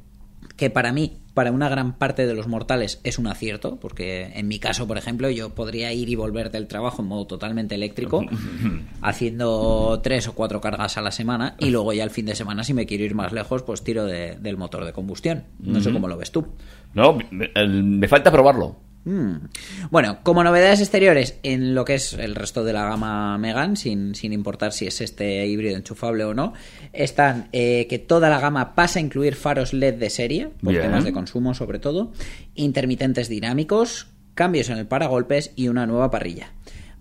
que 0.55 0.69
para 0.69 0.93
mí, 0.93 1.17
para 1.33 1.51
una 1.51 1.67
gran 1.67 1.97
parte 1.97 2.25
de 2.27 2.33
los 2.33 2.47
mortales, 2.47 3.01
es 3.03 3.19
un 3.19 3.27
acierto, 3.27 3.77
porque 3.79 4.31
en 4.35 4.47
mi 4.47 4.57
caso, 4.57 4.87
por 4.87 4.97
ejemplo, 4.97 5.29
yo 5.29 5.53
podría 5.53 5.91
ir 5.91 6.07
y 6.09 6.15
volver 6.15 6.49
del 6.49 6.67
trabajo 6.67 7.01
en 7.01 7.09
modo 7.09 7.27
totalmente 7.27 7.75
eléctrico, 7.75 8.25
haciendo 9.01 9.99
tres 10.01 10.27
o 10.29 10.33
cuatro 10.33 10.61
cargas 10.61 10.97
a 10.97 11.01
la 11.01 11.11
semana, 11.11 11.55
y 11.59 11.69
luego 11.71 11.91
ya 11.91 12.03
el 12.05 12.09
fin 12.09 12.25
de 12.25 12.35
semana, 12.35 12.63
si 12.63 12.73
me 12.73 12.85
quiero 12.85 13.03
ir 13.03 13.15
más 13.15 13.33
lejos, 13.33 13.63
pues 13.63 13.83
tiro 13.83 14.05
de- 14.05 14.37
del 14.39 14.55
motor 14.57 14.85
de 14.85 14.93
combustión. 14.93 15.43
No 15.59 15.81
sé 15.81 15.91
cómo 15.91 16.07
lo 16.07 16.17
ves 16.17 16.31
tú. 16.31 16.47
No, 16.93 17.17
me 17.31 18.07
falta 18.07 18.31
probarlo. 18.31 18.77
Mm. 19.03 19.47
Bueno, 19.89 20.19
como 20.23 20.43
novedades 20.43 20.79
exteriores 20.79 21.39
en 21.43 21.73
lo 21.73 21.85
que 21.85 21.95
es 21.95 22.13
el 22.13 22.35
resto 22.35 22.63
de 22.63 22.73
la 22.73 22.85
gama 22.85 23.37
Megan, 23.37 23.75
sin, 23.75 24.13
sin 24.13 24.31
importar 24.31 24.73
si 24.73 24.85
es 24.85 25.01
este 25.01 25.45
híbrido 25.47 25.75
enchufable 25.75 26.23
o 26.23 26.33
no, 26.33 26.53
están 26.93 27.49
eh, 27.51 27.87
que 27.89 27.99
toda 27.99 28.29
la 28.29 28.39
gama 28.39 28.75
pasa 28.75 28.99
a 28.99 29.01
incluir 29.01 29.35
faros 29.35 29.73
LED 29.73 29.95
de 29.95 30.09
serie, 30.09 30.49
por 30.61 30.73
Bien. 30.73 30.83
temas 30.85 31.03
de 31.03 31.13
consumo 31.13 31.53
sobre 31.53 31.79
todo, 31.79 32.11
intermitentes 32.53 33.27
dinámicos, 33.27 34.07
cambios 34.35 34.69
en 34.69 34.77
el 34.77 34.85
paragolpes 34.85 35.51
y 35.55 35.67
una 35.67 35.87
nueva 35.87 36.11
parrilla. 36.11 36.51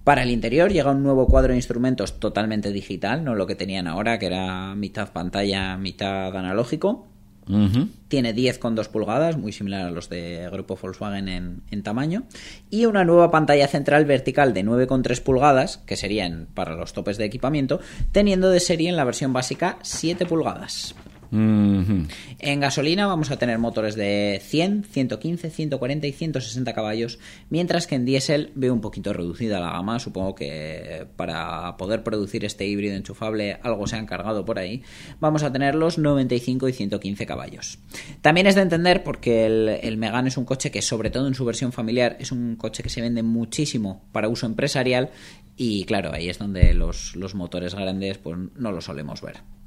Para 0.04 0.22
el 0.22 0.30
interior 0.30 0.72
llega 0.72 0.90
un 0.90 1.02
nuevo 1.02 1.26
cuadro 1.26 1.50
de 1.50 1.58
instrumentos 1.58 2.18
totalmente 2.18 2.72
digital, 2.72 3.22
no 3.22 3.34
lo 3.34 3.46
que 3.46 3.54
tenían 3.54 3.86
ahora, 3.86 4.18
que 4.18 4.26
era 4.26 4.74
mitad 4.74 5.12
pantalla, 5.12 5.76
mitad 5.76 6.34
analógico. 6.34 7.09
Ujú. 7.50 7.88
Tiene 8.08 8.34
10,2 8.34 8.88
pulgadas, 8.88 9.36
muy 9.36 9.52
similar 9.52 9.86
a 9.86 9.90
los 9.90 10.08
de 10.08 10.48
grupo 10.50 10.78
Volkswagen 10.80 11.28
en, 11.28 11.62
en 11.70 11.82
tamaño. 11.82 12.24
Y 12.70 12.86
una 12.86 13.04
nueva 13.04 13.30
pantalla 13.30 13.66
central 13.66 14.04
vertical 14.04 14.54
de 14.54 14.64
9,3 14.64 15.20
pulgadas, 15.22 15.78
que 15.78 15.96
serían 15.96 16.46
para 16.54 16.76
los 16.76 16.92
topes 16.92 17.18
de 17.18 17.24
equipamiento, 17.24 17.80
teniendo 18.12 18.50
de 18.50 18.60
serie 18.60 18.88
en 18.88 18.96
la 18.96 19.04
versión 19.04 19.32
básica 19.32 19.78
7 19.82 20.26
pulgadas. 20.26 20.94
En 21.32 22.60
gasolina 22.60 23.06
vamos 23.06 23.30
a 23.30 23.38
tener 23.38 23.58
motores 23.58 23.94
de 23.94 24.40
100, 24.42 24.84
115, 24.84 25.50
140 25.50 26.06
y 26.06 26.12
160 26.12 26.72
caballos, 26.72 27.18
mientras 27.50 27.86
que 27.86 27.94
en 27.94 28.04
diésel 28.04 28.50
veo 28.54 28.72
un 28.72 28.80
poquito 28.80 29.12
reducida 29.12 29.60
la 29.60 29.72
gama. 29.72 29.98
Supongo 29.98 30.34
que 30.34 31.06
para 31.16 31.76
poder 31.76 32.02
producir 32.02 32.44
este 32.44 32.66
híbrido 32.66 32.96
enchufable 32.96 33.58
algo 33.62 33.86
se 33.86 33.96
han 33.96 34.06
cargado 34.06 34.44
por 34.44 34.58
ahí. 34.58 34.82
Vamos 35.20 35.42
a 35.42 35.52
tener 35.52 35.74
los 35.74 35.98
95 35.98 36.68
y 36.68 36.72
115 36.72 37.26
caballos. 37.26 37.78
También 38.22 38.46
es 38.46 38.54
de 38.54 38.62
entender 38.62 39.04
porque 39.04 39.46
el, 39.46 39.68
el 39.68 40.00
es 40.26 40.36
un 40.36 40.44
coche 40.44 40.70
que 40.70 40.82
sobre 40.82 41.10
todo 41.10 41.28
en 41.28 41.34
su 41.34 41.44
versión 41.44 41.72
familiar 41.72 42.16
es 42.18 42.32
un 42.32 42.56
coche 42.56 42.82
que 42.82 42.88
se 42.88 43.00
vende 43.00 43.22
muchísimo 43.22 44.02
para 44.12 44.28
uso 44.28 44.46
empresarial 44.46 45.10
y 45.56 45.84
claro, 45.84 46.10
ahí 46.12 46.28
es 46.28 46.38
donde 46.38 46.72
los, 46.74 47.14
los 47.16 47.34
motores 47.34 47.74
grandes 47.74 48.18
pues 48.18 48.38
no 48.56 48.72
lo 48.72 48.80
solemos 48.80 49.20
ver. 49.20 49.59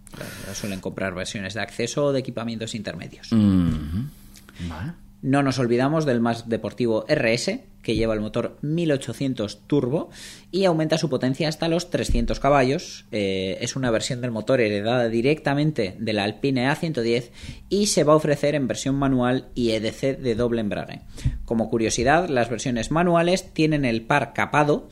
Suelen 0.53 0.79
comprar 0.79 1.13
versiones 1.13 1.53
de 1.53 1.61
acceso 1.61 2.05
o 2.05 2.13
de 2.13 2.19
equipamientos 2.19 2.75
intermedios. 2.75 3.29
Vale. 3.31 4.93
No 5.23 5.41
nos 5.41 5.57
olvidamos 5.57 6.05
del 6.05 6.19
más 6.19 6.49
deportivo 6.49 7.05
RS, 7.07 7.61
que 7.81 7.95
lleva 7.95 8.13
el 8.13 8.19
motor 8.19 8.57
1800 8.61 9.67
turbo 9.67 10.09
y 10.51 10.65
aumenta 10.65 10.97
su 10.97 11.09
potencia 11.09 11.47
hasta 11.47 11.69
los 11.69 11.89
300 11.89 12.41
caballos. 12.41 13.05
Eh, 13.13 13.57
es 13.61 13.77
una 13.77 13.89
versión 13.89 14.19
del 14.19 14.31
motor 14.31 14.59
heredada 14.59 15.07
directamente 15.07 15.95
de 15.97 16.13
la 16.13 16.25
Alpine 16.25 16.69
A110 16.69 17.29
y 17.69 17.87
se 17.87 18.03
va 18.03 18.13
a 18.13 18.17
ofrecer 18.17 18.55
en 18.55 18.67
versión 18.67 18.95
manual 18.95 19.47
y 19.55 19.71
EDC 19.71 20.17
de 20.17 20.35
doble 20.35 20.59
embrague. 20.59 21.01
Como 21.45 21.69
curiosidad, 21.69 22.27
las 22.27 22.49
versiones 22.49 22.91
manuales 22.91 23.53
tienen 23.53 23.85
el 23.85 24.01
par 24.01 24.33
capado 24.33 24.89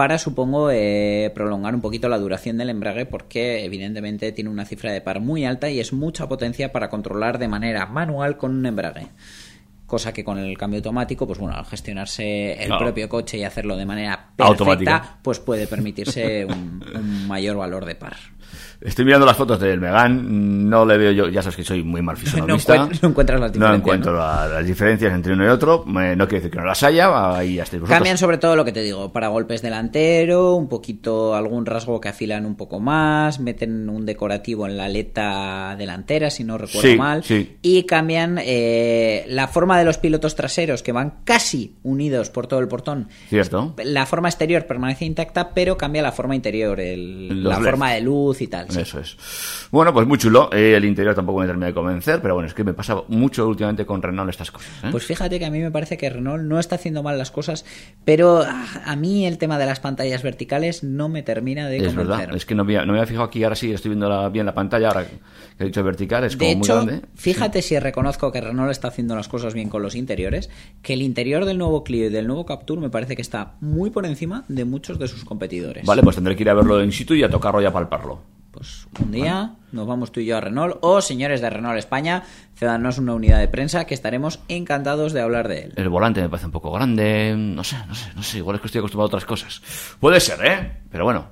para, 0.00 0.16
supongo, 0.16 0.70
eh, 0.70 1.30
prolongar 1.34 1.74
un 1.74 1.82
poquito 1.82 2.08
la 2.08 2.16
duración 2.16 2.56
del 2.56 2.70
embrague 2.70 3.04
porque 3.04 3.66
evidentemente 3.66 4.32
tiene 4.32 4.48
una 4.48 4.64
cifra 4.64 4.92
de 4.92 5.02
par 5.02 5.20
muy 5.20 5.44
alta 5.44 5.68
y 5.68 5.78
es 5.78 5.92
mucha 5.92 6.26
potencia 6.26 6.72
para 6.72 6.88
controlar 6.88 7.36
de 7.38 7.48
manera 7.48 7.84
manual 7.84 8.38
con 8.38 8.56
un 8.56 8.64
embrague. 8.64 9.08
Cosa 9.84 10.14
que 10.14 10.24
con 10.24 10.38
el 10.38 10.56
cambio 10.56 10.78
automático, 10.78 11.26
pues 11.26 11.38
bueno, 11.38 11.54
al 11.54 11.66
gestionarse 11.66 12.52
el 12.54 12.68
Claro. 12.68 12.78
propio 12.86 13.10
coche 13.10 13.36
y 13.36 13.44
hacerlo 13.44 13.76
de 13.76 13.84
manera 13.84 14.30
Automática. 14.38 14.92
perfecta, 15.00 15.18
pues 15.20 15.38
puede 15.38 15.66
permitirse 15.66 16.46
un, 16.46 16.82
un 16.94 17.28
mayor 17.28 17.58
valor 17.58 17.84
de 17.84 17.94
par. 17.96 18.16
Estoy 18.80 19.04
mirando 19.04 19.26
las 19.26 19.36
fotos 19.36 19.60
del 19.60 19.78
Megan, 19.78 20.70
no 20.70 20.86
le 20.86 20.96
veo 20.96 21.12
yo, 21.12 21.28
ya 21.28 21.42
sabes 21.42 21.56
que 21.56 21.64
soy 21.64 21.82
muy 21.82 22.00
mal 22.00 22.16
No, 22.16 22.20
fisonomista. 22.20 22.76
encuent- 22.76 23.02
no 23.02 23.08
encuentras 23.10 23.38
las 23.40 23.50
No 23.50 23.54
diferencias. 23.54 23.80
encuentro 23.82 24.12
¿no? 24.12 24.18
la- 24.18 24.48
las 24.48 24.66
diferencias 24.66 25.12
entre 25.12 25.32
uno 25.34 25.44
y 25.44 25.48
otro, 25.48 25.84
me- 25.84 26.16
no 26.16 26.26
quiere 26.26 26.40
decir 26.40 26.50
que 26.52 26.58
no 26.60 26.64
las 26.64 26.82
haya, 26.82 27.36
ahí 27.36 27.56
ya 27.56 27.64
estáis 27.64 27.82
vosotros. 27.82 27.94
Cambian 27.98 28.16
sobre 28.16 28.38
todo 28.38 28.56
lo 28.56 28.64
que 28.64 28.72
te 28.72 28.80
digo, 28.80 29.12
para 29.12 29.28
golpes 29.28 29.60
delantero, 29.60 30.54
un 30.54 30.68
poquito 30.70 31.34
algún 31.34 31.66
rasgo 31.66 32.00
que 32.00 32.08
afilan 32.08 32.46
un 32.46 32.56
poco 32.56 32.80
más, 32.80 33.38
meten 33.38 33.90
un 33.90 34.06
decorativo 34.06 34.66
en 34.66 34.78
la 34.78 34.86
aleta 34.86 35.76
delantera, 35.76 36.30
si 36.30 36.44
no 36.44 36.56
recuerdo 36.56 36.88
Sí, 36.88 36.96
mal, 36.96 37.22
sí. 37.22 37.58
y 37.60 37.82
cambian 37.82 38.38
eh, 38.42 39.26
la 39.28 39.46
forma 39.48 39.78
de 39.78 39.84
los 39.84 39.98
pilotos 39.98 40.34
traseros, 40.36 40.82
que 40.82 40.92
van 40.92 41.16
casi 41.24 41.76
unidos 41.82 42.30
por 42.30 42.46
todo 42.46 42.60
el 42.60 42.68
portón, 42.68 43.08
Cierto. 43.28 43.74
la 43.84 44.06
forma 44.06 44.28
exterior 44.30 44.64
permanece 44.64 45.04
intacta, 45.04 45.50
pero 45.52 45.76
cambia 45.76 46.00
la 46.00 46.12
forma 46.12 46.34
interior, 46.34 46.80
el- 46.80 47.42
la 47.44 47.56
LEDs. 47.58 47.64
forma 47.68 47.92
de 47.92 48.00
luz 48.00 48.40
y 48.40 48.46
tal. 48.46 48.69
Sí. 48.70 48.80
Eso 48.80 49.00
es. 49.00 49.16
Bueno, 49.70 49.92
pues 49.92 50.06
muy 50.06 50.18
chulo. 50.18 50.50
Eh, 50.52 50.74
el 50.76 50.84
interior 50.84 51.14
tampoco 51.14 51.40
me 51.40 51.46
termina 51.46 51.66
de 51.66 51.74
convencer, 51.74 52.20
pero 52.22 52.34
bueno, 52.34 52.48
es 52.48 52.54
que 52.54 52.64
me 52.64 52.72
pasa 52.74 52.96
mucho 53.08 53.46
últimamente 53.48 53.84
con 53.86 54.02
Renault 54.02 54.30
estas 54.30 54.50
cosas. 54.50 54.70
¿eh? 54.84 54.88
Pues 54.90 55.04
fíjate 55.04 55.38
que 55.38 55.46
a 55.46 55.50
mí 55.50 55.58
me 55.60 55.70
parece 55.70 55.96
que 55.98 56.08
Renault 56.10 56.42
no 56.44 56.58
está 56.58 56.76
haciendo 56.76 57.02
mal 57.02 57.18
las 57.18 57.30
cosas, 57.30 57.64
pero 58.04 58.42
ah, 58.46 58.66
a 58.84 58.96
mí 58.96 59.26
el 59.26 59.38
tema 59.38 59.58
de 59.58 59.66
las 59.66 59.80
pantallas 59.80 60.22
verticales 60.22 60.82
no 60.84 61.08
me 61.08 61.22
termina 61.22 61.68
de 61.68 61.76
es 61.78 61.82
convencer. 61.88 62.16
verdad, 62.18 62.36
es 62.36 62.46
que 62.46 62.54
no 62.54 62.64
me, 62.64 62.74
no 62.74 62.86
me 62.86 62.98
había 62.98 63.06
fijado 63.06 63.24
aquí, 63.24 63.42
ahora 63.44 63.56
sí 63.56 63.72
estoy 63.72 63.90
viendo 63.90 64.08
la- 64.08 64.28
bien 64.28 64.46
la 64.46 64.54
pantalla, 64.54 64.88
ahora 64.88 65.06
que 65.06 65.18
he 65.58 65.64
dicho 65.66 65.82
vertical, 65.84 66.24
es 66.24 66.36
como 66.36 66.48
De 66.50 66.56
muy 66.56 66.64
hecho, 66.66 66.74
grande. 66.84 67.02
fíjate 67.14 67.62
si 67.62 67.78
reconozco 67.78 68.32
que 68.32 68.40
Renault 68.40 68.70
está 68.70 68.88
haciendo 68.88 69.14
las 69.16 69.28
cosas 69.28 69.54
bien 69.54 69.68
con 69.68 69.82
los 69.82 69.94
interiores, 69.94 70.50
que 70.82 70.94
el 70.94 71.02
interior 71.02 71.44
del 71.44 71.58
nuevo 71.58 71.84
Clio 71.84 72.06
y 72.06 72.08
del 72.10 72.26
nuevo 72.26 72.46
Captur 72.46 72.78
me 72.80 72.90
parece 72.90 73.16
que 73.16 73.22
está 73.22 73.54
muy 73.60 73.90
por 73.90 74.06
encima 74.06 74.44
de 74.48 74.64
muchos 74.64 74.98
de 74.98 75.08
sus 75.08 75.24
competidores. 75.24 75.84
Vale, 75.86 76.02
pues 76.02 76.16
tendré 76.16 76.36
que 76.36 76.42
ir 76.42 76.50
a 76.50 76.54
verlo 76.54 76.82
in 76.82 76.92
situ 76.92 77.14
y 77.14 77.22
a 77.22 77.28
tocarlo 77.30 77.60
y 77.60 77.64
a 77.66 77.72
palparlo. 77.72 78.20
Pues 78.50 78.88
un 79.00 79.12
día 79.12 79.54
nos 79.70 79.86
vamos 79.86 80.10
tú 80.10 80.20
y 80.20 80.26
yo 80.26 80.36
a 80.36 80.40
Renault, 80.40 80.78
o 80.80 81.00
señores 81.00 81.40
de 81.40 81.50
Renault 81.50 81.78
España, 81.78 82.24
cédanos 82.56 82.98
una 82.98 83.14
unidad 83.14 83.38
de 83.38 83.46
prensa 83.46 83.84
que 83.84 83.94
estaremos 83.94 84.40
encantados 84.48 85.12
de 85.12 85.20
hablar 85.20 85.46
de 85.46 85.62
él. 85.62 85.72
El 85.76 85.88
volante 85.88 86.20
me 86.20 86.28
parece 86.28 86.46
un 86.46 86.52
poco 86.52 86.72
grande, 86.72 87.34
no 87.36 87.62
sé, 87.62 87.76
no 87.86 87.94
sé, 87.94 88.10
no 88.16 88.22
sé, 88.22 88.38
igual 88.38 88.56
es 88.56 88.62
que 88.62 88.66
estoy 88.66 88.80
acostumbrado 88.80 89.06
a 89.06 89.10
otras 89.16 89.24
cosas. 89.24 89.62
Puede 90.00 90.18
ser, 90.18 90.44
¿eh? 90.44 90.82
Pero 90.90 91.04
bueno, 91.04 91.26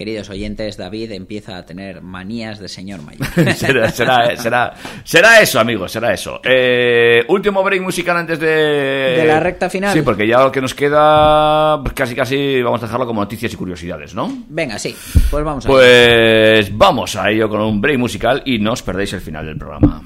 Queridos 0.00 0.30
oyentes, 0.30 0.78
David 0.78 1.12
empieza 1.12 1.58
a 1.58 1.66
tener 1.66 2.00
manías 2.00 2.58
de 2.58 2.70
señor 2.70 3.02
mayor. 3.02 3.28
será, 3.54 3.90
será, 3.90 4.34
será, 4.34 4.74
será 5.04 5.42
eso, 5.42 5.60
amigos, 5.60 5.92
será 5.92 6.14
eso. 6.14 6.40
Eh, 6.42 7.22
último 7.28 7.62
break 7.62 7.82
musical 7.82 8.16
antes 8.16 8.40
de... 8.40 8.46
De 8.46 9.24
la 9.26 9.40
recta 9.40 9.68
final. 9.68 9.92
Sí, 9.92 10.00
porque 10.00 10.26
ya 10.26 10.42
lo 10.42 10.50
que 10.50 10.62
nos 10.62 10.74
queda, 10.74 11.82
pues 11.82 11.92
casi 11.92 12.14
casi 12.14 12.62
vamos 12.62 12.82
a 12.82 12.86
dejarlo 12.86 13.06
como 13.06 13.20
noticias 13.20 13.52
y 13.52 13.56
curiosidades, 13.56 14.14
¿no? 14.14 14.44
Venga, 14.48 14.78
sí, 14.78 14.96
pues 15.30 15.44
vamos 15.44 15.66
a 15.66 15.68
Pues 15.68 16.74
vamos 16.78 17.16
a 17.16 17.30
ello 17.30 17.50
con 17.50 17.60
un 17.60 17.78
break 17.82 17.98
musical 17.98 18.42
y 18.46 18.58
no 18.58 18.72
os 18.72 18.82
perdéis 18.82 19.12
el 19.12 19.20
final 19.20 19.44
del 19.44 19.58
programa. 19.58 20.00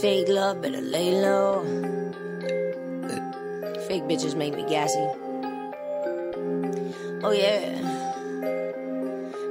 Fake 0.00 0.28
love, 0.28 0.62
better 0.62 0.80
lay 0.80 1.12
low. 1.20 1.62
Fake 3.86 4.04
bitches 4.04 4.34
make 4.34 4.54
me 4.56 4.62
gassy. 4.62 4.98
Oh 7.22 7.32
yeah. 7.32 7.76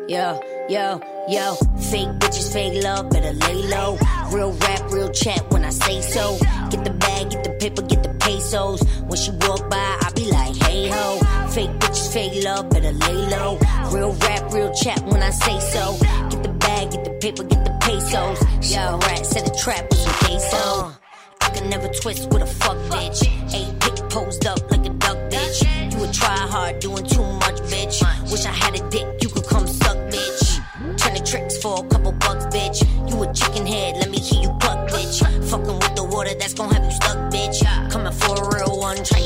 Yo, 0.07 0.41
yo, 0.67 0.99
yo. 1.27 1.53
Fake 1.91 2.09
bitches, 2.17 2.51
fake 2.51 2.83
love, 2.83 3.11
better 3.11 3.33
lay 3.33 3.67
low. 3.67 3.99
Real 4.31 4.51
rap, 4.53 4.91
real 4.91 5.11
chat 5.11 5.45
when 5.51 5.63
I 5.63 5.69
say 5.69 6.01
so. 6.01 6.39
Get 6.71 6.83
the 6.83 6.95
bag, 6.97 7.29
get 7.29 7.43
the 7.43 7.51
paper, 7.59 7.83
get 7.83 8.01
the 8.01 8.09
pesos. 8.15 8.81
When 9.05 9.17
she 9.17 9.29
walk 9.41 9.69
by, 9.69 9.97
I 10.01 10.11
be 10.15 10.31
like, 10.31 10.55
hey 10.55 10.89
ho. 10.89 11.19
Fake 11.49 11.69
bitches, 11.77 12.11
fake 12.11 12.43
love, 12.43 12.71
better 12.71 12.91
lay 12.91 13.13
low. 13.29 13.59
Real 13.91 14.13
rap, 14.13 14.51
real 14.51 14.73
chat 14.73 14.99
when 15.05 15.21
I 15.21 15.29
say 15.29 15.59
so. 15.59 15.95
Get 16.31 16.41
the 16.41 16.48
bag, 16.80 16.91
get 16.91 17.03
the 17.03 17.11
paper, 17.11 17.43
get 17.43 17.65
the 17.65 17.71
pesos. 17.82 18.39
A 18.75 18.97
rat, 18.97 19.25
set 19.25 19.47
a 19.47 19.63
trap 19.63 19.89
with 19.89 19.99
some 19.99 20.13
queso. 20.13 20.93
I 21.41 21.49
can 21.49 21.69
never 21.69 21.88
twist 21.89 22.30
with 22.32 22.43
a 22.43 22.45
fuck 22.45 22.77
bitch. 22.91 23.23
Eight 23.53 23.80
pick 23.80 24.09
posed 24.09 24.45
up 24.45 24.59
like 24.71 24.86
a 24.86 24.89
duck 24.89 25.17
bitch. 25.32 25.91
You 25.91 25.99
would 25.99 26.13
try 26.13 26.38
hard 26.38 26.80
doing 26.80 27.05
too 27.05 27.23
much, 27.43 27.57
bitch. 27.71 27.97
Wish 28.32 28.45
I 28.45 28.51
had 28.51 28.75
a 28.75 28.89
dick, 28.89 29.07
you 29.21 29.30
could 29.30 29.45
come 29.45 29.67
suck, 29.67 29.97
bitch. 30.13 30.97
Turning 30.97 31.25
tricks 31.25 31.57
for 31.57 31.84
a 31.84 31.88
couple 31.89 32.11
bucks, 32.13 32.45
bitch. 32.55 32.80
You 33.09 33.23
a 33.23 33.34
chicken 33.34 33.65
head, 33.65 33.97
let 33.97 34.09
me 34.09 34.19
hear 34.19 34.43
you 34.43 34.51
pluck, 34.59 34.88
bitch. 34.89 35.19
Fucking 35.49 35.80
with 35.84 35.95
the 35.95 36.03
water, 36.03 36.34
that's 36.39 36.53
gonna 36.53 36.73
have 36.73 36.86
you 36.86 36.91
stuck, 36.91 37.17
bitch. 37.34 37.59
Coming 37.91 38.13
for 38.13 38.36
a 38.36 38.55
real 38.55 38.77
one, 38.80 39.03
try. 39.03 39.18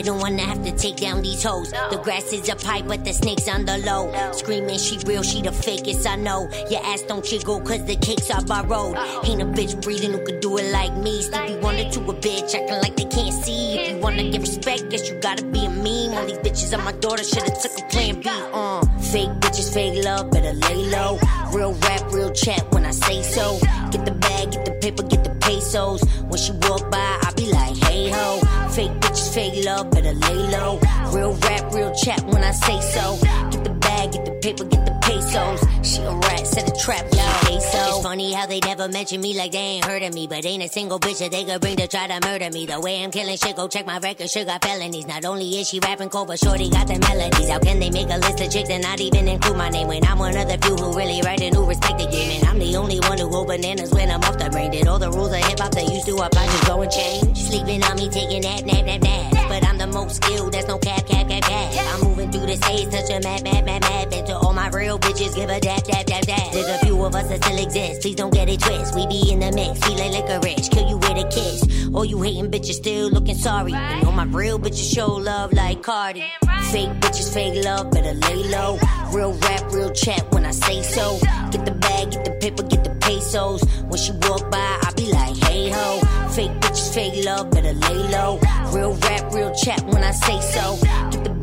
I 0.00 0.02
don't 0.02 0.18
wanna 0.18 0.40
have 0.40 0.64
to 0.64 0.72
take 0.72 0.96
down 0.96 1.20
these 1.20 1.42
hoes. 1.42 1.72
The 1.72 2.00
grass 2.02 2.32
is 2.32 2.48
up 2.48 2.62
high, 2.62 2.80
but 2.80 3.04
the 3.04 3.12
snake's 3.12 3.46
on 3.48 3.66
the 3.66 3.76
low. 3.84 4.10
Screaming, 4.32 4.78
she 4.78 4.96
real, 5.04 5.22
she 5.22 5.42
the 5.42 5.50
fakest, 5.50 6.06
I 6.10 6.16
know. 6.16 6.48
Your 6.70 6.82
ass 6.86 7.02
don't 7.02 7.22
jiggle, 7.22 7.60
cause 7.60 7.84
the 7.84 7.96
cakes 7.96 8.30
are 8.30 8.40
borrowed. 8.40 8.96
Ain't 9.24 9.42
a 9.42 9.44
bitch 9.44 9.78
breathing 9.82 10.12
who 10.12 10.24
could 10.24 10.40
do 10.40 10.56
it 10.56 10.72
like 10.72 10.96
me. 10.96 11.20
Stevie 11.20 11.56
Wonder 11.56 11.84
to 11.90 12.00
a 12.00 12.14
bitch, 12.14 12.54
acting 12.54 12.80
like 12.80 12.96
they 12.96 13.04
can't 13.04 13.34
see. 13.44 13.78
If 13.78 13.90
you 13.90 13.98
wanna 13.98 14.30
get 14.30 14.40
respect, 14.40 14.88
guess 14.88 15.06
you 15.06 15.20
gotta 15.20 15.44
be 15.44 15.66
a 15.66 15.68
meme. 15.68 16.16
All 16.16 16.24
these 16.24 16.38
bitches 16.38 16.72
are 16.72 16.82
my 16.82 16.92
daughter, 16.92 17.22
should've 17.22 17.60
took 17.60 17.78
a 17.78 17.82
plan 17.90 18.22
B. 18.22 18.30
Uh, 18.54 18.80
fake 19.12 19.28
bitches, 19.40 19.70
fake 19.70 20.02
love, 20.02 20.30
better 20.30 20.54
lay 20.54 20.88
low. 20.96 21.18
Real 21.52 21.74
rap, 21.74 22.10
real 22.10 22.32
chat 22.32 22.64
when 22.72 22.86
I 22.86 22.92
say 22.92 23.22
so. 23.22 23.58
Get 23.90 24.06
the 24.06 24.12
bag, 24.12 24.52
get 24.52 24.64
the 24.64 24.78
paper, 24.80 25.02
get 25.02 25.24
the 25.24 25.34
pesos. 25.42 26.02
When 26.22 26.40
she 26.40 26.52
walk 26.52 26.90
by, 26.90 27.18
I 27.20 27.32
be 27.36 27.52
like, 27.52 27.76
hey 27.76 28.08
ho. 28.08 28.40
Fake 28.74 28.92
bitches, 29.00 29.34
fake 29.34 29.64
love, 29.64 29.90
better 29.90 30.12
lay 30.12 30.34
low. 30.50 30.78
Real 31.12 31.34
rap, 31.34 31.72
real 31.74 31.92
chat 31.92 32.22
when 32.26 32.44
I 32.44 32.52
say 32.52 32.80
so. 32.80 33.18
Get 33.50 33.64
the 33.64 33.79
bag, 34.00 34.12
get 34.12 34.24
the 34.24 34.32
paper, 34.32 34.64
get 34.64 34.86
the 34.86 34.92
pesos. 35.02 35.60
She 35.82 36.02
a 36.02 36.12
rat, 36.12 36.46
set 36.46 36.68
a 36.68 36.74
trap, 36.78 37.04
yo. 37.12 37.24
Peso. 37.44 37.78
It's 37.88 38.02
funny 38.02 38.32
how 38.32 38.46
they 38.46 38.60
never 38.60 38.88
mention 38.88 39.20
me 39.20 39.36
like 39.36 39.52
they 39.52 39.58
ain't 39.58 39.84
heard 39.84 40.02
of 40.02 40.14
me. 40.14 40.26
But 40.26 40.44
ain't 40.44 40.62
a 40.62 40.68
single 40.68 40.98
bitch 40.98 41.18
that 41.18 41.30
they 41.30 41.44
could 41.44 41.60
bring 41.60 41.76
to 41.76 41.88
try 41.88 42.06
to 42.06 42.26
murder 42.26 42.50
me. 42.50 42.66
The 42.66 42.80
way 42.80 43.02
I'm 43.02 43.10
killing 43.10 43.36
shit, 43.36 43.56
go 43.56 43.68
check 43.68 43.86
my 43.86 43.98
record, 43.98 44.30
got 44.46 44.64
felonies. 44.64 45.06
Not 45.06 45.24
only 45.24 45.60
is 45.60 45.68
she 45.68 45.78
rapping 45.80 46.10
cold, 46.10 46.28
but 46.28 46.38
shorty 46.38 46.70
got 46.70 46.86
the 46.86 46.98
melodies. 46.98 47.48
How 47.48 47.58
can 47.58 47.78
they 47.80 47.90
make 47.90 48.08
a 48.10 48.18
list 48.18 48.40
of 48.40 48.50
chicks 48.50 48.70
and 48.70 48.82
not 48.82 49.00
even 49.00 49.28
include 49.28 49.56
my 49.56 49.68
name? 49.68 49.88
When 49.88 50.04
I'm 50.04 50.18
one 50.18 50.36
of 50.36 50.48
the 50.48 50.58
few 50.58 50.76
who 50.76 50.96
really 50.96 51.20
write 51.22 51.42
and 51.42 51.54
who 51.54 51.66
respect 51.66 51.98
the 51.98 52.06
game. 52.06 52.40
And 52.40 52.48
I'm 52.48 52.58
the 52.58 52.76
only 52.76 53.00
one 53.00 53.18
who 53.18 53.30
go 53.30 53.44
bananas 53.44 53.92
when 53.92 54.10
I'm 54.10 54.22
off 54.22 54.38
the 54.38 54.48
brain. 54.50 54.70
Did 54.70 54.86
all 54.86 54.98
the 54.98 55.10
rules 55.10 55.32
of 55.32 55.44
hip 55.44 55.60
hop 55.60 55.72
they 55.72 55.84
used 55.84 56.06
to 56.06 56.16
apply 56.16 56.46
just 56.46 56.66
go 56.66 56.80
and 56.82 56.90
change. 56.90 57.36
Sleeping 57.36 57.82
on 57.84 57.96
me, 57.96 58.08
taking 58.08 58.42
that 58.42 58.64
nap, 58.64 58.84
nap, 58.84 59.02
nap. 59.02 59.48
But 59.48 59.66
I'm 59.66 59.78
the 59.78 59.86
most 59.86 60.22
skilled, 60.22 60.52
there's 60.52 60.68
no 60.68 60.78
cap, 60.78 61.06
cap, 61.06 61.28
cap, 61.28 61.42
cap. 61.42 61.94
I'm 61.94 62.08
moving 62.08 62.30
through 62.30 62.46
the 62.46 62.56
stage, 62.56 62.90
such 62.90 63.10
a 63.10 63.20
mad, 63.20 63.42
mad, 63.42 63.64
mad, 63.64 63.82
to 64.30 64.36
all 64.36 64.52
my 64.52 64.68
real 64.68 64.98
bitches, 64.98 65.34
give 65.34 65.50
a 65.50 65.60
dap, 65.60 65.82
dap, 65.84 66.06
dap, 66.06 66.22
dap. 66.22 66.52
There's 66.52 66.68
a 66.68 66.78
few 66.78 67.04
of 67.04 67.14
us 67.14 67.28
that 67.28 67.42
still 67.44 67.58
exist, 67.58 68.02
please 68.02 68.16
don't 68.16 68.32
get 68.32 68.48
it 68.48 68.60
twist. 68.60 68.94
We 68.94 69.06
be 69.06 69.32
in 69.32 69.40
the 69.40 69.52
mix, 69.52 69.86
we 69.88 69.96
like 69.96 70.12
licorice, 70.12 70.68
kill 70.68 70.88
you 70.88 70.96
with 70.96 71.24
a 71.24 71.28
kiss. 71.28 71.88
All 71.92 72.04
you 72.04 72.22
hating 72.22 72.50
bitches 72.50 72.74
still 72.74 73.10
looking 73.10 73.34
sorry. 73.34 73.72
And 73.74 74.06
all 74.06 74.12
my 74.12 74.24
real 74.24 74.58
bitches 74.58 74.94
show 74.94 75.06
love 75.06 75.52
like 75.52 75.82
Cardi. 75.82 76.24
Fake 76.70 76.90
bitches, 77.00 77.32
fake 77.34 77.64
love, 77.64 77.90
better 77.90 78.14
lay 78.14 78.48
low. 78.50 78.78
Real 79.12 79.32
rap, 79.32 79.72
real 79.72 79.92
chat 79.92 80.24
when 80.32 80.46
I 80.46 80.52
say 80.52 80.82
so. 80.82 81.18
Get 81.50 81.64
the 81.64 81.72
bag, 81.72 82.12
get 82.12 82.24
the 82.24 82.32
paper, 82.40 82.62
get 82.62 82.84
the 82.84 82.94
pesos. 83.00 83.64
When 83.88 83.98
she 83.98 84.12
walk 84.28 84.50
by, 84.50 84.78
I 84.82 84.92
be 84.96 85.10
like, 85.10 85.36
hey 85.36 85.70
ho. 85.70 86.00
Fake 86.30 86.52
bitches, 86.60 86.94
fake 86.94 87.24
love, 87.24 87.50
better 87.50 87.72
lay 87.72 88.08
low. 88.10 88.38
Real 88.72 88.94
rap, 88.94 89.32
real 89.32 89.52
chat 89.54 89.82
when 89.86 90.04
I 90.04 90.12
say 90.12 90.40
so. 90.40 90.78
Get 90.82 90.84
the 90.84 90.90
bag, 90.90 91.10
get 91.10 91.24
the 91.24 91.39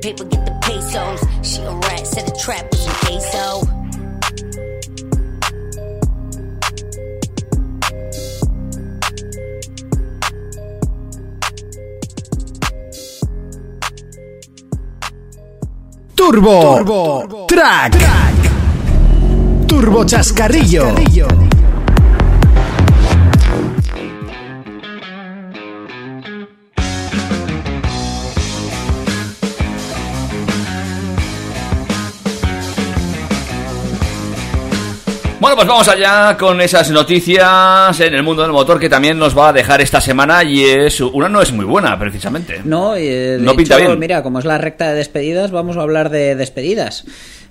paper, 0.00 0.24
get 0.24 0.44
the 0.46 0.52
pesos. 0.62 1.20
She 1.46 1.62
a 1.62 1.72
rat, 1.72 2.06
set 2.06 2.28
a 2.28 2.40
trap 2.40 2.70
with 2.70 2.80
some 2.80 2.94
queso. 3.06 3.80
Turbo, 16.14 16.76
Turbo 16.76 17.46
Track. 17.46 17.92
Turbo 19.66 20.04
Chascarrillo. 20.04 21.49
Bueno, 35.50 35.62
pues 35.64 35.68
vamos 35.68 35.88
allá 35.88 36.36
con 36.38 36.60
esas 36.60 36.92
noticias 36.92 37.98
en 37.98 38.14
el 38.14 38.22
mundo 38.22 38.42
del 38.42 38.52
motor 38.52 38.78
que 38.78 38.88
también 38.88 39.18
nos 39.18 39.36
va 39.36 39.48
a 39.48 39.52
dejar 39.52 39.80
esta 39.80 40.00
semana 40.00 40.44
y 40.44 40.62
es 40.62 41.00
una 41.00 41.28
no 41.28 41.42
es 41.42 41.50
muy 41.50 41.64
buena 41.64 41.98
precisamente. 41.98 42.60
No, 42.64 42.94
eh, 42.94 43.36
de 43.36 43.38
No 43.38 43.56
pinta 43.56 43.74
hecho, 43.76 43.86
bien. 43.88 43.98
mira, 43.98 44.22
como 44.22 44.38
es 44.38 44.44
la 44.44 44.58
recta 44.58 44.90
de 44.90 44.94
despedidas, 44.94 45.50
vamos 45.50 45.76
a 45.76 45.80
hablar 45.82 46.08
de 46.10 46.36
despedidas. 46.36 47.04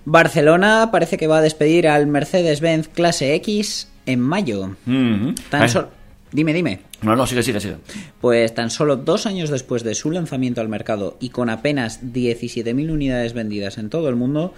Barcelona 0.06 0.92
parece 0.94 1.18
que 1.18 1.28
va 1.28 1.40
a 1.40 1.42
despedir 1.42 1.90
al 1.90 2.08
Mercedes-Benz 2.08 2.88
Clase 2.88 3.36
X 3.36 3.90
en 4.06 4.22
mayo. 4.22 4.70
Mhm. 4.86 5.36
Tan 5.50 5.68
sol- 5.68 5.90
Dime, 6.32 6.54
dime. 6.54 6.82
No, 7.02 7.16
no, 7.16 7.26
sigue, 7.26 7.44
sigue, 7.44 7.60
sigue. 7.60 7.78
Pues 8.22 8.54
tan 8.54 8.70
solo 8.70 8.98
dos 8.98 9.26
años 9.26 9.50
después 9.50 9.84
de 9.84 9.96
su 9.96 10.12
lanzamiento 10.12 10.62
al 10.62 10.70
mercado 10.70 11.18
y 11.20 11.30
con 11.30 11.50
apenas 11.50 12.04
17.000 12.04 12.92
unidades 12.92 13.34
vendidas 13.34 13.78
en 13.78 13.90
todo 13.90 14.10
el 14.10 14.16
mundo, 14.16 14.54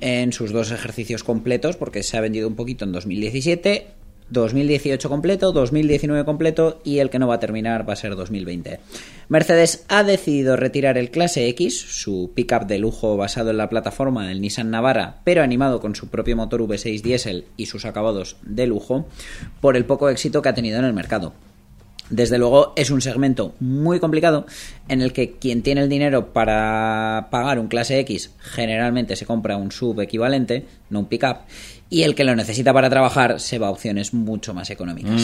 en 0.00 0.32
sus 0.32 0.52
dos 0.52 0.72
ejercicios 0.72 1.24
completos, 1.24 1.76
porque 1.76 2.02
se 2.02 2.16
ha 2.16 2.20
vendido 2.20 2.48
un 2.48 2.56
poquito 2.56 2.84
en 2.84 2.92
2017, 2.92 3.86
2018 4.30 5.08
completo, 5.08 5.52
2019 5.52 6.24
completo 6.24 6.80
y 6.84 6.98
el 6.98 7.10
que 7.10 7.18
no 7.18 7.28
va 7.28 7.36
a 7.36 7.40
terminar 7.40 7.88
va 7.88 7.92
a 7.92 7.96
ser 7.96 8.16
2020. 8.16 8.80
Mercedes 9.28 9.84
ha 9.88 10.02
decidido 10.02 10.56
retirar 10.56 10.98
el 10.98 11.10
Clase 11.10 11.48
X, 11.48 11.78
su 11.78 12.32
pickup 12.34 12.66
de 12.66 12.78
lujo 12.78 13.16
basado 13.16 13.50
en 13.50 13.58
la 13.58 13.68
plataforma 13.68 14.28
del 14.28 14.40
Nissan 14.40 14.70
Navara, 14.70 15.20
pero 15.24 15.42
animado 15.42 15.80
con 15.80 15.94
su 15.94 16.08
propio 16.08 16.36
motor 16.36 16.62
V6 16.62 17.02
diésel 17.02 17.44
y 17.56 17.66
sus 17.66 17.84
acabados 17.84 18.36
de 18.42 18.66
lujo, 18.66 19.06
por 19.60 19.76
el 19.76 19.84
poco 19.84 20.08
éxito 20.08 20.42
que 20.42 20.48
ha 20.48 20.54
tenido 20.54 20.78
en 20.78 20.84
el 20.84 20.92
mercado. 20.92 21.32
Desde 22.10 22.38
luego 22.38 22.72
es 22.76 22.90
un 22.90 23.00
segmento 23.00 23.54
muy 23.58 23.98
complicado 23.98 24.46
en 24.88 25.02
el 25.02 25.12
que 25.12 25.32
quien 25.32 25.62
tiene 25.62 25.82
el 25.82 25.88
dinero 25.88 26.32
para 26.32 27.28
pagar 27.30 27.58
un 27.58 27.66
clase 27.66 27.98
X 28.00 28.30
generalmente 28.38 29.16
se 29.16 29.26
compra 29.26 29.56
un 29.56 29.72
sub 29.72 30.00
equivalente, 30.00 30.66
no 30.88 31.00
un 31.00 31.06
pickup, 31.06 31.38
y 31.90 32.02
el 32.02 32.14
que 32.14 32.24
lo 32.24 32.36
necesita 32.36 32.72
para 32.72 32.90
trabajar 32.90 33.40
se 33.40 33.58
va 33.58 33.68
a 33.68 33.70
opciones 33.70 34.14
mucho 34.14 34.54
más 34.54 34.70
económicas. 34.70 35.20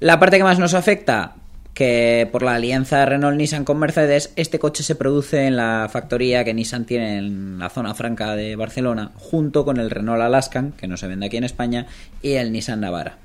La 0.00 0.18
parte 0.18 0.38
que 0.38 0.44
más 0.44 0.58
nos 0.58 0.72
afecta, 0.72 1.34
que 1.74 2.26
por 2.32 2.42
la 2.42 2.54
alianza 2.54 3.04
Renault-Nissan 3.04 3.64
con 3.64 3.78
Mercedes, 3.78 4.32
este 4.36 4.58
coche 4.58 4.82
se 4.82 4.94
produce 4.94 5.46
en 5.46 5.56
la 5.56 5.88
factoría 5.92 6.44
que 6.44 6.54
Nissan 6.54 6.86
tiene 6.86 7.18
en 7.18 7.58
la 7.58 7.68
zona 7.68 7.94
franca 7.94 8.34
de 8.34 8.56
Barcelona, 8.56 9.12
junto 9.14 9.64
con 9.66 9.78
el 9.78 9.90
Renault 9.90 10.22
Alaskan, 10.22 10.72
que 10.72 10.88
no 10.88 10.96
se 10.96 11.06
vende 11.06 11.26
aquí 11.26 11.36
en 11.36 11.44
España, 11.44 11.86
y 12.22 12.32
el 12.32 12.50
Nissan 12.50 12.80
Navara 12.80 13.18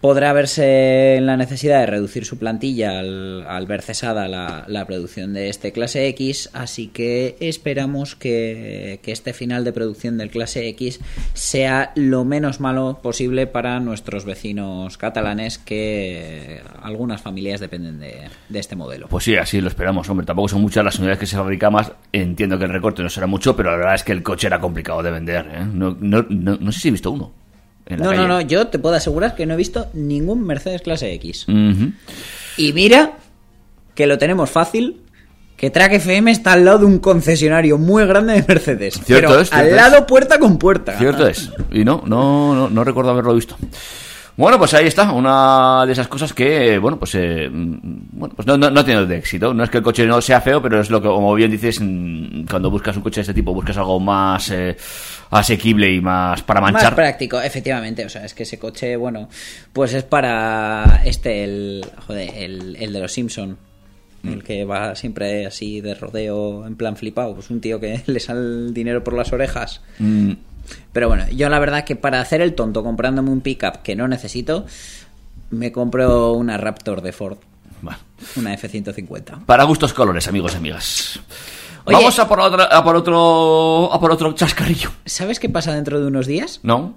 podrá 0.00 0.32
verse 0.32 1.16
en 1.16 1.26
la 1.26 1.36
necesidad 1.36 1.80
de 1.80 1.86
reducir 1.86 2.24
su 2.24 2.38
plantilla 2.38 3.00
al, 3.00 3.66
ver 3.66 3.82
cesada 3.82 4.28
la, 4.28 4.84
producción 4.86 5.34
de 5.34 5.48
este 5.48 5.72
clase 5.72 6.06
X, 6.08 6.50
así 6.52 6.88
que 6.88 7.36
esperamos 7.40 8.14
que, 8.14 9.00
que 9.02 9.12
este 9.12 9.32
final 9.32 9.64
de 9.64 9.72
producción 9.72 10.16
del 10.16 10.30
clase 10.30 10.68
X 10.68 11.00
sea 11.34 11.92
lo 11.94 12.24
menos 12.24 12.60
malo 12.60 13.00
posible 13.02 13.46
para 13.46 13.80
nuestros 13.80 14.24
vecinos 14.24 14.96
catalanes, 14.96 15.58
que 15.58 16.62
algunas 16.82 17.20
familias 17.20 17.60
dependen 17.60 17.98
de, 17.98 18.28
de 18.48 18.58
este 18.58 18.76
modelo. 18.76 19.08
Pues 19.08 19.24
sí, 19.24 19.36
así 19.36 19.60
lo 19.60 19.68
esperamos, 19.68 20.08
hombre. 20.08 20.26
Tampoco 20.26 20.48
son 20.48 20.62
muchas 20.62 20.84
las 20.84 20.98
unidades 20.98 21.18
que 21.18 21.26
se 21.26 21.36
fabrican 21.36 21.72
más. 21.72 21.92
Entiendo 22.12 22.58
que 22.58 22.64
el 22.64 22.72
recorte 22.72 23.02
no 23.02 23.10
será 23.10 23.26
mucho, 23.26 23.56
pero 23.56 23.70
la 23.70 23.76
verdad 23.76 23.94
es 23.96 24.04
que 24.04 24.12
el 24.12 24.22
coche 24.22 24.46
era 24.46 24.60
complicado 24.60 25.02
de 25.02 25.10
vender. 25.10 25.46
¿eh? 25.52 25.64
No, 25.64 25.96
no, 26.00 26.22
no 26.28 26.72
sé 26.72 26.80
si 26.80 26.88
he 26.88 26.92
visto 26.92 27.10
uno. 27.10 27.37
En 27.88 27.98
la 28.00 28.04
No, 28.06 28.10
no, 28.12 28.16
calle. 28.16 28.28
no, 28.28 28.40
yo 28.42 28.66
te 28.68 28.78
puedo 28.78 28.94
asegurar 28.94 29.34
que 29.34 29.46
no 29.46 29.54
he 29.54 29.56
visto 29.56 29.86
ningún 29.94 30.44
Mercedes 30.46 30.82
clase 30.82 31.12
X. 31.14 31.46
Y 32.56 32.72
mira 32.72 33.12
que 33.94 34.06
lo 34.06 34.18
tenemos 34.18 34.50
fácil. 34.50 35.02
Que 35.56 35.70
Track 35.70 35.94
FM 35.94 36.30
está 36.30 36.52
al 36.52 36.64
lado 36.64 36.78
de 36.78 36.84
un 36.84 37.00
concesionario 37.00 37.78
muy 37.78 38.06
grande 38.06 38.34
de 38.34 38.44
Mercedes. 38.46 38.94
Cierto 39.04 39.28
pero 39.28 39.40
es, 39.40 39.48
cierto 39.50 39.56
al 39.66 39.70
es. 39.70 39.74
lado 39.74 40.06
puerta 40.06 40.38
con 40.38 40.56
puerta. 40.56 40.96
Cierto 40.96 41.26
es. 41.26 41.50
Y 41.72 41.84
no, 41.84 42.04
no, 42.06 42.54
no, 42.54 42.70
no 42.70 42.84
recuerdo 42.84 43.10
haberlo 43.10 43.34
visto. 43.34 43.56
Bueno, 44.36 44.56
pues 44.56 44.72
ahí 44.74 44.86
está, 44.86 45.10
una 45.10 45.84
de 45.84 45.90
esas 45.94 46.06
cosas 46.06 46.32
que, 46.32 46.78
bueno, 46.78 46.96
pues, 46.96 47.12
eh, 47.16 47.48
bueno, 47.50 48.36
pues 48.36 48.46
no, 48.46 48.56
no, 48.56 48.70
no 48.70 48.78
ha 48.78 48.84
tenido 48.84 49.04
de 49.04 49.16
éxito. 49.16 49.52
No 49.52 49.64
es 49.64 49.70
que 49.70 49.78
el 49.78 49.82
coche 49.82 50.06
no 50.06 50.20
sea 50.20 50.40
feo, 50.40 50.62
pero 50.62 50.80
es 50.80 50.90
lo 50.90 51.02
que, 51.02 51.08
como 51.08 51.34
bien 51.34 51.50
dices, 51.50 51.80
mm, 51.80 52.44
cuando 52.48 52.70
buscas 52.70 52.96
un 52.96 53.02
coche 53.02 53.16
de 53.16 53.22
este 53.22 53.34
tipo, 53.34 53.52
buscas 53.52 53.76
algo 53.78 53.98
más 53.98 54.48
eh, 54.52 54.76
asequible 55.30 55.92
y 55.92 56.00
más 56.00 56.42
para 56.42 56.60
Más 56.60 56.72
manchar. 56.72 56.94
práctico, 56.94 57.40
efectivamente. 57.40 58.04
O 58.04 58.08
sea, 58.08 58.24
es 58.24 58.34
que 58.34 58.44
ese 58.44 58.58
coche, 58.58 58.96
bueno, 58.96 59.28
pues 59.72 59.92
es 59.94 60.04
para 60.04 61.02
este, 61.04 61.44
el, 61.44 61.84
joder, 62.06 62.30
el, 62.34 62.76
el 62.76 62.92
de 62.92 63.00
los 63.00 63.12
Simpson. 63.12 63.58
Mm. 64.22 64.28
El 64.32 64.42
que 64.42 64.64
va 64.64 64.94
siempre 64.96 65.46
así 65.46 65.80
de 65.80 65.94
rodeo 65.94 66.66
en 66.66 66.74
plan 66.76 66.96
flipado. 66.96 67.34
Pues 67.34 67.50
un 67.50 67.60
tío 67.60 67.78
que 67.78 68.02
le 68.06 68.20
sale 68.20 68.40
el 68.40 68.74
dinero 68.74 69.04
por 69.04 69.14
las 69.14 69.32
orejas. 69.32 69.80
Mm, 69.98 70.32
Pero 70.92 71.08
bueno, 71.08 71.26
yo 71.30 71.48
la 71.48 71.58
verdad 71.58 71.84
que 71.84 71.94
para 71.96 72.20
hacer 72.20 72.40
el 72.40 72.54
tonto 72.54 72.82
comprándome 72.82 73.30
un 73.30 73.40
pickup 73.40 73.82
que 73.82 73.94
no 73.94 74.08
necesito, 74.08 74.66
me 75.50 75.70
compro 75.72 76.32
una 76.32 76.56
Raptor 76.58 77.00
de 77.00 77.12
Ford, 77.12 77.38
bueno. 77.80 77.98
una 78.36 78.52
F-150. 78.54 79.44
Para 79.46 79.64
gustos 79.64 79.94
colores, 79.94 80.26
amigos 80.28 80.52
y 80.54 80.56
amigas. 80.56 81.20
Oye. 81.88 81.96
Vamos 81.96 82.18
a 82.18 82.28
por, 82.28 82.40
otra, 82.40 82.64
a 82.64 82.84
por 82.84 82.96
otro 82.96 83.92
a 83.92 83.98
por 84.00 84.12
otro 84.12 84.32
chascarrillo. 84.32 84.90
¿Sabes 85.04 85.40
qué 85.40 85.48
pasa 85.48 85.74
dentro 85.74 86.00
de 86.00 86.06
unos 86.06 86.26
días? 86.26 86.60
¿No? 86.62 86.94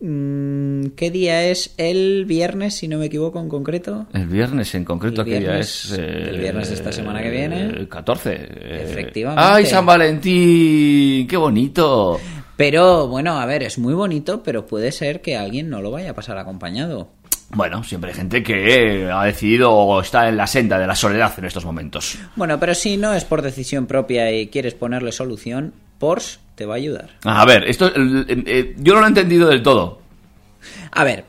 Mm, 0.00 0.88
¿Qué 0.96 1.10
día 1.10 1.44
es? 1.46 1.74
El 1.78 2.26
viernes, 2.26 2.74
si 2.74 2.86
no 2.88 2.98
me 2.98 3.06
equivoco 3.06 3.40
en 3.40 3.48
concreto. 3.48 4.06
El 4.12 4.26
viernes 4.26 4.74
en 4.74 4.84
concreto, 4.84 5.22
El 5.22 5.26
¿qué 5.28 5.40
día 5.40 5.58
es? 5.58 5.90
Eh, 5.96 6.28
el 6.30 6.38
viernes 6.38 6.68
de 6.68 6.74
esta 6.74 6.92
semana 6.92 7.22
que 7.22 7.30
viene. 7.30 7.62
El 7.62 7.88
14. 7.88 8.30
eh. 8.34 8.86
Efectivamente. 8.90 9.42
¡Ay, 9.42 9.64
San 9.64 9.86
Valentín! 9.86 11.26
¡Qué 11.26 11.36
bonito! 11.36 12.18
Pero 12.56 13.06
bueno, 13.08 13.38
a 13.38 13.46
ver, 13.46 13.62
es 13.62 13.78
muy 13.78 13.94
bonito, 13.94 14.42
pero 14.42 14.66
puede 14.66 14.90
ser 14.92 15.20
que 15.22 15.36
alguien 15.36 15.68
no 15.70 15.80
lo 15.82 15.90
vaya 15.90 16.10
a 16.10 16.14
pasar 16.14 16.38
acompañado. 16.38 17.08
Bueno, 17.50 17.84
siempre 17.84 18.10
hay 18.10 18.16
gente 18.16 18.42
que 18.42 19.08
ha 19.12 19.24
decidido 19.24 19.72
o 19.72 20.00
está 20.00 20.28
en 20.28 20.36
la 20.36 20.46
senda 20.46 20.78
de 20.78 20.86
la 20.86 20.94
soledad 20.94 21.32
en 21.38 21.44
estos 21.44 21.64
momentos. 21.64 22.18
Bueno, 22.34 22.58
pero 22.58 22.74
si 22.74 22.96
no 22.96 23.14
es 23.14 23.24
por 23.24 23.42
decisión 23.42 23.86
propia 23.86 24.32
y 24.32 24.48
quieres 24.48 24.74
ponerle 24.74 25.12
solución, 25.12 25.72
Porsche 25.98 26.38
te 26.54 26.66
va 26.66 26.74
a 26.74 26.76
ayudar. 26.78 27.10
A 27.24 27.44
ver, 27.44 27.64
esto 27.64 27.88
eh, 27.88 28.24
eh, 28.46 28.74
yo 28.78 28.94
no 28.94 29.00
lo 29.00 29.06
he 29.06 29.08
entendido 29.08 29.48
del 29.48 29.62
todo. 29.62 30.00
A 30.90 31.04
ver, 31.04 31.24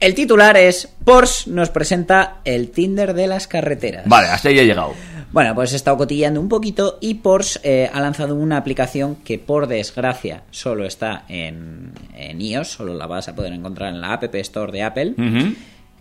el 0.00 0.14
titular 0.14 0.56
es 0.56 0.88
Porsche 1.04 1.50
nos 1.50 1.70
presenta 1.70 2.36
el 2.44 2.70
Tinder 2.70 3.14
de 3.14 3.26
las 3.26 3.48
carreteras. 3.48 4.04
Vale, 4.06 4.28
hasta 4.28 4.50
ahí 4.50 4.58
he 4.58 4.64
llegado. 4.66 4.94
Bueno, 5.30 5.54
pues 5.54 5.74
he 5.74 5.76
estado 5.76 5.98
cotillando 5.98 6.40
un 6.40 6.48
poquito 6.48 6.96
y 7.00 7.14
Porsche 7.14 7.60
eh, 7.62 7.90
ha 7.92 8.00
lanzado 8.00 8.34
una 8.34 8.56
aplicación 8.56 9.16
que 9.16 9.38
por 9.38 9.66
desgracia 9.66 10.42
solo 10.50 10.86
está 10.86 11.24
en, 11.28 11.92
en 12.14 12.40
iOS, 12.40 12.68
solo 12.68 12.94
la 12.94 13.06
vas 13.06 13.28
a 13.28 13.34
poder 13.34 13.52
encontrar 13.52 13.92
en 13.92 14.00
la 14.00 14.14
App 14.14 14.34
Store 14.34 14.72
de 14.72 14.82
Apple, 14.82 15.14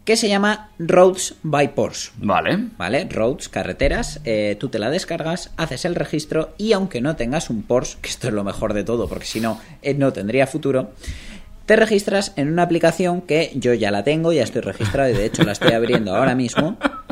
que 0.06 0.16
se 0.16 0.30
llama 0.30 0.70
Roads 0.80 1.36
by 1.44 1.76
Porsche. 1.76 2.12
Vale. 2.20 2.58
¿Vale? 2.78 3.06
Roads, 3.12 3.50
carreteras, 3.50 4.22
eh, 4.24 4.56
tú 4.58 4.70
te 4.70 4.80
la 4.80 4.90
descargas, 4.90 5.52
haces 5.58 5.84
el 5.84 5.96
registro 5.96 6.54
y 6.58 6.72
aunque 6.72 7.02
no 7.02 7.18
tengas 7.18 7.50
un 7.50 7.64
Porsche, 7.64 7.98
que 8.02 8.10
esto 8.10 8.30
es 8.30 8.34
lo 8.34 8.46
mejor 8.46 8.74
de 8.74 8.86
todo 8.86 9.10
porque 9.10 9.26
si 9.26 9.42
no, 9.42 9.60
eh, 9.82 9.94
no 9.94 10.14
tendría 10.14 10.48
futuro, 10.48 10.92
te 11.66 11.76
registras 11.76 12.32
en 12.38 12.48
una 12.48 12.64
aplicación 12.64 13.20
que 13.22 13.52
yo 13.56 13.74
ya 13.74 13.92
la 13.92 14.06
tengo, 14.06 14.32
ya 14.32 14.44
estoy 14.44 14.62
registrado 14.62 15.10
y 15.10 15.14
de 15.14 15.26
hecho 15.26 15.44
la 15.44 15.52
estoy 15.52 15.74
abriendo 15.74 16.16
ahora 16.16 16.34
mismo. 16.34 16.78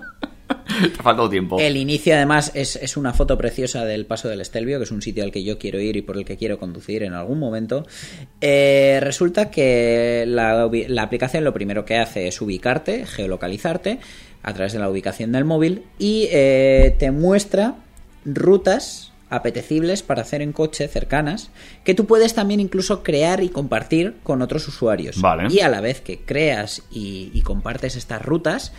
Te 0.81 0.99
ha 0.99 1.03
faltado 1.03 1.29
tiempo. 1.29 1.59
El 1.59 1.77
inicio 1.77 2.15
además 2.15 2.51
es, 2.53 2.75
es 2.75 2.97
una 2.97 3.13
foto 3.13 3.37
preciosa 3.37 3.85
del 3.85 4.05
Paso 4.05 4.27
del 4.27 4.41
Estelvio, 4.41 4.77
que 4.77 4.83
es 4.83 4.91
un 4.91 5.01
sitio 5.01 5.23
al 5.23 5.31
que 5.31 5.43
yo 5.43 5.57
quiero 5.57 5.79
ir 5.79 5.95
y 5.95 6.01
por 6.01 6.17
el 6.17 6.25
que 6.25 6.37
quiero 6.37 6.59
conducir 6.59 7.03
en 7.03 7.13
algún 7.13 7.39
momento. 7.39 7.85
Eh, 8.41 8.99
resulta 9.01 9.49
que 9.49 10.25
la, 10.27 10.69
aplicación 11.01 11.43
lo 11.43 11.53
primero 11.53 11.85
que 11.85 11.97
hace 11.97 12.27
es 12.27 12.41
ubicarte, 12.41 13.05
geolocalizarte 13.05 13.99
a 14.43 14.53
través 14.53 14.73
de 14.73 14.79
la 14.79 14.89
ubicación 14.89 15.31
del 15.31 15.45
móvil 15.45 15.83
y 15.97 16.27
eh, 16.31 16.95
te 16.99 17.11
muestra 17.11 17.75
rutas 18.25 19.11
apetecibles 19.29 20.03
para 20.03 20.21
hacer 20.21 20.41
en 20.41 20.53
coche 20.53 20.87
cercanas 20.87 21.49
que 21.83 21.95
tú 21.95 22.05
puedes 22.05 22.35
también 22.35 22.59
incluso 22.59 23.01
crear 23.01 23.41
y 23.41 23.49
compartir 23.49 24.17
con 24.23 24.43
otros 24.43 24.67
usuarios 24.67 25.19
Vale. 25.19 25.51
y 25.51 25.61
a 25.61 25.69
la 25.69 25.81
vez 25.81 25.99
que 25.99 26.19
creas 26.19 26.83
y, 26.91 27.31
y 27.33 27.41
compartes 27.41 27.95
estas 27.95 28.21
rutas 28.21 28.71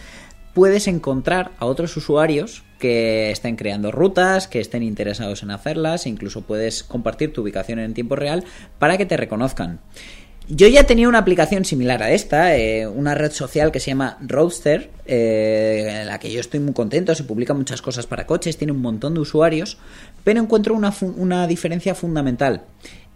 puedes 0.56 0.88
encontrar 0.88 1.50
a 1.58 1.66
otros 1.66 1.94
usuarios 1.98 2.62
que 2.78 3.30
estén 3.30 3.56
creando 3.56 3.92
rutas, 3.92 4.48
que 4.48 4.58
estén 4.58 4.82
interesados 4.82 5.42
en 5.42 5.50
hacerlas, 5.50 6.06
incluso 6.06 6.40
puedes 6.40 6.82
compartir 6.82 7.30
tu 7.30 7.42
ubicación 7.42 7.78
en 7.78 7.92
tiempo 7.92 8.16
real 8.16 8.42
para 8.78 8.96
que 8.96 9.04
te 9.04 9.18
reconozcan. 9.18 9.80
Yo 10.48 10.66
ya 10.66 10.84
tenía 10.84 11.10
una 11.10 11.18
aplicación 11.18 11.66
similar 11.66 12.02
a 12.02 12.10
esta, 12.12 12.56
eh, 12.56 12.86
una 12.86 13.14
red 13.14 13.32
social 13.32 13.70
que 13.70 13.80
se 13.80 13.90
llama 13.90 14.16
Roadster, 14.22 14.88
eh, 15.04 15.98
en 16.00 16.06
la 16.06 16.18
que 16.18 16.32
yo 16.32 16.40
estoy 16.40 16.60
muy 16.60 16.72
contento, 16.72 17.14
se 17.14 17.24
publican 17.24 17.58
muchas 17.58 17.82
cosas 17.82 18.06
para 18.06 18.26
coches, 18.26 18.56
tiene 18.56 18.72
un 18.72 18.80
montón 18.80 19.12
de 19.12 19.20
usuarios, 19.20 19.76
pero 20.24 20.40
encuentro 20.40 20.74
una 20.74 21.46
diferencia 21.46 21.94
fundamental. 21.94 22.62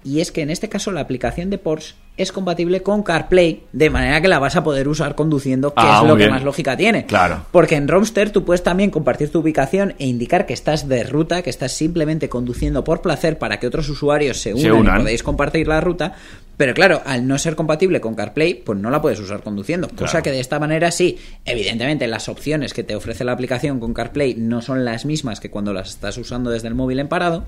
Y 0.02 0.20
es 0.20 0.32
que 0.32 0.42
en 0.42 0.50
este 0.50 0.68
caso 0.68 0.92
la 0.92 1.00
aplicación 1.00 1.50
de 1.50 1.58
Porsche 1.58 1.94
es 2.16 2.32
compatible 2.32 2.82
con 2.82 3.02
CarPlay, 3.02 3.62
de 3.72 3.88
manera 3.88 4.20
que 4.20 4.28
la 4.28 4.38
vas 4.38 4.56
a 4.56 4.62
poder 4.64 4.88
usar 4.88 5.14
conduciendo, 5.14 5.70
que 5.70 5.80
Ah, 5.82 6.00
es 6.02 6.08
lo 6.08 6.16
que 6.16 6.28
más 6.28 6.42
lógica 6.42 6.76
tiene. 6.76 7.06
Claro. 7.06 7.46
Porque 7.50 7.76
en 7.76 7.88
Roadster 7.88 8.30
tú 8.30 8.44
puedes 8.44 8.62
también 8.62 8.90
compartir 8.90 9.30
tu 9.30 9.38
ubicación 9.40 9.94
e 9.98 10.06
indicar 10.06 10.44
que 10.44 10.52
estás 10.52 10.86
de 10.88 11.02
ruta, 11.04 11.40
que 11.42 11.48
estás 11.50 11.72
simplemente 11.72 12.28
conduciendo 12.28 12.84
por 12.84 13.00
placer 13.00 13.38
para 13.38 13.58
que 13.58 13.66
otros 13.66 13.88
usuarios 13.88 14.38
se 14.38 14.52
unan, 14.52 14.72
unan. 14.72 14.96
y 14.96 15.02
podéis 15.02 15.22
compartir 15.22 15.66
la 15.68 15.80
ruta. 15.80 16.14
Pero 16.58 16.74
claro, 16.74 17.00
al 17.06 17.26
no 17.26 17.38
ser 17.38 17.56
compatible 17.56 18.02
con 18.02 18.14
CarPlay, 18.14 18.54
pues 18.54 18.78
no 18.78 18.90
la 18.90 19.00
puedes 19.00 19.18
usar 19.18 19.42
conduciendo. 19.42 19.88
Cosa 19.96 20.20
que 20.20 20.30
de 20.30 20.40
esta 20.40 20.58
manera 20.58 20.90
sí, 20.90 21.16
evidentemente 21.46 22.06
las 22.06 22.28
opciones 22.28 22.74
que 22.74 22.82
te 22.84 22.96
ofrece 22.96 23.24
la 23.24 23.32
aplicación 23.32 23.80
con 23.80 23.94
CarPlay 23.94 24.34
no 24.34 24.60
son 24.60 24.84
las 24.84 25.06
mismas 25.06 25.40
que 25.40 25.50
cuando 25.50 25.72
las 25.72 25.88
estás 25.90 26.18
usando 26.18 26.50
desde 26.50 26.68
el 26.68 26.74
móvil 26.74 27.00
en 27.00 27.08
parado. 27.08 27.46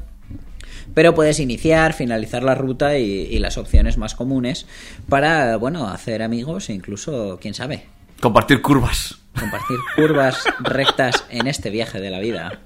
Pero 0.95 1.15
puedes 1.15 1.41
iniciar, 1.41 1.93
finalizar 1.93 2.43
la 2.43 2.55
ruta 2.55 2.99
y, 2.99 3.05
y 3.05 3.39
las 3.39 3.59
opciones 3.59 3.99
más 3.99 4.15
comunes 4.15 4.67
para, 5.09 5.57
bueno, 5.57 5.89
hacer 5.89 6.23
amigos 6.23 6.69
e 6.69 6.75
incluso, 6.75 7.39
quién 7.41 7.55
sabe, 7.55 7.87
Compartir 8.21 8.63
curvas. 8.63 9.19
compartir 9.39 9.77
curvas 9.97 10.45
rectas 10.61 11.25
en 11.31 11.49
este 11.49 11.71
viaje 11.71 12.01
de 12.01 12.11
la 12.11 12.21
vida. 12.21 12.61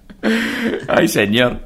Ay, 0.89 1.09
señor. 1.09 1.61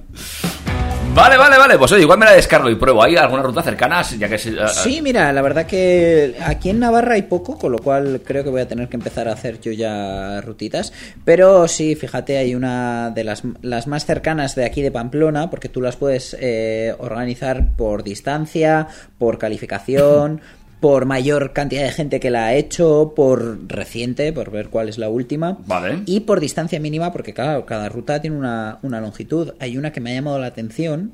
Vale, 1.12 1.36
vale, 1.36 1.58
vale. 1.58 1.76
Pues 1.76 1.90
oye, 1.92 2.02
igual 2.02 2.18
me 2.18 2.24
la 2.24 2.32
descargo 2.32 2.70
y 2.70 2.76
pruebo. 2.76 3.02
¿Hay 3.02 3.16
alguna 3.16 3.42
ruta 3.42 3.62
cercana? 3.62 4.00
Ya 4.02 4.28
que 4.28 4.38
se- 4.38 4.54
Sí, 4.68 5.02
mira, 5.02 5.32
la 5.32 5.42
verdad 5.42 5.66
que 5.66 6.36
aquí 6.46 6.70
en 6.70 6.78
Navarra 6.78 7.14
hay 7.14 7.22
poco, 7.22 7.58
con 7.58 7.72
lo 7.72 7.78
cual 7.78 8.22
creo 8.24 8.44
que 8.44 8.50
voy 8.50 8.60
a 8.60 8.68
tener 8.68 8.88
que 8.88 8.96
empezar 8.96 9.28
a 9.28 9.32
hacer 9.32 9.60
yo 9.60 9.72
ya 9.72 10.40
rutitas. 10.40 10.92
Pero 11.24 11.66
sí, 11.68 11.96
fíjate, 11.96 12.38
hay 12.38 12.54
una 12.54 13.10
de 13.10 13.24
las, 13.24 13.42
las 13.60 13.86
más 13.88 14.06
cercanas 14.06 14.54
de 14.54 14.64
aquí 14.64 14.82
de 14.82 14.92
Pamplona, 14.92 15.50
porque 15.50 15.68
tú 15.68 15.80
las 15.82 15.96
puedes 15.96 16.36
eh, 16.40 16.94
organizar 16.98 17.74
por 17.76 18.02
distancia, 18.04 18.86
por 19.18 19.36
calificación. 19.38 20.40
Por 20.80 21.04
mayor 21.04 21.52
cantidad 21.52 21.82
de 21.82 21.92
gente 21.92 22.20
que 22.20 22.30
la 22.30 22.46
ha 22.46 22.54
hecho, 22.54 23.12
por 23.14 23.68
reciente, 23.68 24.32
por 24.32 24.50
ver 24.50 24.68
cuál 24.68 24.88
es 24.88 24.96
la 24.96 25.10
última. 25.10 25.58
Vale. 25.66 26.02
Y 26.06 26.20
por 26.20 26.40
distancia 26.40 26.80
mínima, 26.80 27.12
porque 27.12 27.34
claro, 27.34 27.66
cada 27.66 27.88
ruta 27.88 28.20
tiene 28.20 28.36
una, 28.36 28.78
una 28.82 29.00
longitud. 29.00 29.52
Hay 29.58 29.76
una 29.76 29.92
que 29.92 30.00
me 30.00 30.10
ha 30.10 30.14
llamado 30.14 30.38
la 30.38 30.46
atención, 30.46 31.12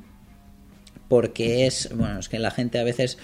porque 1.09 1.67
es, 1.67 1.91
bueno, 1.95 2.21
es 2.21 2.29
que 2.29 2.39
la 2.39 2.51
gente 2.53 2.79
a 2.79 2.85
veces 2.85 3.19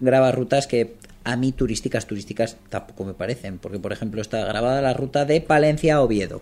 graba 0.00 0.30
rutas 0.32 0.66
que 0.66 0.96
a 1.24 1.36
mí 1.36 1.52
turísticas, 1.52 2.06
turísticas 2.06 2.56
tampoco 2.68 3.04
me 3.04 3.14
parecen, 3.14 3.58
porque 3.58 3.78
por 3.78 3.92
ejemplo 3.92 4.22
está 4.22 4.44
grabada 4.44 4.80
la 4.80 4.94
ruta 4.94 5.24
de 5.24 5.40
Palencia 5.40 5.96
a 5.96 6.02
Oviedo. 6.02 6.40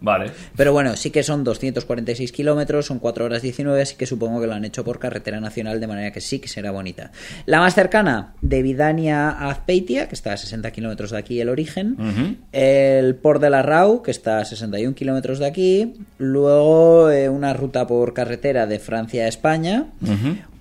Vale. 0.00 0.30
Pero 0.56 0.72
bueno, 0.72 0.96
sí 0.96 1.10
que 1.10 1.22
son 1.22 1.44
246 1.44 2.30
kilómetros, 2.32 2.86
son 2.86 2.98
4 2.98 3.24
horas 3.24 3.42
19, 3.42 3.82
así 3.82 3.96
que 3.96 4.06
supongo 4.06 4.40
que 4.40 4.46
lo 4.46 4.54
han 4.54 4.64
hecho 4.64 4.84
por 4.84 4.98
carretera 4.98 5.40
nacional, 5.40 5.80
de 5.80 5.86
manera 5.86 6.12
que 6.12 6.20
sí 6.20 6.38
que 6.38 6.48
será 6.48 6.70
bonita. 6.70 7.10
La 7.46 7.60
más 7.60 7.74
cercana, 7.74 8.34
de 8.40 8.62
Vidania 8.62 9.30
a 9.30 9.50
Azpeitia, 9.50 10.08
que 10.08 10.14
está 10.14 10.32
a 10.32 10.36
60 10.36 10.70
kilómetros 10.70 11.10
de 11.10 11.18
aquí 11.18 11.40
el 11.40 11.48
origen. 11.48 12.38
El 12.52 13.16
Port 13.16 13.40
de 13.40 13.50
la 13.50 13.62
Rau, 13.62 14.02
que 14.02 14.10
está 14.10 14.38
a 14.38 14.44
61 14.44 14.94
kilómetros 14.94 15.38
de 15.38 15.46
aquí. 15.46 15.94
Luego 16.18 17.10
eh, 17.10 17.28
una 17.28 17.52
ruta 17.52 17.86
por 17.86 18.14
carretera 18.14 18.66
de 18.66 18.78
Francia 18.78 19.24
a 19.24 19.28
España. 19.28 19.86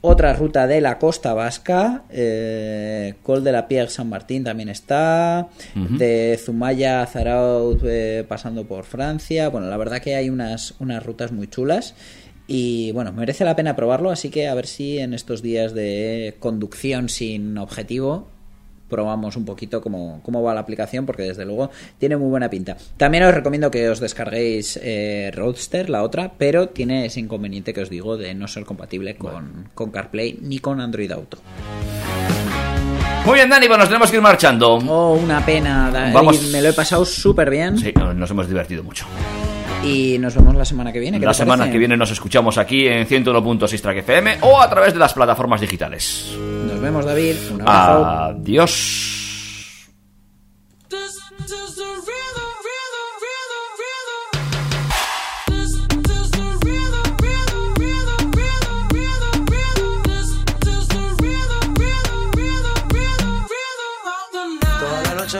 Otra 0.10 0.32
ruta 0.32 0.68
de 0.68 0.80
la 0.80 1.00
costa 1.00 1.34
vasca, 1.34 2.06
eh, 2.10 3.16
Col 3.24 3.44
de 3.44 3.52
la 3.52 3.68
Pierre 3.68 3.90
San 3.90 4.08
Martín 4.08 4.42
también 4.46 4.70
está, 4.70 5.50
de 5.76 6.40
Zumaya 6.42 7.02
a 7.02 7.08
Zaraut 7.08 7.82
eh, 7.84 8.24
pasando 8.26 8.66
por 8.66 8.86
Francia. 8.86 9.50
Bueno, 9.50 9.68
la 9.68 9.76
verdad 9.76 10.00
que 10.00 10.16
hay 10.16 10.30
unas, 10.30 10.76
unas 10.80 11.06
rutas 11.06 11.34
muy 11.34 11.48
chulas 11.48 11.94
y 12.48 12.94
bueno, 12.94 13.12
merece 13.12 13.44
la 13.44 13.58
pena 13.58 13.76
probarlo, 13.76 14.10
así 14.10 14.30
que 14.30 14.48
a 14.48 14.56
ver 14.56 14.68
si 14.68 14.98
en 14.98 15.14
estos 15.14 15.42
días 15.42 15.74
de 15.74 16.38
conducción 16.40 17.10
sin 17.10 17.58
objetivo 17.58 18.30
probamos 18.90 19.36
un 19.36 19.46
poquito 19.46 19.82
cómo, 19.82 20.22
cómo 20.24 20.42
va 20.44 20.54
la 20.54 20.62
aplicación 20.62 21.06
porque 21.06 21.24
desde 21.24 21.46
luego 21.46 21.70
tiene 21.98 22.18
muy 22.18 22.30
buena 22.30 22.50
pinta. 22.50 22.78
También 22.98 23.24
os 23.24 23.34
recomiendo 23.34 23.72
que 23.72 23.90
os 23.90 24.00
descarguéis 24.00 24.80
eh, 24.82 25.32
Roadster, 25.34 25.90
la 25.90 26.04
otra, 26.04 26.34
pero 26.38 26.70
tiene 26.70 27.06
ese 27.06 27.20
inconveniente 27.20 27.74
que 27.74 27.82
os 27.82 27.90
digo 27.90 28.18
de 28.18 28.34
no 28.34 28.48
ser 28.48 28.66
compatible 28.66 29.16
con, 29.16 29.70
con 29.74 29.92
CarPlay 29.92 30.40
ni 30.42 30.60
con 30.60 30.80
Android 30.82 31.12
Auto. 31.12 31.38
Muy 33.26 33.36
bien, 33.36 33.50
Dani, 33.50 33.68
pues 33.68 33.78
nos 33.78 33.88
tenemos 33.90 34.10
que 34.10 34.16
ir 34.16 34.22
marchando. 34.22 34.76
Oh, 34.76 35.14
una 35.16 35.46
pena, 35.46 35.90
David, 35.92 36.14
Vamos. 36.14 36.42
me 36.50 36.62
lo 36.62 36.70
he 36.70 36.74
pasado 36.74 37.04
súper 37.04 37.50
bien 37.50 37.78
Sí, 37.78 37.94
nos 38.16 38.32
hemos 38.32 38.48
divertido 38.48 38.84
mucho. 38.84 39.06
Y 39.84 40.18
nos 40.20 40.36
vemos 40.36 40.56
la 40.56 40.66
semana 40.66 40.92
que 40.92 41.00
viene. 41.00 41.20
¿qué 41.20 41.26
La 41.26 41.34
semana 41.34 41.60
parece? 41.64 41.74
que 41.74 41.78
viene 41.80 41.98
nos 41.98 42.12
escuchamos 42.12 42.58
aquí 42.58 42.88
en 42.88 43.08
101.6 43.08 43.82
Track 43.82 43.98
FM 43.98 44.38
o 44.42 44.60
a 44.62 44.70
través 44.70 44.94
de 44.94 45.00
las 45.00 45.14
plataformas 45.14 45.62
digitales. 45.62 46.36
Nos 46.68 46.80
vemos, 46.80 47.06
David. 47.06 47.36
Un 47.54 47.62
abrazo. 47.62 48.06
Adiós. 48.06 49.14
Toda 64.80 65.02
la 65.04 65.14
noche 65.16 65.38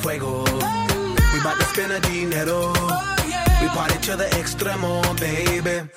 tonight's 0.00 0.04
like 0.04 0.20
fuego. 0.20 0.44
We 1.32 1.40
bout 1.42 1.58
to 1.58 1.64
spend 1.66 1.92
the 1.92 2.00
dinero. 2.00 2.72
We 3.60 3.68
party 3.68 3.98
to 4.06 4.16
the 4.16 4.28
extremo, 4.38 5.02
baby. 5.18 5.88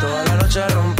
Toda 0.00 0.24
la 0.24 0.36
noche 0.36 0.66
rompemos, 0.68 0.99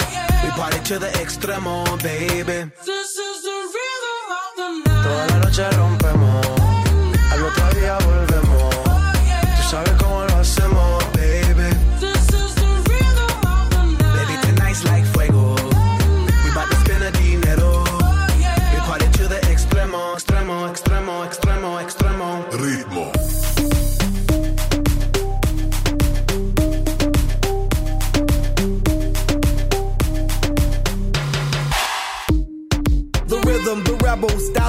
Party 0.55 0.79
to 0.85 0.99
the 0.99 1.07
extremo, 1.07 2.01
baby. 2.03 2.71